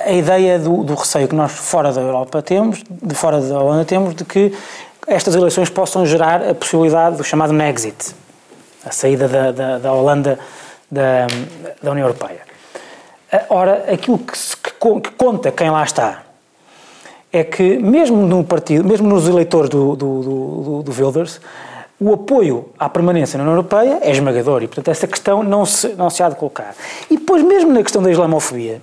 a, 0.06 0.12
ideia 0.12 0.58
do, 0.58 0.82
do, 0.82 0.94
receio 0.94 1.28
que 1.28 1.34
nós 1.34 1.52
fora 1.52 1.92
da 1.92 2.00
Europa 2.00 2.42
temos, 2.42 2.82
de 2.90 3.14
fora 3.14 3.40
da 3.40 3.60
Holanda 3.60 3.84
temos, 3.84 4.14
de 4.14 4.24
que 4.24 4.52
estas 5.06 5.34
eleições 5.34 5.70
possam 5.70 6.04
gerar 6.04 6.42
a 6.42 6.54
possibilidade 6.54 7.16
do 7.16 7.22
chamado 7.22 7.52
Nexit, 7.52 8.14
a 8.84 8.90
saída 8.90 9.28
da, 9.28 9.52
da, 9.52 9.78
da 9.78 9.92
Holanda 9.92 10.38
da, 10.90 11.26
da 11.82 11.90
União 11.90 12.06
Europeia. 12.06 12.53
Ora, 13.48 13.92
aquilo 13.92 14.18
que, 14.18 14.36
se, 14.36 14.56
que, 14.56 14.70
que 14.70 15.10
conta 15.12 15.50
quem 15.50 15.70
lá 15.70 15.82
está 15.82 16.22
é 17.32 17.42
que, 17.42 17.78
mesmo 17.78 18.18
no 18.18 18.44
partido, 18.44 18.84
mesmo 18.84 19.08
nos 19.08 19.26
eleitores 19.26 19.68
do, 19.68 19.96
do, 19.96 20.22
do, 20.22 20.82
do 20.84 20.92
Wilders, 20.92 21.40
o 21.98 22.12
apoio 22.12 22.68
à 22.78 22.88
permanência 22.88 23.36
na 23.36 23.44
União 23.44 23.56
Europeia 23.56 23.98
é 24.02 24.10
esmagador 24.10 24.62
e, 24.62 24.68
portanto, 24.68 24.88
essa 24.88 25.06
questão 25.06 25.42
não 25.42 25.66
se, 25.66 25.88
não 25.94 26.10
se 26.10 26.22
há 26.22 26.28
de 26.28 26.36
colocar. 26.36 26.74
E 27.10 27.16
depois, 27.16 27.42
mesmo 27.42 27.72
na 27.72 27.82
questão 27.82 28.02
da 28.02 28.10
islamofobia, 28.10 28.80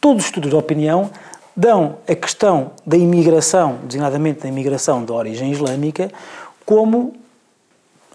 todos 0.00 0.22
os 0.22 0.26
estudos 0.26 0.50
de 0.50 0.56
opinião 0.56 1.10
dão 1.56 1.96
a 2.08 2.14
questão 2.14 2.72
da 2.84 2.96
imigração, 2.96 3.78
designadamente 3.84 4.40
da 4.40 4.48
imigração 4.48 5.04
de 5.04 5.12
origem 5.12 5.52
islâmica, 5.52 6.10
como 6.64 7.14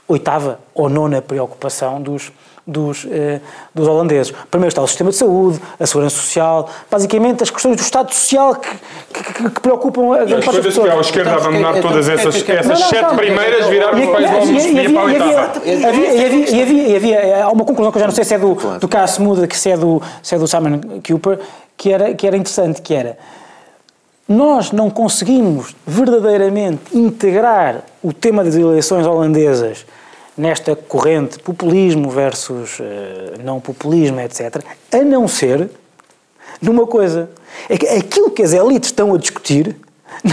oitava 0.08 0.60
ou 0.74 0.90
nona 0.90 1.22
preocupação 1.22 2.02
dos, 2.02 2.32
dos, 2.66 3.08
eh, 3.10 3.40
dos 3.74 3.88
holandeses. 3.88 4.34
Primeiro 4.50 4.70
está 4.70 4.82
o 4.82 4.88
sistema 4.88 5.10
de 5.10 5.18
saúde, 5.18 5.60
a 5.80 5.86
segurança 5.86 6.16
social, 6.16 6.70
basicamente 6.90 7.44
as 7.44 7.50
questões 7.50 7.76
do 7.76 7.82
Estado 7.82 8.14
social 8.14 8.56
que, 8.56 8.70
que, 9.14 9.50
que 9.50 9.62
preocupam 9.62 10.14
a 10.14 10.26
grande 10.26 10.46
parte 10.46 10.62
das 10.62 10.66
pessoas. 10.66 10.92
a 10.92 11.00
esquerda 11.00 11.32
então, 11.32 11.44
abandonar 11.44 11.78
então, 11.78 11.90
todas 11.90 12.10
essas, 12.10 12.36
essas 12.50 12.66
não, 12.66 12.80
não, 12.80 12.90
sete 12.90 13.02
não, 13.02 13.16
primeiras, 13.16 13.68
virar 13.68 13.96
os 13.96 14.06
países 14.06 14.32
vão 14.32 14.60
subir 14.60 14.94
para 14.94 15.02
a 15.02 15.06
oitava. 15.06 15.52
E 15.66 16.62
havia, 16.62 16.96
havia, 16.98 17.46
há 17.46 17.52
uma 17.52 17.66
conclusão 17.66 17.92
que 17.92 17.98
eu 17.98 18.02
já 18.02 18.08
não 18.08 18.16
sei 18.16 18.24
se 18.24 18.34
é 18.34 18.40
do, 18.40 18.56
do 18.80 18.88
Cass 18.88 19.18
Muda, 19.18 19.48
que 19.48 19.58
se 19.58 19.72
é 19.72 19.78
do, 19.78 20.02
se 20.22 20.36
é 20.36 20.38
do 20.38 20.48
Simon 20.48 20.80
Cooper, 21.06 21.40
que 21.76 21.92
era, 21.92 22.14
que 22.14 22.28
era 22.28 22.38
interessante, 22.38 22.82
que 22.82 22.94
era 22.94 23.18
nós 24.32 24.72
não 24.72 24.90
conseguimos 24.90 25.76
verdadeiramente 25.86 26.98
integrar 26.98 27.84
o 28.02 28.14
tema 28.14 28.44
das 28.44 28.56
eleições 28.56 29.06
holandesas 29.06 29.86
nesta 30.42 30.76
corrente 30.76 31.38
populismo 31.38 32.10
versus 32.10 32.80
uh, 32.80 32.84
não 33.44 33.60
populismo, 33.60 34.20
etc., 34.20 34.64
a 34.92 34.98
não 35.04 35.28
ser 35.28 35.70
numa 36.60 36.88
coisa. 36.88 37.30
É 37.70 37.78
que 37.78 37.88
aquilo 37.88 38.32
que 38.32 38.42
as 38.42 38.52
elites 38.52 38.90
estão 38.90 39.14
a 39.14 39.18
discutir 39.18 39.76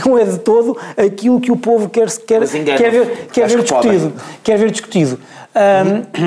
não 0.05 0.19
é 0.19 0.25
de 0.25 0.39
todo 0.39 0.79
aquilo 0.97 1.39
que 1.41 1.53
o 1.53 1.57
povo 1.57 1.91
quer, 1.91 2.11
quer, 2.27 2.41
quer 2.49 2.91
ver, 2.91 3.29
quer 3.33 3.49
ver 3.49 3.63
discutido. 3.63 4.13
Quer 4.43 4.59
ver 4.59 4.71
discutido. 4.71 5.21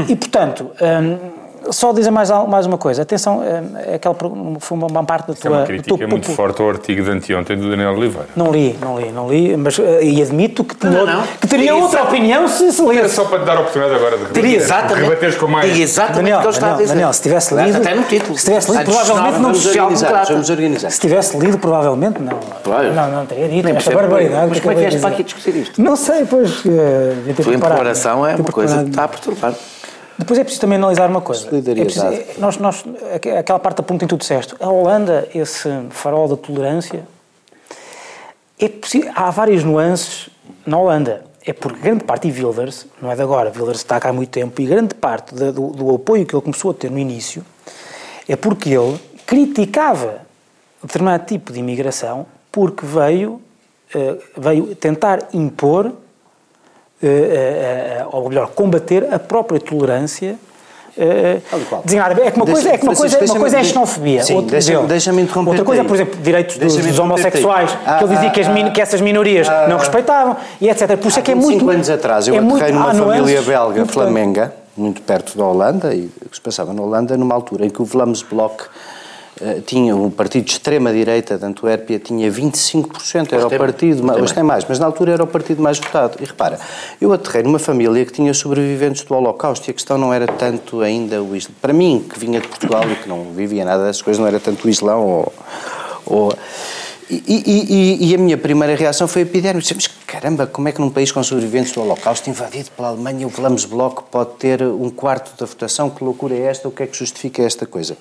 E, 0.08 0.16
portanto, 0.16 0.70
um, 0.80 1.41
só 1.70 1.94
dizer 1.94 2.12
mais, 2.12 2.30
mais 2.48 2.66
uma 2.66 2.78
coisa. 2.78 3.04
Atenção, 3.04 3.44
é, 3.44 3.92
é 3.92 3.96
aquela 3.96 4.16
foi 4.60 4.78
uma 4.78 5.04
parte 5.04 5.28
da 5.28 5.34
tua... 5.34 5.50
É 5.50 5.54
uma 5.60 5.66
crítica 5.66 6.08
muito 6.08 6.32
forte 6.32 6.62
ao 6.62 6.70
artigo 6.70 7.04
de 7.04 7.12
anteontem 7.12 7.58
do 7.58 7.70
Daniel 7.70 7.94
Oliveira. 7.94 8.28
Não 8.36 8.52
li, 8.52 8.78
não 8.82 9.00
li, 9.00 9.12
não 9.12 9.30
li, 9.30 9.56
mas 9.56 9.78
eh, 9.78 10.04
e 10.04 10.22
admito 10.22 10.64
que, 10.64 10.86
não, 10.86 11.06
não. 11.06 11.24
que 11.40 11.48
teria 11.48 11.76
outra 11.76 12.04
opinião 12.04 12.48
se 12.48 12.72
se 12.72 12.82
lesse. 12.82 13.16
só 13.16 13.26
para 13.26 13.40
te 13.40 13.46
dar 13.46 13.58
a 13.58 13.60
oportunidade 13.62 13.96
agora 13.96 14.18
de 14.18 14.26
teria 14.26 14.58
exatamente, 14.58 15.04
rebateres 15.04 15.36
com 15.36 15.48
mais... 15.48 15.78
exatamente 15.78 16.16
Daniel, 16.16 16.38
o 16.38 16.42
que 16.42 16.48
ele 16.48 16.54
está 16.54 16.68
Daniel, 16.68 16.74
a 16.74 16.82
dizer. 16.82 16.94
Daniel, 16.94 17.14
se 17.14 17.22
tivesse 17.22 17.56
lido... 17.56 17.78
Até 17.78 17.96
no 17.96 18.04
título. 18.04 18.38
Se 18.38 18.46
tivesse 18.46 18.72
lido, 18.72 18.84
provavelmente 18.84 19.34
não... 19.34 19.42
Vamos 19.42 19.66
organizar, 19.66 20.26
vamos 20.26 20.50
organizar. 20.50 20.90
Se 20.90 21.00
tivesse 21.00 21.38
lido, 21.38 21.58
provavelmente 21.58 22.22
não. 22.22 22.40
Claro. 22.64 22.94
Não, 22.94 23.12
não 23.12 23.26
teria 23.26 23.48
dito 23.48 23.68
esta 23.68 23.92
barbaridade. 23.92 24.48
Mas 24.50 24.60
como 24.60 24.72
é 24.72 24.76
que 24.76 24.82
vieste 24.82 25.00
para 25.00 25.10
aqui 25.10 25.24
discutir 25.24 25.56
isto? 25.56 25.82
Não 25.82 25.96
sei, 25.96 26.26
pois... 26.26 26.66
Uh, 26.66 27.34
Tua 27.42 27.58
preparação 27.58 28.26
é 28.26 28.36
uma 28.36 28.46
coisa 28.46 28.84
que 28.84 28.90
está 28.90 29.04
a 29.04 29.08
perturbar. 29.08 29.54
Depois 30.22 30.38
é 30.38 30.44
preciso 30.44 30.62
também 30.62 30.78
analisar 30.78 31.10
uma 31.10 31.20
coisa. 31.20 31.48
É 31.48 31.84
preciso, 31.84 32.06
nós, 32.38 32.58
nós, 32.58 32.86
aquela 33.40 33.58
parte 33.58 33.78
da 33.78 33.84
ponta 33.84 34.06
em 34.06 34.08
tudo 34.08 34.20
disseste. 34.20 34.54
A 34.60 34.70
Holanda, 34.70 35.28
esse 35.34 35.68
farol 35.90 36.28
da 36.28 36.38
tolerância, 36.38 37.04
é 38.60 38.70
preciso, 38.70 39.10
há 39.16 39.32
várias 39.32 39.64
nuances 39.64 40.30
na 40.64 40.78
Holanda. 40.78 41.24
É 41.44 41.52
porque 41.54 41.80
grande 41.80 42.04
parte, 42.04 42.28
e 42.28 42.32
Wilders, 42.32 42.86
não 43.02 43.12
é 43.12 43.16
de 43.16 43.22
agora, 43.24 43.52
Wilders 43.52 43.80
está 43.80 44.00
cá 44.00 44.10
há 44.10 44.14
muito 44.14 44.30
tempo, 44.30 44.62
e 44.62 44.68
grande 44.68 44.94
parte 44.94 45.34
do, 45.34 45.72
do 45.72 45.96
apoio 45.96 46.24
que 46.24 46.36
ele 46.36 46.44
começou 46.44 46.70
a 46.70 46.74
ter 46.76 46.92
no 46.92 47.00
início 47.00 47.44
é 48.30 48.36
porque 48.36 48.70
ele 48.70 49.00
criticava 49.26 50.22
determinado 50.84 51.26
tipo 51.26 51.52
de 51.52 51.58
imigração 51.58 52.28
porque 52.52 52.86
veio, 52.86 53.42
eh, 53.96 54.18
veio 54.38 54.76
tentar 54.76 55.30
impor 55.34 55.92
ou 58.12 58.30
melhor, 58.30 58.50
combater 58.50 59.14
a 59.14 59.20
própria 59.20 59.60
tolerância 59.60 60.38
designada. 61.86 62.22
É 62.22 62.32
que 62.32 62.38
uma 62.38 62.46
coisa 62.46 62.70
é, 62.70 62.78
que 62.78 62.84
uma 62.84 62.96
coisa, 62.96 63.20
uma 63.20 63.40
coisa 63.40 63.58
é 63.58 63.60
a 63.60 63.64
xenofobia. 63.64 64.24
Sim, 64.24 64.42
deixa-me 64.44 64.88
deixa 64.88 65.12
interromper. 65.12 65.50
Outra 65.52 65.66
coisa 65.66 65.82
é, 65.82 65.86
por 65.86 65.96
exemplo, 65.96 66.20
direitos 66.22 66.58
dos, 66.58 66.76
dos 66.76 67.00
homossexuais, 67.00 67.78
ah, 67.86 67.98
que 67.98 68.04
ele 68.04 68.14
dizia 68.14 68.30
ah, 68.30 68.32
que, 68.32 68.42
as, 68.42 68.48
ah, 68.48 68.70
que 68.72 68.82
essas 68.82 69.02
minorias 69.02 69.48
ah, 69.50 69.68
não 69.68 69.78
respeitavam 69.78 70.36
e 70.60 70.70
etc. 70.70 70.98
Por 70.98 71.08
isso 71.08 71.20
é 71.20 71.22
que 71.22 71.32
é 71.32 71.36
muito. 71.36 71.60
Cinco 71.60 71.72
anos 71.72 71.90
atrás 71.90 72.28
eu 72.28 72.36
é 72.36 72.40
aterrei 72.40 72.72
numa 72.72 72.94
família 72.94 73.42
belga 73.42 73.86
flamenga, 73.86 74.54
muito 74.76 75.02
perto 75.02 75.38
da 75.38 75.46
Holanda, 75.46 75.94
e 75.94 76.10
que 76.30 76.36
se 76.36 76.42
passava 76.42 76.74
na 76.74 76.82
Holanda, 76.82 77.16
numa 77.18 77.36
altura 77.36 77.66
em 77.66 77.70
que 77.70 77.82
o 77.82 77.86
Vlaams 77.86 78.22
Blok 78.24 78.64
eh, 78.64 78.68
tinha 79.66 79.96
um 79.96 80.10
partido 80.10 80.46
de 80.46 80.52
extrema-direita 80.52 81.38
de 81.38 81.46
Antuérpia, 81.46 82.00
tinha 82.00 82.32
25%, 82.32 83.34
era 83.34 83.48
o 83.48 83.50
partido, 83.50 84.12
hoje 84.22 84.34
tem 84.34 84.44
mais, 84.44 84.66
mas 84.68 84.80
na 84.80 84.86
altura 84.86 85.14
era 85.14 85.24
o 85.24 85.28
partido 85.28 85.62
mais 85.62 85.80
votado. 85.80 86.18
E 86.22 86.26
repara, 86.26 86.60
eu 87.00 87.12
aterrei 87.12 87.44
numa 87.44 87.60
família 87.60 88.06
que 88.06 88.12
tinha 88.12 88.34
sobreviventes 88.34 89.04
do 89.04 89.14
Holocausto 89.16 89.70
e 89.70 89.72
a 89.72 89.74
questão 89.74 89.98
não 89.98 90.14
era 90.14 90.28
tanto 90.28 90.82
ainda 90.82 91.22
o 91.22 91.36
Islão. 91.36 91.56
Para 91.62 91.74
mim, 91.74 92.06
que 92.08 92.20
vinha 92.20 92.40
de 92.40 92.48
Portugal 92.48 92.84
e 92.90 92.96
que 92.96 93.10
não 93.10 93.32
vivia 93.34 93.66
nada 93.66 93.84
dessas 93.84 94.02
coisas, 94.02 94.20
não 94.20 94.28
era 94.28 94.40
tanto 94.40 94.68
o 94.68 94.70
Islão 94.70 95.06
ou... 95.08 95.34
ou 96.06 96.34
e, 97.14 97.22
e, 97.28 98.10
e, 98.10 98.16
a 98.16 98.18
minha 98.18 98.38
primeira 98.38 98.74
reação 98.74 99.06
foi 99.06 99.24
epidérmica. 99.24 99.68
Mas 99.76 99.88
caramba, 100.08 100.48
como 100.48 100.70
é 100.70 100.72
que 100.72 100.80
num 100.80 100.90
país 100.90 101.12
com 101.12 101.22
sobreviventes 101.22 101.74
do 101.74 101.82
Holocausto, 101.82 102.30
invadido 102.30 102.72
pela 102.72 102.88
Alemanha, 102.88 103.28
o 103.28 103.30
Vlaams 103.30 103.66
Bloco 103.66 104.08
pode 104.10 104.36
ter 104.36 104.64
um 104.64 104.90
quarto 104.90 105.38
da 105.38 105.46
votação? 105.46 105.90
Que 105.90 106.02
loucura 106.06 106.34
é 106.34 106.44
esta? 106.44 106.70
O 106.70 106.72
que 106.72 106.84
é 106.84 106.88
que 106.88 106.98
justifica 106.98 107.44
esta 107.44 107.66
coisa? 107.66 107.98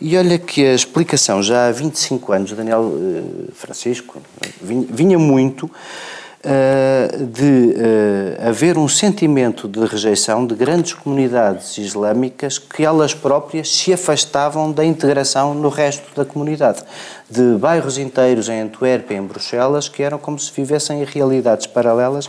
E 0.00 0.16
olha 0.16 0.38
que 0.38 0.64
a 0.64 0.74
explicação, 0.74 1.42
já 1.42 1.68
há 1.68 1.72
25 1.72 2.32
anos, 2.32 2.52
Daniel 2.52 2.82
uh, 2.82 3.48
Francisco 3.54 4.20
vinha, 4.60 4.86
vinha 4.90 5.18
muito 5.18 5.64
uh, 5.64 7.26
de 7.26 7.42
uh, 7.42 8.48
haver 8.48 8.76
um 8.76 8.88
sentimento 8.88 9.66
de 9.66 9.82
rejeição 9.86 10.46
de 10.46 10.54
grandes 10.54 10.92
comunidades 10.92 11.78
islâmicas 11.78 12.58
que 12.58 12.84
elas 12.84 13.14
próprias 13.14 13.74
se 13.74 13.90
afastavam 13.92 14.70
da 14.70 14.84
integração 14.84 15.54
no 15.54 15.70
resto 15.70 16.14
da 16.14 16.26
comunidade. 16.26 16.82
De 17.30 17.56
bairros 17.56 17.96
inteiros 17.96 18.50
em 18.50 18.60
Antuérpia, 18.60 19.16
em 19.16 19.22
Bruxelas, 19.22 19.88
que 19.88 20.02
eram 20.02 20.18
como 20.18 20.38
se 20.38 20.52
vivessem 20.54 21.00
em 21.00 21.04
realidades 21.04 21.66
paralelas 21.66 22.28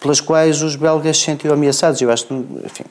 pelas 0.00 0.20
quais 0.20 0.62
os 0.62 0.76
belgas 0.76 1.18
se 1.18 1.24
sentiam 1.24 1.54
ameaçados. 1.54 2.00
Eu 2.00 2.10
acho 2.10 2.26
que, 2.26 2.34
enfim, 2.34 2.84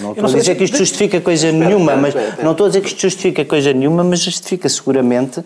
não 0.00 0.12
estou 0.12 0.26
a 0.26 0.32
dizer 0.32 0.54
que 0.54 0.64
isto 0.64 0.76
justifica 0.76 1.20
coisa 1.20 1.50
nenhuma, 1.50 1.96
mas 1.96 2.14
não 2.42 2.52
estou 2.52 2.66
a 2.66 2.68
dizer 2.68 2.80
que 2.80 2.88
isto 2.88 3.00
justifica 3.00 3.44
coisa 3.44 3.72
nenhuma, 3.72 4.04
mas 4.04 4.20
justifica 4.20 4.68
seguramente 4.68 5.42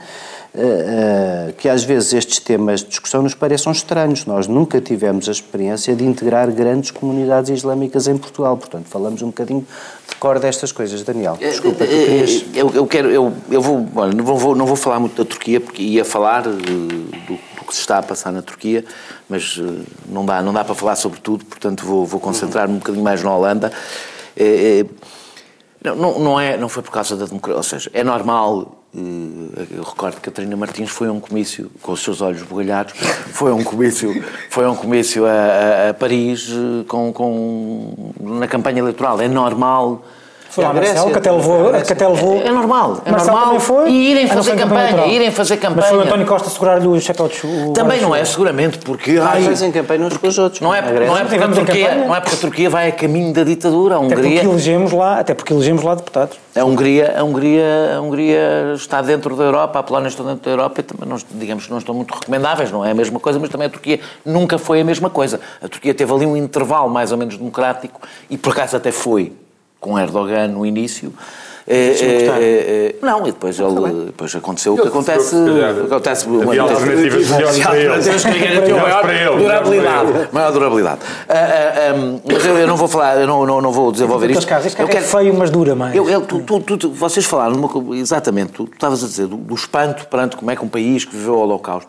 que 1.59 1.69
às 1.69 1.83
vezes 1.83 2.13
estes 2.13 2.39
temas 2.39 2.81
de 2.81 2.89
discussão 2.89 3.23
nos 3.23 3.35
pareçam 3.35 3.73
estranhos. 3.73 4.25
Nós 4.25 4.47
nunca 4.47 4.81
tivemos 4.81 5.29
a 5.29 5.33
experiência 5.33 5.95
de 5.97 6.05
integrar 6.05 6.51
grandes 6.53 6.91
comunidades 6.91 7.51
islâmicas 7.51 8.07
em 8.07 8.17
Portugal, 8.17 8.57
portanto, 8.57 8.87
falamos 8.87 9.21
um 9.23 9.27
bocadinho 9.27 9.67
de 10.09 10.17
cor 10.17 10.39
destas 10.39 10.71
coisas. 10.71 11.03
Daniel, 11.03 11.37
eh, 11.41 11.51
desculpa, 11.51 11.85
tu 11.85 11.91
querias... 11.91 12.45
Eu, 12.55 12.71
eu 12.71 12.87
quero, 12.87 13.11
eu, 13.11 13.33
eu 13.51 13.61
vou, 13.61 13.87
olha, 13.97 14.13
não 14.13 14.25
vou, 14.25 14.55
não 14.55 14.67
vou 14.67 14.77
falar 14.77 15.01
muito 15.01 15.23
da 15.23 15.29
Turquia, 15.29 15.61
porque 15.61 15.83
ia 15.83 16.05
falar 16.05 16.43
do, 16.43 16.57
do 16.57 17.39
que 17.67 17.75
se 17.75 17.81
está 17.81 17.99
a 17.99 18.03
passar 18.03 18.31
na 18.31 18.43
Turquia, 18.43 18.85
mas 19.29 19.61
não 20.09 20.25
dá, 20.25 20.43
não 20.43 20.53
dá 20.53 20.63
para 20.65 20.75
falar 20.75 20.97
sobre 20.97 21.19
tudo, 21.21 21.45
portanto 21.45 21.85
vou, 21.85 22.07
vou 22.07 22.21
concentrar-me 22.21 22.75
um 22.75 22.79
bocadinho 22.79 23.03
mais 23.03 23.23
na 23.23 23.35
Holanda. 23.35 23.73
É, 24.37 24.81
é, 24.81 24.87
não, 25.85 26.19
não, 26.19 26.41
é, 26.41 26.57
não 26.57 26.69
foi 26.69 26.83
por 26.83 26.91
causa 26.91 27.15
da 27.17 27.27
democracia, 27.27 27.57
ou 27.57 27.63
seja, 27.63 27.91
é 27.93 28.03
normal. 28.03 28.81
Eu 28.95 29.83
recordo 29.83 30.15
que 30.15 30.21
Catarina 30.23 30.57
Martins 30.57 30.89
foi 30.89 31.09
a 31.09 31.13
um 31.13 31.19
comício, 31.19 31.71
com 31.83 31.93
os 31.93 32.03
seus 32.03 32.21
olhos 32.21 32.43
bugalhados, 32.43 32.95
foi 33.33 33.51
a 33.51 33.55
um 33.55 33.65
comício, 33.65 34.25
foi 34.49 34.65
a, 34.65 34.71
um 34.71 34.77
comício 34.77 35.27
a, 35.27 35.31
a, 35.31 35.91
a 35.91 35.95
Paris 35.95 36.49
com, 36.87 37.13
com, 37.13 38.13
na 38.21 38.47
campanha 38.47 38.79
eleitoral. 38.79 39.21
É 39.21 39.29
normal 39.29 40.05
foi 40.55 40.63
lá 40.63 40.73
Marcelo, 40.73 41.11
que 41.11 41.19
até 41.19 41.33
levou, 41.33 41.73
que 41.73 41.93
até 41.93 42.07
levou. 42.07 42.41
É 42.41 42.51
normal, 42.53 43.03
é 43.05 43.11
Marcelo 43.11 43.37
normal. 43.37 43.61
Foi, 43.61 43.91
e 43.91 44.11
irem 44.13 44.29
fazer 44.29 44.57
campanha, 44.57 45.07
irem 45.07 45.31
fazer 45.33 45.57
campanha. 45.57 45.81
Mas 45.81 45.89
foi 45.89 45.99
o 45.99 46.03
António 46.03 46.27
Costa 46.27 46.49
segurar-lhe 46.49 46.87
o 46.87 47.01
chapéu 47.01 47.27
de 47.27 47.35
chuva. 47.35 47.73
Também 47.73 48.01
não 48.01 48.15
é, 48.15 48.25
seguramente, 48.25 48.79
porque. 48.79 49.19
Ai, 49.21 49.43
fazem 49.43 49.73
campanha 49.73 50.07
uns 50.07 50.17
com 50.17 50.29
os 50.29 50.39
outros. 50.39 50.61
Não 50.61 50.73
é, 50.73 50.81
não, 50.81 51.19
é 51.19 51.25
porque 51.25 51.43
a 51.43 51.49
Turquia, 51.49 51.95
não 51.97 52.15
é 52.15 52.21
porque 52.21 52.37
a 52.37 52.39
Turquia 52.39 52.71
vai 52.71 52.89
a 52.89 52.93
caminho 52.93 53.33
da 53.33 53.43
ditadura. 53.43 53.97
A 53.97 53.99
Hungria. 53.99 54.17
Até 54.17 54.31
porque 54.31 54.47
elegemos 54.47 54.93
lá, 54.93 55.19
até 55.19 55.35
porque 55.35 55.53
elegemos 55.53 55.83
lá 55.83 55.95
deputados. 55.97 56.39
A 56.55 56.65
Hungria, 56.65 57.15
a 57.19 57.25
Hungria, 57.25 57.97
a 57.97 58.01
Hungria 58.01 58.73
está 58.77 59.03
dentro 59.03 59.35
da 59.35 59.43
Europa, 59.43 59.81
a 59.81 59.83
Polónia 59.83 60.07
está 60.07 60.23
dentro 60.23 60.45
da 60.45 60.51
Europa 60.53 60.81
e 60.81 60.85
também, 60.85 61.09
não, 61.09 61.17
digamos 61.33 61.65
que 61.65 61.71
não 61.73 61.79
estão 61.79 61.97
muito 61.97 62.15
recomendáveis, 62.15 62.71
não 62.71 62.85
é 62.85 62.93
a 62.93 62.95
mesma 62.95 63.19
coisa, 63.19 63.41
mas 63.41 63.51
também 63.51 63.67
a 63.67 63.71
Turquia 63.71 63.99
nunca 64.25 64.57
foi 64.57 64.81
a 64.81 64.85
mesma 64.85 65.11
coisa. 65.11 65.41
A 65.61 65.69
Turquia 65.69 65.93
teve 65.93 66.13
ali 66.13 66.25
um 66.25 66.37
intervalo 66.37 66.89
mais 66.89 67.11
ou 67.11 67.19
menos 67.19 67.37
democrático 67.37 68.01
e 68.31 68.39
por 68.39 68.53
acaso 68.53 68.77
até 68.77 68.93
foi 68.93 69.33
com 69.85 69.99
Erdogan 69.99 70.49
no 70.49 70.65
início, 70.65 71.13
É, 71.67 71.77
é, 71.77 72.27
é, 72.27 72.95
não, 73.01 73.27
e 73.27 73.33
depois, 73.33 73.59
ele, 73.59 74.05
depois 74.07 74.35
aconteceu 74.35 74.75
o 74.75 74.77
que 74.77 74.89
acontece. 74.89 75.35
acontece 75.87 76.27
Havia 76.27 76.61
alternativas 76.61 77.31
melhores 77.31 77.59
para 79.01 79.15
ele. 79.15 79.37
Durabilidade. 79.43 80.29
Maior 80.31 80.53
durabilidade. 80.53 81.01
Mas 82.27 82.45
eu 82.45 82.67
não 82.67 82.77
vou 82.77 82.87
falar, 82.87 83.19
eu 83.19 83.27
não, 83.27 83.47
não, 83.47 83.63
não 83.63 83.73
vou 83.73 83.91
desenvolver 83.91 84.31
isto. 84.31 84.41
Este 84.43 84.79
eu 84.79 84.87
quero, 84.87 85.05
é 85.05 85.07
feio, 85.07 85.35
mas 85.35 85.51
dura 85.51 85.75
mais. 85.75 85.95
Eu, 85.95 86.09
eu, 86.09 86.21
tu, 86.21 86.41
tu, 86.43 86.77
tu, 86.77 86.91
vocês 86.91 87.25
falaram 87.25 87.57
uma, 87.57 87.97
exatamente, 87.97 88.53
tu 88.53 88.65
estavas 88.71 89.03
a 89.03 89.07
dizer 89.07 89.27
do, 89.27 89.37
do 89.37 89.55
espanto 89.55 90.07
perante 90.07 90.37
como 90.37 90.51
é 90.51 90.57
que 90.57 90.63
um 90.63 90.69
país 90.69 91.07
que 91.07 91.17
viveu 91.17 91.35
o 91.35 91.39
Holocausto. 91.39 91.89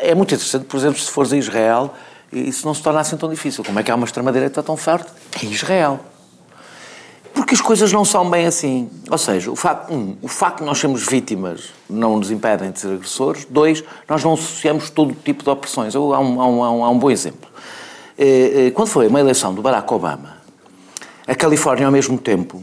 É 0.00 0.12
muito 0.12 0.34
interessante, 0.34 0.64
por 0.64 0.76
exemplo, 0.76 0.98
se 0.98 1.10
fores 1.10 1.32
a 1.32 1.36
Israel, 1.36 1.92
isso 2.32 2.66
não 2.66 2.74
se 2.74 2.82
torna 2.82 2.98
assim 2.98 3.16
tão 3.16 3.30
difícil. 3.30 3.62
Como 3.62 3.78
é 3.78 3.82
que 3.84 3.92
há 3.92 3.94
uma 3.94 4.06
extrema-direita 4.06 4.60
tão 4.60 4.76
forte? 4.76 5.06
Em 5.40 5.50
Israel. 5.50 6.00
Porque 7.48 7.54
as 7.54 7.62
coisas 7.62 7.90
não 7.90 8.04
são 8.04 8.28
bem 8.28 8.44
assim. 8.44 8.90
Ou 9.10 9.16
seja, 9.16 9.50
o 9.50 9.56
facto, 9.56 9.90
um, 9.90 10.18
o 10.20 10.28
facto 10.28 10.58
de 10.58 10.64
nós 10.64 10.76
sermos 10.76 11.06
vítimas 11.06 11.70
não 11.88 12.18
nos 12.18 12.30
impedem 12.30 12.70
de 12.70 12.78
ser 12.78 12.92
agressores. 12.92 13.46
Dois, 13.48 13.82
nós 14.06 14.22
não 14.22 14.34
associamos 14.34 14.90
todo 14.90 15.16
tipo 15.24 15.42
de 15.42 15.48
opressões. 15.48 15.94
Eu, 15.94 16.12
há, 16.12 16.20
um, 16.20 16.42
há, 16.42 16.46
um, 16.46 16.84
há 16.84 16.90
um 16.90 16.98
bom 16.98 17.10
exemplo. 17.10 17.48
Eh, 18.18 18.66
eh, 18.66 18.70
quando 18.72 18.88
foi 18.88 19.08
uma 19.08 19.18
eleição 19.18 19.54
do 19.54 19.62
Barack 19.62 19.90
Obama, 19.94 20.36
a 21.26 21.34
Califórnia, 21.34 21.86
ao 21.86 21.90
mesmo 21.90 22.18
tempo, 22.18 22.62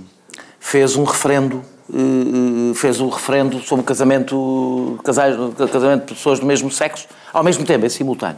fez 0.59 0.95
um 0.95 1.03
referendo 1.03 1.63
eh, 1.91 2.75
fez 2.75 3.01
um 3.01 3.09
referendo 3.09 3.59
sobre 3.61 3.81
o 3.81 3.83
casamento, 3.83 4.99
casais, 5.03 5.35
casamento 5.71 6.09
de 6.09 6.13
pessoas 6.13 6.39
do 6.39 6.45
mesmo 6.45 6.69
sexo, 6.69 7.07
ao 7.33 7.43
mesmo 7.43 7.65
tempo, 7.65 7.87
em 7.87 7.89
simultâneo. 7.89 8.37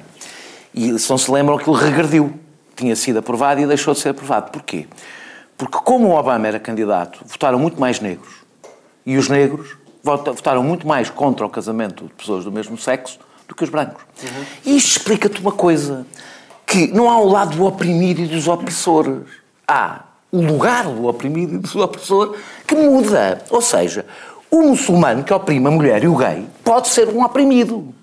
E 0.73 0.97
se 0.97 1.09
não 1.09 1.17
se 1.17 1.29
lembram, 1.29 1.57
aquilo 1.57 1.75
regrediu. 1.75 2.33
Tinha 2.73 2.95
sido 2.95 3.19
aprovado 3.19 3.59
e 3.59 3.67
deixou 3.67 3.93
de 3.93 3.99
ser 3.99 4.09
aprovado. 4.09 4.49
Porquê? 4.49 4.87
Porque, 5.57 5.77
como 5.83 6.09
o 6.09 6.15
Obama 6.15 6.47
era 6.47 6.59
candidato, 6.59 7.19
votaram 7.25 7.57
muito 7.57 7.79
mais 7.79 7.99
negros. 7.99 8.45
E 9.05 9.17
os 9.17 9.27
negros 9.27 9.75
votaram 10.03 10.63
muito 10.63 10.87
mais 10.87 11.09
contra 11.09 11.45
o 11.45 11.49
casamento 11.49 12.05
de 12.05 12.13
pessoas 12.13 12.43
do 12.43 12.51
mesmo 12.51 12.77
sexo 12.77 13.19
do 13.47 13.55
que 13.55 13.63
os 13.63 13.69
brancos. 13.69 14.03
Uhum. 14.21 14.45
E 14.65 14.77
isto 14.77 14.97
explica-te 14.97 15.41
uma 15.41 15.51
coisa: 15.51 16.05
que 16.65 16.87
não 16.87 17.09
há 17.09 17.17
o 17.17 17.27
lado 17.27 17.55
do 17.55 17.65
oprimido 17.65 18.21
e 18.21 18.27
dos 18.27 18.47
opressores. 18.47 19.23
Há 19.67 20.03
o 20.31 20.41
lugar 20.41 20.85
do 20.85 21.07
oprimido 21.07 21.55
e 21.55 21.57
do 21.57 21.81
opressor 21.81 22.35
que 22.65 22.75
muda. 22.75 23.43
Ou 23.49 23.61
seja, 23.61 24.05
o 24.51 24.61
muçulmano 24.61 25.23
que 25.23 25.33
oprime 25.33 25.67
a 25.67 25.71
mulher 25.71 26.03
e 26.03 26.07
o 26.07 26.15
gay 26.15 26.45
pode 26.63 26.89
ser 26.89 27.09
um 27.09 27.23
oprimido. 27.23 27.93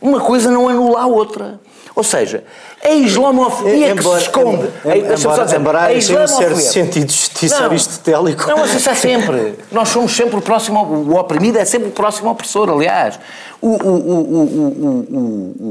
Uma 0.00 0.20
coisa 0.20 0.50
não 0.50 0.68
anula 0.68 1.02
a 1.02 1.06
outra. 1.06 1.60
Ou 1.98 2.04
seja, 2.04 2.44
a 2.80 2.90
islamofobia 2.90 3.92
que 3.96 4.02
se 4.04 4.16
esconde. 4.18 4.70
Embora, 4.84 5.44
dizer, 5.44 5.56
embora 5.58 5.82
a 5.82 5.92
islamofobia. 5.92 6.52
um 6.52 6.56
certo 6.56 6.72
sentido 6.72 7.06
de 7.06 7.12
justiça 7.12 7.58
não, 7.58 7.64
aristotélico. 7.64 8.46
Não, 8.46 8.58
mas 8.58 8.72
isso 8.72 8.88
é 8.88 8.94
sempre. 8.94 9.58
Nós 9.72 9.88
somos 9.88 10.14
sempre 10.14 10.36
o 10.36 10.40
próximo. 10.40 10.80
O 10.80 11.18
oprimido 11.18 11.58
é 11.58 11.64
sempre 11.64 11.88
o 11.88 11.90
próximo 11.90 12.30
opressor, 12.30 12.70
aliás. 12.70 13.18
O, 13.60 13.70
o, 13.70 13.96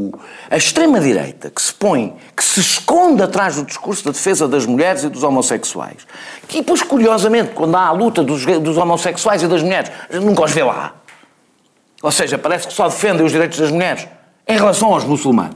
o, 0.09 0.19
a 0.51 0.57
extrema-direita 0.57 1.49
que 1.49 1.61
se 1.61 1.73
põe, 1.73 2.13
que 2.36 2.43
se 2.43 2.59
esconde 2.59 3.23
atrás 3.23 3.55
do 3.55 3.63
discurso 3.63 4.03
da 4.03 4.11
defesa 4.11 4.45
das 4.49 4.65
mulheres 4.65 5.05
e 5.05 5.09
dos 5.09 5.23
homossexuais. 5.23 6.05
Que 6.45 6.57
depois, 6.57 6.84
curiosamente, 6.84 7.51
quando 7.55 7.78
há 7.78 7.88
a 7.88 7.91
luta 7.93 8.21
dos, 8.21 8.45
dos 8.45 8.75
homossexuais 8.75 9.43
e 9.43 9.47
das 9.47 9.63
mulheres, 9.63 9.89
nunca 10.11 10.43
os 10.43 10.51
vê 10.51 10.63
lá. 10.63 10.93
Ou 12.03 12.11
seja, 12.11 12.38
parece 12.38 12.67
que 12.67 12.73
só 12.73 12.89
defendem 12.89 13.25
os 13.25 13.32
direitos 13.32 13.57
das 13.57 13.71
mulheres 13.71 14.05
em 14.47 14.57
relação 14.57 14.93
aos 14.93 15.03
muçulmanos, 15.03 15.55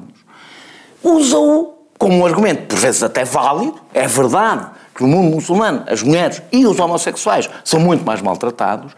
usa-o 1.03 1.73
como 1.97 2.17
um 2.17 2.25
argumento, 2.25 2.67
por 2.67 2.79
vezes 2.79 3.03
até 3.03 3.23
válido, 3.23 3.75
é 3.93 4.07
verdade 4.07 4.67
que 4.95 5.03
no 5.03 5.09
mundo 5.09 5.35
muçulmano 5.35 5.83
as 5.87 6.01
mulheres 6.01 6.41
e 6.51 6.65
os 6.65 6.79
homossexuais 6.79 7.49
são 7.63 7.79
muito 7.79 8.03
mais 8.03 8.21
maltratados, 8.21 8.93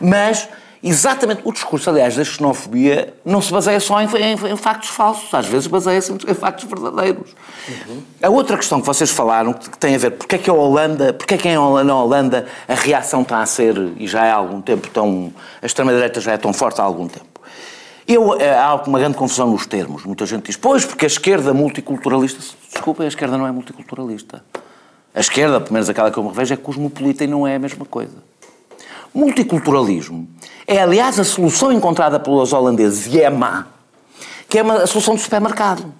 mas 0.00 0.48
exatamente 0.82 1.40
o 1.44 1.52
discurso, 1.52 1.88
aliás, 1.90 2.16
da 2.16 2.24
xenofobia 2.24 3.14
não 3.24 3.40
se 3.40 3.52
baseia 3.52 3.80
só 3.80 4.00
em, 4.00 4.06
em, 4.16 4.32
em 4.32 4.56
factos 4.56 4.88
falsos, 4.88 5.32
às 5.32 5.46
vezes 5.46 5.66
baseia-se 5.66 6.12
em, 6.12 6.34
factos 6.34 6.64
verdadeiros. 6.64 7.34
Uhum. 7.68 8.02
A 8.22 8.28
outra 8.28 8.56
questão 8.56 8.80
que 8.80 8.86
vocês 8.86 9.10
falaram, 9.10 9.52
que 9.52 9.78
tem 9.78 9.94
a 9.94 9.98
ver, 9.98 10.10
porque 10.12 10.36
é 10.36 10.38
que 10.38 10.50
a 10.50 10.52
Holanda, 10.52 11.12
porque 11.12 11.34
é 11.34 11.38
que 11.38 11.48
na 11.48 11.96
Holanda 11.96 12.46
a 12.66 12.74
reação 12.74 13.22
está 13.22 13.40
a 13.40 13.46
ser, 13.46 13.76
e 13.96 14.06
já 14.06 14.22
há 14.22 14.34
algum 14.34 14.60
tempo, 14.60 14.88
tão, 14.88 15.32
a 15.60 15.66
extrema-direita 15.66 16.20
já 16.20 16.32
é 16.32 16.36
tão 16.36 16.52
forte 16.52 16.80
há 16.80 16.84
algum 16.84 17.08
tempo. 17.08 17.27
Eu, 18.08 18.40
eh, 18.40 18.58
há 18.58 18.74
uma 18.74 18.98
grande 18.98 19.18
confusão 19.18 19.50
nos 19.50 19.66
termos. 19.66 20.02
Muita 20.04 20.24
gente 20.24 20.46
diz, 20.46 20.56
pois, 20.56 20.86
porque 20.86 21.04
a 21.04 21.06
esquerda 21.06 21.52
multiculturalista. 21.52 22.40
Desculpem, 22.72 23.04
a 23.04 23.08
esquerda 23.08 23.36
não 23.36 23.46
é 23.46 23.52
multiculturalista. 23.52 24.42
A 25.14 25.20
esquerda, 25.20 25.60
pelo 25.60 25.74
menos 25.74 25.90
aquela 25.90 26.10
que 26.10 26.16
eu 26.16 26.22
me 26.22 26.30
revejo, 26.30 26.54
é 26.54 26.56
cosmopolita 26.56 27.24
e 27.24 27.26
não 27.26 27.46
é 27.46 27.56
a 27.56 27.58
mesma 27.58 27.84
coisa. 27.84 28.16
Multiculturalismo 29.12 30.26
é, 30.66 30.80
aliás, 30.80 31.18
a 31.18 31.24
solução 31.24 31.72
encontrada 31.72 32.20
pelos 32.20 32.52
holandeses, 32.52 33.06
e 33.06 33.20
é 33.20 33.30
má, 33.30 33.66
que 34.48 34.58
é 34.58 34.62
uma, 34.62 34.82
a 34.82 34.86
solução 34.86 35.14
do 35.14 35.20
supermercado. 35.20 35.92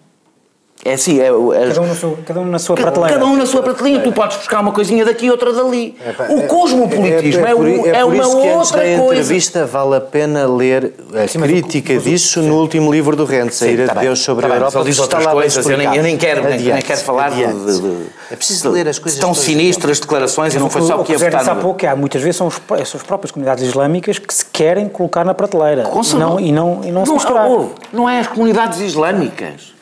É 0.84 0.92
assim, 0.92 1.18
é, 1.18 1.26
é, 1.26 1.68
cada, 1.68 1.80
um 1.80 1.94
seu, 1.94 2.18
cada, 2.24 2.40
um 2.40 2.46
na 2.46 2.58
sua 2.58 2.76
prateleira. 2.76 3.14
Cada 3.14 3.26
um 3.26 3.36
na 3.36 3.46
sua 3.46 3.62
prateleira. 3.62 4.00
Tu 4.00 4.12
podes 4.12 4.36
buscar 4.36 4.60
uma 4.60 4.70
coisinha 4.70 5.04
daqui 5.04 5.26
e 5.26 5.30
outra 5.30 5.52
dali. 5.52 5.96
É, 6.00 6.32
o 6.32 6.46
cosmopolitismo 6.46 7.44
é, 7.44 7.50
é, 7.50 7.52
é, 7.52 7.96
é, 7.96 7.98
é 7.98 8.04
uma 8.04 8.22
isso 8.22 8.30
que 8.30 8.48
outra 8.48 8.76
da 8.78 8.98
coisa. 8.98 9.20
entrevista 9.20 9.66
vale 9.66 9.96
a 9.96 10.00
pena 10.00 10.46
ler 10.46 10.94
a 11.14 11.26
sim, 11.26 11.40
crítica 11.40 11.94
o, 11.94 12.00
disso 12.00 12.40
sim. 12.40 12.48
no 12.48 12.60
último 12.60 12.92
livro 12.92 13.16
do 13.16 13.24
Renz, 13.24 13.60
A 13.60 13.66
Ira 13.66 13.86
tá 13.88 13.94
de 13.94 14.00
Deus 14.00 14.20
sobre 14.20 14.46
tá 14.46 14.52
a 14.52 14.56
Europa. 14.56 14.78
Ele 14.78 14.88
diz 14.88 14.98
outras 15.00 15.26
coisas, 15.26 15.68
eu 15.68 15.76
nem, 15.76 15.96
eu 15.96 16.02
nem 16.02 16.16
quero, 16.16 16.44
nem, 16.44 16.58
nem 16.60 16.82
quero 16.82 17.00
falar 17.00 17.30
de, 17.30 17.44
de, 17.44 18.06
É 18.30 18.36
preciso 18.36 18.70
ler 18.70 18.86
as 18.86 19.00
coisas. 19.00 19.18
Tão 19.18 19.34
sinistras 19.34 19.98
declarações 19.98 20.54
e 20.54 20.60
não 20.60 20.70
foi 20.70 20.82
só 20.82 21.00
o 21.00 21.04
que 21.04 21.10
ia 21.10 21.18
votar. 21.18 21.48
há 21.48 21.56
pouco 21.56 21.84
há 21.86 21.96
muitas 21.96 22.22
vezes 22.22 22.36
são, 22.36 22.46
os, 22.46 22.60
as 22.70 23.02
próprias 23.02 23.32
comunidades 23.32 23.64
islâmicas 23.64 24.18
que 24.18 24.32
se 24.32 24.44
querem 24.44 24.88
colocar 24.88 25.24
na 25.24 25.34
prateleira. 25.34 25.82
Não, 26.16 26.38
e 26.38 26.48
e 26.48 26.52
não 26.52 27.04
se 27.04 27.12
misturar. 27.12 27.48
Não 27.92 28.08
é 28.08 28.20
as 28.20 28.28
comunidades 28.28 28.80
islâmicas. 28.80 29.77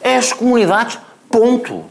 É 0.00 0.16
as 0.16 0.32
comunidades 0.32 0.98
Ponto. 1.30 1.84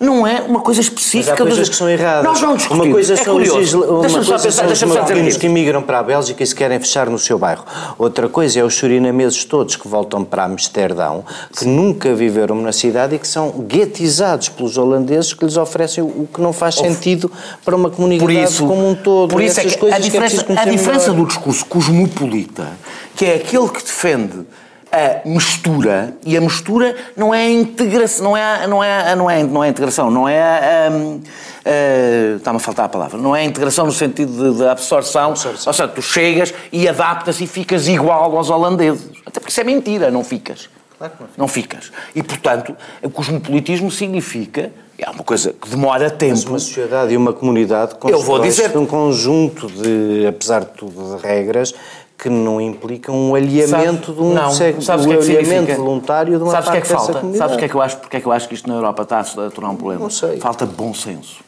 Não 0.00 0.26
é 0.26 0.40
uma 0.40 0.60
coisa 0.60 0.80
específica. 0.80 1.32
Mas 1.32 1.40
há 1.40 1.42
coisas 1.42 1.58
dos... 1.58 1.68
que 1.68 1.76
são 1.76 1.88
erradas. 1.88 2.24
Nós 2.24 2.40
não 2.40 2.56
discutimos. 2.56 2.86
Uma 2.86 2.94
coisa 2.94 3.12
é 3.12 3.16
são 3.16 3.34
curioso. 3.34 3.58
os, 3.58 3.68
isla... 3.68 3.86
uma 3.86 4.00
coisa 4.00 4.38
pensar, 4.38 4.74
são 4.74 4.88
os 4.88 4.94
marroquinos 4.94 5.36
que 5.36 5.46
imigram 5.46 5.82
para 5.82 5.98
a 5.98 6.02
Bélgica 6.02 6.42
e 6.42 6.46
se 6.46 6.54
querem 6.54 6.80
fechar 6.80 7.10
no 7.10 7.18
seu 7.18 7.38
bairro. 7.38 7.66
Outra 7.98 8.26
coisa 8.26 8.60
é 8.60 8.64
os 8.64 8.74
surinameses 8.74 9.44
todos 9.44 9.76
que 9.76 9.86
voltam 9.86 10.24
para 10.24 10.44
Amsterdão, 10.44 11.22
que 11.52 11.64
Sim. 11.64 11.76
nunca 11.76 12.14
viveram 12.14 12.56
na 12.62 12.72
cidade 12.72 13.16
e 13.16 13.18
que 13.18 13.28
são 13.28 13.50
guetizados 13.50 14.48
pelos 14.48 14.78
holandeses 14.78 15.34
que 15.34 15.44
lhes 15.44 15.58
oferecem 15.58 16.02
o 16.02 16.26
que 16.32 16.40
não 16.40 16.54
faz 16.54 16.76
sentido 16.76 17.30
para 17.62 17.76
uma 17.76 17.90
comunidade 17.90 18.42
isso, 18.42 18.66
como 18.66 18.88
um 18.88 18.94
todo. 18.94 19.30
Por 19.30 19.42
isso 19.42 19.60
é 19.60 19.64
que 19.64 19.92
a 19.92 19.98
diferença, 19.98 20.42
que 20.42 20.52
é 20.52 20.60
a 20.60 20.64
diferença 20.64 21.12
do 21.12 21.26
discurso 21.26 21.66
cosmopolita, 21.66 22.68
que 23.14 23.26
é 23.26 23.34
aquele 23.34 23.68
que 23.68 23.82
defende 23.84 24.46
a 24.92 25.28
mistura, 25.28 26.14
e 26.24 26.36
a 26.36 26.40
mistura 26.40 26.96
não 27.16 27.32
é 27.32 27.42
a 27.42 27.50
integração, 27.50 28.24
não 28.24 28.36
é, 28.36 28.66
não 28.66 28.82
é, 28.82 29.14
não 29.14 29.30
é, 29.30 29.42
não 29.44 29.64
é 29.64 29.66
a 29.66 29.70
integração, 29.70 30.10
não 30.10 30.28
é 30.28 30.42
a, 30.42 30.88
a, 30.88 32.36
está-me 32.36 32.56
a 32.56 32.60
faltar 32.60 32.86
a 32.86 32.88
palavra, 32.88 33.16
não 33.16 33.34
é 33.34 33.42
a 33.42 33.44
integração 33.44 33.86
no 33.86 33.92
sentido 33.92 34.32
de, 34.32 34.58
de 34.58 34.66
absorção, 34.66 35.30
absorção, 35.30 35.68
ou 35.68 35.72
seja, 35.72 35.88
tu 35.88 36.02
chegas 36.02 36.52
e 36.72 36.88
adaptas 36.88 37.40
e 37.40 37.46
ficas 37.46 37.86
igual 37.86 38.36
aos 38.36 38.50
holandeses, 38.50 39.08
até 39.24 39.38
porque 39.38 39.50
isso 39.50 39.60
é 39.60 39.64
mentira, 39.64 40.10
não 40.10 40.24
ficas. 40.24 40.68
Claro 40.98 41.14
que 41.16 41.22
não, 41.22 41.28
não 41.38 41.48
ficas. 41.48 41.92
E, 42.14 42.22
portanto, 42.22 42.76
o 43.02 43.08
cosmopolitismo 43.08 43.90
significa 43.90 44.70
é 45.02 45.08
uma 45.08 45.24
coisa 45.24 45.54
que 45.54 45.68
demora 45.70 46.10
tempo. 46.10 46.34
Mas 46.34 46.44
uma 46.44 46.58
sociedade 46.58 47.14
e 47.14 47.16
uma 47.16 47.32
comunidade 47.32 47.94
dizer 48.40 48.76
um 48.76 48.84
conjunto 48.84 49.66
de, 49.66 50.26
apesar 50.26 50.60
de 50.60 50.72
tudo, 50.72 51.16
de 51.16 51.22
regras 51.22 51.74
que 52.20 52.28
não 52.28 52.60
implicam 52.60 53.14
um 53.14 53.34
alheamento 53.34 54.06
Sabe, 54.06 54.18
de 54.18 54.22
um 54.22 54.34
não, 54.34 54.50
sabes 54.52 55.06
um 55.06 55.08
que 55.08 55.14
é 55.14 55.18
que 55.18 55.36
alheamento 55.38 55.74
voluntário 55.74 56.36
de 56.36 56.42
uma 56.42 56.52
sabes 56.52 56.66
parte 56.66 56.72
que 56.72 56.78
é 56.78 56.80
que 56.82 56.88
falta? 56.88 57.12
Comunidade. 57.14 57.38
Sabes 57.38 57.56
que 57.56 57.64
é 57.64 57.68
que 57.68 57.74
eu 57.74 57.82
acho, 57.82 57.96
porque 57.96 58.16
é 58.16 58.20
que 58.20 58.26
eu 58.26 58.32
acho 58.32 58.48
que 58.48 58.54
isto 58.54 58.68
na 58.68 58.74
Europa 58.74 59.02
está 59.02 59.20
a 59.20 59.50
tornar 59.50 59.70
um 59.70 59.76
problema? 59.76 60.02
Não 60.02 60.10
sei. 60.10 60.38
Falta 60.38 60.66
bom 60.66 60.92
senso. 60.92 61.38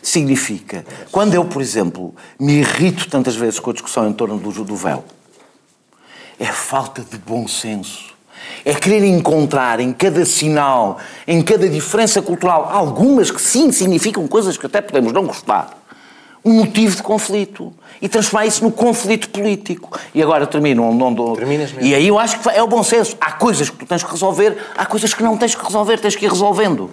Significa, 0.00 0.84
quando 1.10 1.34
eu, 1.34 1.44
por 1.44 1.60
exemplo, 1.60 2.14
me 2.38 2.58
irrito 2.58 3.08
tantas 3.08 3.34
vezes 3.34 3.58
com 3.58 3.70
a 3.70 3.72
discussão 3.72 4.08
em 4.08 4.12
torno 4.12 4.38
do, 4.38 4.52
do 4.64 4.76
véu, 4.76 5.02
é 6.38 6.46
falta 6.46 7.02
de 7.02 7.18
bom 7.18 7.48
senso. 7.48 8.14
É 8.64 8.74
querer 8.74 9.04
encontrar 9.04 9.80
em 9.80 9.92
cada 9.92 10.24
sinal, 10.24 10.98
em 11.26 11.42
cada 11.42 11.68
diferença 11.68 12.22
cultural, 12.22 12.68
algumas 12.70 13.30
que 13.30 13.40
sim 13.40 13.72
significam 13.72 14.28
coisas 14.28 14.56
que 14.56 14.66
até 14.66 14.80
podemos 14.80 15.12
não 15.12 15.24
gostar, 15.24 15.83
um 16.44 16.52
motivo 16.52 16.94
de 16.94 17.02
conflito 17.02 17.72
e 18.02 18.08
transformar 18.08 18.46
isso 18.46 18.62
no 18.62 18.70
conflito 18.70 19.30
político. 19.30 19.98
E 20.14 20.22
agora 20.22 20.46
termino. 20.46 20.92
Não, 20.92 21.10
não, 21.10 21.34
Terminas 21.34 21.72
mesmo. 21.72 21.88
E 21.88 21.94
aí 21.94 22.08
eu 22.08 22.18
acho 22.18 22.38
que 22.38 22.48
é 22.50 22.62
o 22.62 22.66
bom 22.66 22.82
senso. 22.82 23.16
Há 23.20 23.32
coisas 23.32 23.70
que 23.70 23.76
tu 23.76 23.86
tens 23.86 24.02
que 24.02 24.10
resolver, 24.10 24.56
há 24.76 24.84
coisas 24.84 25.14
que 25.14 25.22
não 25.22 25.36
tens 25.38 25.54
que 25.54 25.64
resolver, 25.64 25.98
tens 25.98 26.14
que 26.14 26.26
ir 26.26 26.28
resolvendo. 26.28 26.90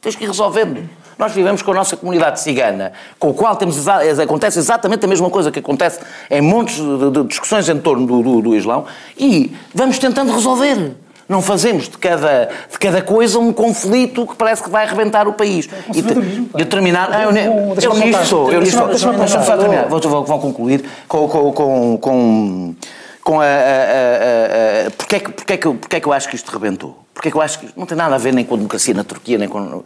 Tens 0.00 0.14
que 0.14 0.24
ir 0.24 0.28
resolvendo. 0.28 0.88
Nós 1.18 1.32
vivemos 1.32 1.62
com 1.62 1.70
a 1.72 1.74
nossa 1.74 1.96
comunidade 1.96 2.40
cigana, 2.40 2.92
com 3.18 3.30
a 3.30 3.34
qual 3.34 3.56
temos, 3.56 3.86
acontece 3.86 4.58
exatamente 4.58 5.04
a 5.04 5.08
mesma 5.08 5.30
coisa 5.30 5.50
que 5.50 5.58
acontece 5.58 6.00
em 6.30 6.40
montes 6.40 6.76
de 6.76 7.24
discussões 7.24 7.68
em 7.68 7.78
torno 7.78 8.06
do, 8.06 8.22
do, 8.22 8.42
do 8.42 8.56
Islão, 8.56 8.86
e 9.16 9.54
vamos 9.74 9.98
tentando 9.98 10.32
resolver. 10.32 10.96
Não 11.28 11.40
fazemos 11.40 11.88
de 11.88 11.96
cada, 11.98 12.50
de 12.70 12.78
cada 12.78 13.00
coisa 13.00 13.38
um 13.38 13.52
conflito 13.52 14.26
que 14.26 14.34
parece 14.34 14.62
que 14.62 14.70
vai 14.70 14.84
arrebentar 14.84 15.26
o 15.28 15.32
país. 15.32 15.68
É 15.68 16.58
e, 16.58 16.62
e 16.62 16.64
terminar. 16.64 17.08
Ah, 17.12 17.22
eu, 17.22 17.30
eu, 17.30 17.76
eu 17.80 17.94
nisto 17.94 18.26
sou. 18.26 18.52
Eu 18.52 18.60
nisto 18.60 18.76
sou. 18.76 18.88
Deixa-me 18.88 19.28
só 19.28 19.56
terminar. 19.56 19.88
Vou, 19.88 20.00
vou, 20.00 20.24
vou 20.24 20.38
concluir 20.40 20.84
com, 21.08 21.28
com, 21.28 21.52
com, 21.52 21.98
com, 21.98 22.74
com 23.22 23.40
a. 23.40 23.44
a, 23.44 23.46
a, 23.46 24.86
a 24.86 24.90
porque, 24.90 25.16
é 25.16 25.20
que, 25.20 25.32
porque, 25.32 25.52
é 25.52 25.56
que, 25.56 25.74
porque 25.74 25.96
é 25.96 26.00
que 26.00 26.06
eu 26.06 26.12
acho 26.12 26.28
que 26.28 26.36
isto 26.36 26.50
rebentou? 26.50 26.98
Porque 27.14 27.28
é 27.28 27.30
que 27.30 27.36
eu 27.36 27.42
acho 27.42 27.60
que 27.60 27.68
não 27.76 27.86
tem 27.86 27.96
nada 27.96 28.14
a 28.14 28.18
ver 28.18 28.32
nem 28.32 28.44
com 28.44 28.54
a 28.54 28.56
democracia 28.56 28.94
na 28.94 29.04
Turquia, 29.04 29.38
nem 29.38 29.48
com. 29.48 29.82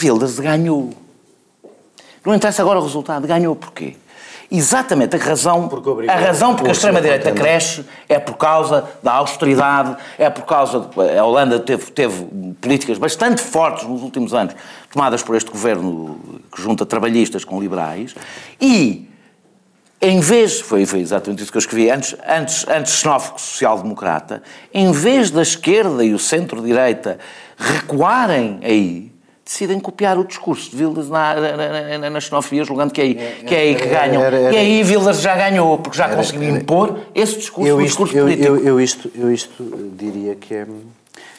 Wilders 0.00 0.38
ganhou. 0.38 0.90
Não 2.24 2.34
interessa 2.34 2.62
agora 2.62 2.78
o 2.78 2.82
resultado. 2.82 3.26
Ganhou 3.26 3.56
porquê? 3.56 3.96
Exatamente, 4.52 5.14
a 5.14 5.18
razão, 5.18 5.70
a 6.08 6.16
razão 6.16 6.56
porque 6.56 6.70
a 6.70 6.72
extrema-direita 6.72 7.30
cresce 7.30 7.84
é 8.08 8.18
por 8.18 8.36
causa 8.36 8.84
da 9.00 9.12
austeridade, 9.12 9.96
é 10.18 10.28
por 10.28 10.44
causa. 10.44 10.80
De, 10.80 11.18
a 11.18 11.24
Holanda 11.24 11.60
teve, 11.60 11.92
teve 11.92 12.26
políticas 12.60 12.98
bastante 12.98 13.40
fortes 13.40 13.86
nos 13.86 14.02
últimos 14.02 14.34
anos, 14.34 14.56
tomadas 14.90 15.22
por 15.22 15.36
este 15.36 15.50
governo 15.52 16.18
que 16.52 16.60
junta 16.60 16.84
trabalhistas 16.84 17.44
com 17.44 17.60
liberais, 17.60 18.16
e 18.60 19.08
em 20.02 20.18
vez, 20.18 20.60
foi, 20.60 20.86
foi 20.86 21.00
exatamente 21.00 21.42
isso 21.42 21.52
que 21.52 21.58
eu 21.58 21.60
escrevi 21.60 21.90
antes, 21.90 22.16
antes, 22.26 22.66
antes 22.66 22.94
xenófobo 22.94 23.38
social-democrata, 23.38 24.42
em 24.72 24.90
vez 24.90 25.30
da 25.30 25.42
esquerda 25.42 26.02
e 26.02 26.14
o 26.14 26.18
centro-direita 26.18 27.18
recuarem 27.56 28.58
aí, 28.62 29.09
decidem 29.50 29.80
copiar 29.80 30.16
o 30.16 30.24
discurso 30.24 30.70
de 30.70 30.84
Wilders 30.84 31.08
na, 31.08 31.34
na, 31.34 31.98
na, 31.98 32.10
na 32.10 32.20
xenofobia, 32.20 32.62
julgando 32.62 32.92
que 32.92 33.00
é 33.00 33.04
aí 33.04 33.14
que, 33.44 33.52
é 33.52 33.58
aí 33.58 33.74
que 33.74 33.86
ganham. 33.88 34.22
Era, 34.22 34.38
era, 34.38 34.54
e 34.54 34.56
aí 34.56 34.82
Wilders 34.84 35.20
já 35.20 35.34
ganhou, 35.34 35.76
porque 35.78 35.98
já 35.98 36.04
era, 36.04 36.14
conseguiu 36.14 36.56
impor 36.56 37.00
esse 37.12 37.36
discurso, 37.36 37.68
eu 37.68 37.80
isto, 37.80 37.88
discurso 37.88 38.16
eu, 38.16 38.24
político. 38.26 38.46
Eu, 38.46 38.64
eu, 38.64 38.80
isto, 38.80 39.10
eu 39.12 39.32
isto 39.32 39.90
diria 39.98 40.36
que 40.36 40.54
é, 40.54 40.66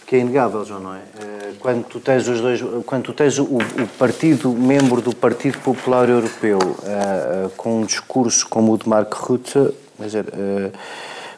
que 0.06 0.18
é 0.18 0.20
inegável, 0.20 0.66
João, 0.66 0.82
não 0.82 0.94
é? 0.94 0.98
Eh, 0.98 1.52
quando 1.58 1.86
tu 1.86 2.02
tens 2.02 2.28
os 2.28 2.42
dois, 2.42 2.62
quando 2.86 3.04
tu 3.04 3.14
tens 3.14 3.40
o, 3.40 3.46
o 3.46 3.88
partido, 3.98 4.50
membro 4.50 5.02
do 5.02 5.16
Partido 5.16 5.60
Popular 5.60 6.10
Europeu, 6.10 6.60
uh, 6.60 7.46
uh, 7.46 7.50
com 7.56 7.80
um 7.80 7.86
discurso 7.86 8.46
como 8.50 8.74
o 8.74 8.78
de 8.78 8.90
Mark 8.90 9.14
Rutte, 9.14 9.58
uh, 9.58 9.74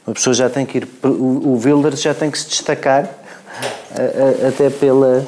uma 0.07 0.13
pessoa 0.15 0.33
já 0.33 0.49
tem 0.49 0.65
que 0.65 0.79
ir, 0.79 0.87
o, 1.03 1.07
o 1.07 1.61
Wilders 1.63 2.01
já 2.01 2.15
tem 2.15 2.31
que 2.31 2.39
se 2.39 2.49
destacar, 2.49 3.07
até 4.47 4.71
pela 4.71 5.23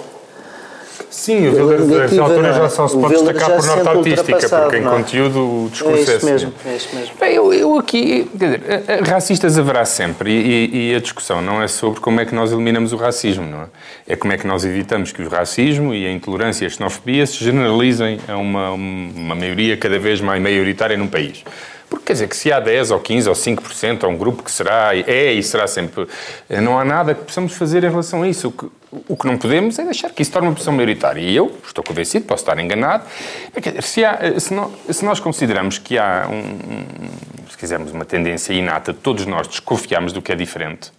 Sim, 1.16 1.48
o 1.48 2.22
altura, 2.22 2.54
já 2.54 2.70
só 2.70 2.90
se 2.90 2.98
pode 2.98 3.14
destacar 3.14 3.56
por 3.56 3.66
nota 3.66 3.90
artística, 3.90 4.50
porque 4.50 4.76
em. 4.76 4.86
É? 4.86 4.90
conteúdo 4.90 5.40
o 5.40 5.70
discurso 5.72 6.12
é, 6.12 6.16
isso 6.18 6.26
mesmo, 6.26 6.54
é 6.66 6.76
isso 6.76 6.94
mesmo. 6.94 7.16
Bem, 7.18 7.34
eu, 7.34 7.54
eu, 7.54 7.80
aqui, 7.80 8.30
quer 8.38 8.46
dizer, 8.46 8.62
racistas 9.08 9.58
haverá 9.58 9.86
sempre 9.86 10.30
e, 10.30 10.92
e, 10.92 10.96
a 10.96 11.00
discussão 11.00 11.42
não 11.42 11.64
é 11.64 11.70
sobre 11.70 12.02
como 12.02 12.20
é 12.20 12.26
que 12.26 12.36
nós 12.36 12.52
eliminamos 12.52 12.92
o 12.92 12.98
racismo, 12.98 13.46
não 13.46 13.62
é? 13.62 13.68
É 14.10 14.16
como 14.18 14.34
é 14.34 14.38
que 14.38 14.46
nós 14.46 14.66
evitamos 14.66 15.14
que 15.14 15.22
o 15.22 15.30
racismo 15.30 15.94
e 15.94 16.06
a 16.06 16.12
intolerância 16.12 16.66
e 16.66 16.68
a 16.68 16.70
xenofobia 16.70 17.26
se 17.26 17.42
generalizem 17.42 18.20
a 18.28 18.36
uma, 18.36 18.72
uma 18.72 19.36
maioria 19.36 19.78
cada 19.78 19.98
vez 19.98 20.20
mais 20.20 20.42
maioritária 20.42 20.98
num 20.98 21.08
país. 21.08 21.46
Porque 21.90 22.08
quer 22.08 22.14
dizer 22.14 22.28
que 22.28 22.36
se 22.36 22.52
há 22.52 22.60
10 22.60 22.92
ou 22.92 23.00
15 23.00 23.30
ou 23.30 23.36
5% 23.36 24.04
a 24.04 24.08
um 24.08 24.18
grupo 24.18 24.44
que 24.44 24.52
será, 24.52 24.92
é 24.94 25.32
e 25.32 25.42
será 25.42 25.66
sempre, 25.66 26.08
eh, 26.50 26.60
não 26.60 26.78
há 26.78 26.84
nada 26.84 27.14
que 27.14 27.24
possamos 27.24 27.54
fazer 27.54 27.84
em 27.84 27.90
relação 27.90 28.24
a 28.24 28.28
isso. 28.28 28.50
O 28.50 28.52
que, 28.52 28.68
o 29.08 29.16
que 29.16 29.26
não 29.26 29.38
podemos 29.38 29.78
é 29.80 29.84
deixar 29.84 30.10
que 30.10 30.22
isso 30.22 30.32
torne 30.32 30.48
uma 30.48 30.54
posição 30.54 30.74
maioritária. 30.74 31.22
E 31.22 31.36
eu 31.36 31.56
estou 31.66 31.84
convencido, 31.84 32.26
posso 32.26 32.44
estar 32.44 32.58
enganado, 32.60 33.06
dizer, 33.56 33.82
se, 33.82 34.04
há, 34.04 34.20
eh, 34.22 34.40
se, 34.40 34.54
nós, 34.54 34.72
se, 34.90 35.06
nós, 35.06 35.20
consideramos 35.20 35.78
que 35.78 35.98
há, 35.98 36.28
um, 36.30 37.48
se 37.50 37.58
quisermos, 37.58 37.92
uma 37.92 38.06
tendência 38.06 38.54
inata 38.54 38.94
todos 38.94 39.26
nós 39.26 39.48
desconfiarmos 39.48 40.14
do 40.14 40.22
que 40.22 40.32
é 40.32 40.36
diferente, 40.36 40.92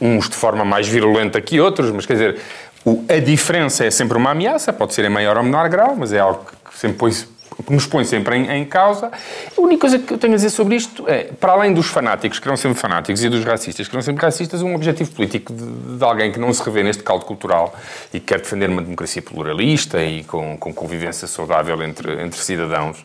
uns 0.00 0.28
de 0.28 0.34
forma 0.34 0.64
mais 0.64 0.88
virulenta 0.88 1.40
que 1.40 1.60
outros, 1.60 1.90
mas 1.90 2.06
quer 2.06 2.14
dizer, 2.14 2.40
o, 2.84 3.04
a 3.08 3.18
diferença 3.18 3.84
é 3.84 3.90
sempre 3.90 4.16
uma 4.16 4.30
ameaça, 4.30 4.72
pode 4.72 4.94
ser 4.94 5.04
em 5.04 5.08
maior 5.08 5.36
ou 5.36 5.42
menor 5.42 5.68
grau, 5.68 5.96
mas 5.96 6.12
é 6.12 6.18
algo 6.18 6.44
que 6.44 6.78
sempre 6.78 6.98
põe 6.98 7.10
que 7.10 7.26
nos 7.68 7.86
põe 7.86 8.04
sempre 8.04 8.36
em, 8.36 8.50
em, 8.50 8.64
causa. 8.64 9.10
A 9.56 9.60
única 9.60 9.82
coisa 9.82 9.98
que 9.98 10.12
eu 10.12 10.18
tenho 10.18 10.32
a 10.32 10.36
dizer 10.36 10.50
sobre 10.50 10.76
isto 10.76 11.08
é, 11.08 11.24
para 11.24 11.52
além 11.52 11.72
dos 11.72 11.86
fanáticos, 11.86 12.38
que 12.38 12.46
não 12.48 12.56
sempre 12.56 12.78
fanáticos, 12.78 13.22
e 13.22 13.28
dos 13.28 13.44
racistas, 13.44 13.88
que 13.88 13.94
não 13.94 14.02
sempre 14.02 14.24
racistas, 14.24 14.62
um 14.62 14.74
objetivo 14.74 15.10
político 15.12 15.52
de, 15.52 15.98
de, 15.98 16.04
alguém 16.04 16.32
que 16.32 16.38
não 16.38 16.52
se 16.52 16.62
revê 16.62 16.82
neste 16.82 17.02
caldo 17.02 17.24
cultural 17.24 17.74
e 18.12 18.20
que 18.20 18.26
quer 18.26 18.40
defender 18.40 18.68
uma 18.68 18.82
democracia 18.82 19.22
pluralista 19.22 20.02
e 20.02 20.24
com, 20.24 20.56
com 20.56 20.72
convivência 20.72 21.26
saudável 21.26 21.82
entre, 21.82 22.22
entre 22.22 22.40
cidadãos, 22.40 23.04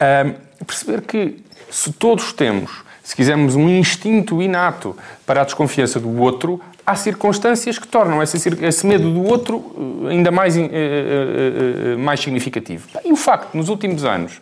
um, 0.00 0.64
perceber 0.64 1.02
que 1.02 1.42
se 1.70 1.92
todos 1.92 2.32
temos, 2.32 2.84
se 3.02 3.14
quisermos, 3.14 3.54
um 3.54 3.68
instinto 3.68 4.40
inato 4.40 4.96
para 5.26 5.42
a 5.42 5.44
desconfiança 5.44 6.00
do 6.00 6.20
outro, 6.20 6.60
há 6.86 6.94
circunstâncias 6.94 7.78
que 7.78 7.86
tornam 7.86 8.22
esse, 8.22 8.36
esse 8.64 8.86
medo 8.86 9.10
do 9.10 9.22
outro 9.22 10.04
eh, 10.06 10.10
ainda 10.10 10.30
mais, 10.30 10.56
eh, 10.56 10.68
eh, 10.70 11.96
mais 11.96 12.20
significativo. 12.20 12.86
E 13.04 13.12
o 13.12 13.16
facto, 13.16 13.54
nos 13.54 13.68
últimos 13.68 14.04
anos, 14.04 14.40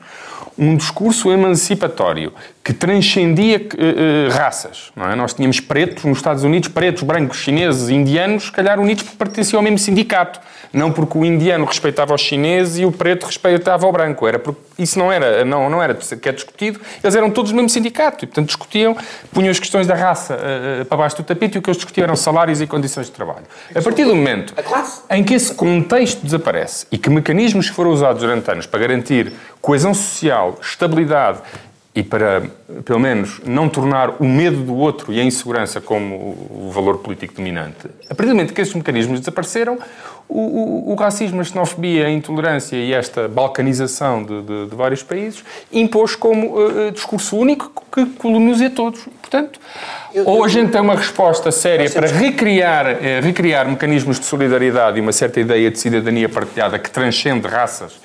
um 0.58 0.76
discurso 0.76 1.30
emancipatório 1.30 2.32
que 2.64 2.72
transcendia 2.72 3.58
uh, 3.58 4.28
uh, 4.28 4.36
raças. 4.36 4.92
É? 4.96 5.16
Nós 5.16 5.34
tínhamos 5.34 5.58
pretos 5.58 6.04
nos 6.04 6.18
Estados 6.18 6.44
Unidos, 6.44 6.68
pretos, 6.68 7.02
brancos, 7.02 7.38
chineses, 7.38 7.88
indianos, 7.88 8.44
se 8.44 8.52
calhar 8.52 8.78
unidos 8.78 9.02
porque 9.02 9.18
pertenciam 9.18 9.58
ao 9.58 9.64
mesmo 9.64 9.78
sindicato. 9.78 10.40
Não 10.72 10.90
porque 10.90 11.18
o 11.18 11.24
indiano 11.24 11.66
respeitava 11.66 12.14
os 12.14 12.20
chineses 12.22 12.78
e 12.78 12.86
o 12.86 12.92
preto 12.92 13.26
respeitava 13.26 13.86
o 13.86 13.92
branco. 13.92 14.26
Era 14.26 14.38
porque 14.38 14.60
isso 14.78 14.98
não 14.98 15.12
era, 15.12 15.44
não, 15.44 15.68
não 15.68 15.82
era 15.82 15.94
que 15.94 16.28
é 16.28 16.32
discutido. 16.32 16.80
Eles 17.02 17.14
eram 17.14 17.30
todos 17.30 17.50
do 17.50 17.54
mesmo 17.54 17.68
sindicato 17.68 18.24
e, 18.24 18.26
portanto, 18.26 18.46
discutiam, 18.46 18.96
punham 19.32 19.50
as 19.50 19.58
questões 19.58 19.86
da 19.86 19.94
raça 19.94 20.34
uh, 20.34 20.84
para 20.86 20.96
baixo 20.96 21.16
do 21.16 21.24
tapete 21.24 21.56
e 21.56 21.58
o 21.58 21.62
que 21.62 21.68
eles 21.68 21.76
discutiam 21.76 22.04
eram 22.04 22.16
salários 22.16 22.62
e 22.62 22.66
condições 22.66 23.06
de 23.06 23.12
trabalho. 23.12 23.44
A 23.74 23.82
partir 23.82 24.04
do 24.04 24.14
momento 24.14 24.54
em 25.10 25.22
que 25.22 25.34
esse 25.34 25.52
contexto 25.54 26.24
desaparece 26.24 26.86
e 26.90 26.96
que 26.96 27.10
mecanismos 27.10 27.68
que 27.68 27.76
foram 27.76 27.90
usados 27.90 28.22
durante 28.22 28.50
anos 28.50 28.64
para 28.64 28.80
garantir 28.80 29.32
coesão 29.60 29.92
social, 29.92 30.58
estabilidade 30.62 31.40
e 31.94 32.02
para, 32.02 32.42
pelo 32.84 32.98
menos, 32.98 33.40
não 33.44 33.68
tornar 33.68 34.16
o 34.18 34.24
medo 34.24 34.62
do 34.62 34.74
outro 34.74 35.12
e 35.12 35.20
a 35.20 35.24
insegurança 35.24 35.78
como 35.78 36.14
o 36.50 36.70
valor 36.72 36.98
político 36.98 37.34
dominante. 37.34 37.86
A 38.08 38.14
partir 38.14 38.30
do 38.30 38.34
momento 38.34 38.54
que 38.54 38.60
esses 38.62 38.74
mecanismos 38.74 39.20
desapareceram, 39.20 39.78
o, 40.26 40.40
o, 40.40 40.92
o 40.92 40.94
racismo, 40.94 41.42
a 41.42 41.44
xenofobia, 41.44 42.06
a 42.06 42.10
intolerância 42.10 42.76
e 42.76 42.94
esta 42.94 43.28
balcanização 43.28 44.24
de, 44.24 44.40
de, 44.40 44.66
de 44.70 44.74
vários 44.74 45.02
países 45.02 45.44
impôs 45.70 46.16
como 46.16 46.56
uh, 46.56 46.90
discurso 46.90 47.36
único 47.36 47.70
que 47.92 48.06
coloniza 48.06 48.70
todos. 48.70 49.06
Portanto, 49.20 49.60
eu, 50.14 50.26
ou 50.26 50.42
a 50.42 50.48
gente 50.48 50.72
tem 50.72 50.80
uma 50.80 50.94
resposta 50.94 51.52
séria 51.52 51.90
para 51.90 52.06
recriar, 52.06 52.86
uh, 52.86 53.22
recriar 53.22 53.68
mecanismos 53.68 54.18
de 54.18 54.24
solidariedade 54.24 54.96
e 54.96 55.00
uma 55.02 55.12
certa 55.12 55.40
ideia 55.40 55.70
de 55.70 55.78
cidadania 55.78 56.28
partilhada 56.28 56.78
que 56.78 56.90
transcende 56.90 57.46
raças 57.46 58.00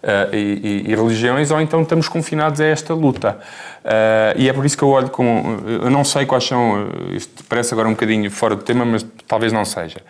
Uh, 0.00 0.32
e, 0.32 0.84
e, 0.86 0.94
religiões, 0.94 1.50
ou 1.50 1.60
então 1.60 1.82
estamos 1.82 2.08
confinados 2.08 2.60
a 2.60 2.66
esta 2.66 2.94
luta. 2.94 3.36
Uh, 3.84 4.38
e 4.38 4.48
é 4.48 4.52
por 4.52 4.64
isso 4.64 4.76
que 4.76 4.84
eu 4.84 4.90
olho 4.90 5.10
com. 5.10 5.58
Eu 5.66 5.90
não 5.90 6.04
sei 6.04 6.24
quais 6.24 6.44
são. 6.44 6.88
Isto 7.12 7.42
parece 7.48 7.74
agora 7.74 7.88
um 7.88 7.92
bocadinho 7.92 8.30
fora 8.30 8.54
do 8.54 8.62
tema, 8.62 8.84
mas 8.84 9.04
talvez 9.26 9.52
não 9.52 9.64
seja. 9.64 10.00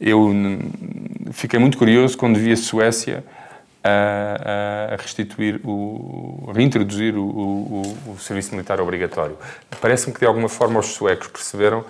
Eu 0.00 0.32
fiquei 1.32 1.58
muito 1.58 1.76
curioso 1.76 2.16
quando 2.16 2.38
vi 2.38 2.50
a 2.50 2.56
Suécia 2.56 3.22
a, 3.86 4.94
a 4.94 4.96
restituir, 4.96 5.60
o, 5.64 6.48
a 6.48 6.52
reintroduzir 6.52 7.14
o, 7.16 7.22
o, 7.22 7.98
o 8.14 8.18
serviço 8.18 8.52
militar 8.52 8.80
obrigatório. 8.80 9.36
Parece-me 9.80 10.12
que 10.12 10.20
de 10.20 10.26
alguma 10.26 10.48
forma 10.48 10.80
os 10.80 10.86
suecos 10.86 11.28
perceberam 11.28 11.84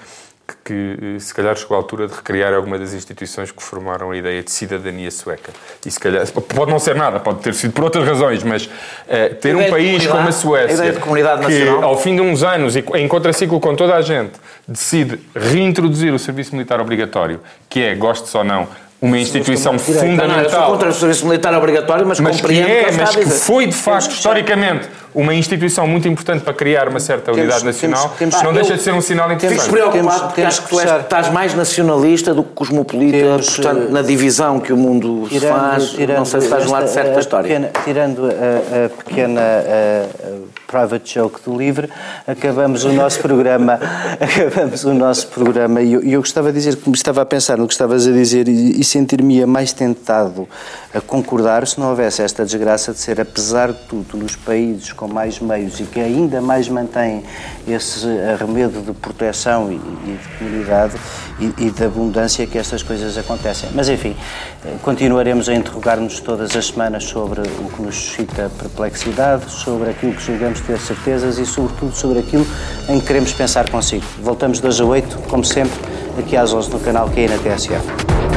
que, 0.46 0.54
que, 0.64 1.20
se 1.20 1.34
calhar 1.34 1.56
chegou 1.56 1.76
a 1.76 1.80
altura 1.80 2.06
de 2.06 2.14
recriar 2.14 2.54
alguma 2.54 2.78
das 2.78 2.92
instituições 2.92 3.50
que 3.50 3.62
formaram 3.62 4.10
a 4.10 4.16
ideia 4.16 4.42
de 4.42 4.50
cidadania 4.50 5.10
sueca. 5.10 5.52
E 5.84 5.90
se 5.90 5.98
calhar, 5.98 6.26
pode 6.30 6.70
não 6.70 6.78
ser 6.78 6.94
nada, 6.94 7.18
pode 7.18 7.40
ter 7.40 7.54
sido 7.54 7.72
por 7.72 7.84
outras 7.84 8.06
razões, 8.06 8.42
mas 8.44 8.66
uh, 8.66 9.34
ter 9.40 9.56
um 9.56 9.68
país 9.68 10.06
como 10.06 10.28
a 10.28 10.32
Suécia, 10.32 10.90
a 10.90 11.38
que 11.38 11.68
ao 11.68 11.98
fim 11.98 12.14
de 12.14 12.22
uns 12.22 12.42
anos, 12.42 12.76
e 12.76 12.84
em 12.94 13.08
contraciclo 13.08 13.58
com 13.58 13.74
toda 13.74 13.96
a 13.96 14.02
gente, 14.02 14.32
decide 14.66 15.18
reintroduzir 15.34 16.14
o 16.14 16.18
serviço 16.18 16.54
militar 16.54 16.80
obrigatório, 16.80 17.40
que 17.68 17.80
é, 17.82 17.94
goste 17.94 18.34
ou 18.36 18.44
não, 18.44 18.68
uma 19.00 19.18
instituição 19.18 19.78
fundamental. 19.78 20.28
Não, 20.28 20.40
eu 20.40 20.50
sou 20.50 20.62
contra 20.62 20.88
o 20.88 20.92
serviço 20.92 21.26
militar 21.26 21.54
obrigatório, 21.54 22.06
mas, 22.06 22.18
mas 22.20 22.36
compreendo 22.36 22.66
que 22.66 22.72
é, 22.72 22.84
que 22.84 22.96
mas 22.96 23.16
que 23.16 23.26
foi 23.26 23.66
de 23.66 23.76
facto 23.76 24.10
historicamente 24.10 24.88
uma 25.16 25.34
instituição 25.34 25.86
muito 25.88 26.06
importante 26.06 26.42
para 26.44 26.52
criar 26.52 26.88
uma 26.88 27.00
certa 27.00 27.32
temos, 27.32 27.40
unidade 27.40 27.64
nacional, 27.64 28.14
temos, 28.18 28.34
temos, 28.34 28.42
não 28.42 28.52
deixa 28.52 28.76
de 28.76 28.82
ser 28.82 28.92
um 28.92 29.00
sinal 29.00 29.32
interessante. 29.32 29.62
Fico 29.62 29.72
preocupado 29.72 30.24
porque 30.24 30.42
acho 30.42 30.62
que 30.62 30.68
tu 30.68 30.78
és, 30.78 31.00
estás 31.00 31.32
mais 31.32 31.54
nacionalista 31.54 32.34
do 32.34 32.44
que 32.44 32.52
cosmopolita, 32.52 33.42
portanto, 33.42 33.90
na 33.90 34.02
divisão 34.02 34.60
que 34.60 34.74
o 34.74 34.76
mundo 34.76 35.26
tirando, 35.30 35.58
faz, 35.58 35.88
tirando, 35.90 36.18
não 36.18 36.24
sei 36.26 36.40
se 36.40 36.46
estás 36.48 36.66
um 36.66 36.70
lado 36.70 36.84
de 36.84 36.90
certa 36.90 37.18
história. 37.18 37.48
Pequena, 37.48 37.70
tirando 37.82 38.26
a, 38.26 38.84
a 38.84 38.88
pequena 38.90 39.40
a, 39.40 40.04
a 40.04 40.56
private 40.66 41.14
joke 41.14 41.40
do 41.42 41.56
Livre, 41.56 41.88
acabamos 42.26 42.84
o 42.84 42.92
nosso 42.92 43.18
programa, 43.20 43.80
acabamos 44.20 44.84
o 44.84 44.92
nosso 44.92 45.28
programa 45.28 45.80
e 45.80 45.94
eu, 45.94 46.02
eu 46.02 46.20
gostava 46.20 46.52
de 46.52 46.58
dizer, 46.58 46.76
como 46.76 46.94
estava 46.94 47.22
a 47.22 47.24
pensar 47.24 47.56
no 47.56 47.66
que 47.66 47.72
estavas 47.72 48.06
a 48.06 48.12
dizer 48.12 48.48
e, 48.48 48.78
e 48.78 48.84
sentir-me 48.84 49.46
mais 49.46 49.72
tentado 49.72 50.46
a 50.92 51.00
concordar 51.00 51.66
se 51.66 51.80
não 51.80 51.88
houvesse 51.88 52.20
esta 52.20 52.44
desgraça 52.44 52.92
de 52.92 52.98
ser, 52.98 53.18
apesar 53.18 53.72
de 53.72 53.78
tudo, 53.88 54.18
nos 54.18 54.36
países 54.36 54.92
com 54.92 55.05
com 55.06 55.12
mais 55.12 55.38
meios 55.38 55.78
e 55.80 55.84
que 55.84 56.00
ainda 56.00 56.40
mais 56.40 56.68
mantêm 56.68 57.22
esse 57.66 58.06
arremedo 58.34 58.82
de 58.82 58.92
proteção 58.92 59.70
e, 59.70 59.76
e 59.76 60.18
de 60.20 60.38
comunidade 60.38 60.94
e, 61.38 61.66
e 61.66 61.70
de 61.70 61.84
abundância 61.84 62.46
que 62.46 62.58
estas 62.58 62.82
coisas 62.82 63.16
acontecem. 63.16 63.70
Mas, 63.74 63.88
enfim, 63.88 64.16
continuaremos 64.82 65.48
a 65.48 65.54
interrogar-nos 65.54 66.20
todas 66.20 66.54
as 66.56 66.66
semanas 66.66 67.04
sobre 67.04 67.40
o 67.40 67.70
que 67.70 67.82
nos 67.82 67.94
suscita 67.94 68.50
perplexidade, 68.58 69.50
sobre 69.50 69.90
aquilo 69.90 70.12
que 70.12 70.22
julgamos 70.22 70.60
ter 70.60 70.78
certezas 70.78 71.38
e, 71.38 71.46
sobretudo, 71.46 71.94
sobre 71.94 72.18
aquilo 72.18 72.46
em 72.88 72.98
que 73.00 73.06
queremos 73.06 73.32
pensar 73.32 73.70
consigo. 73.70 74.04
Voltamos 74.22 74.62
hoje 74.62 74.82
a 74.82 74.84
8, 74.84 75.18
como 75.28 75.44
sempre, 75.44 75.78
aqui 76.18 76.36
às 76.36 76.52
11 76.52 76.70
no 76.70 76.80
canal 76.80 77.08
que 77.08 77.20
é 77.20 77.28
na 77.28 77.38
TSF. 77.38 78.35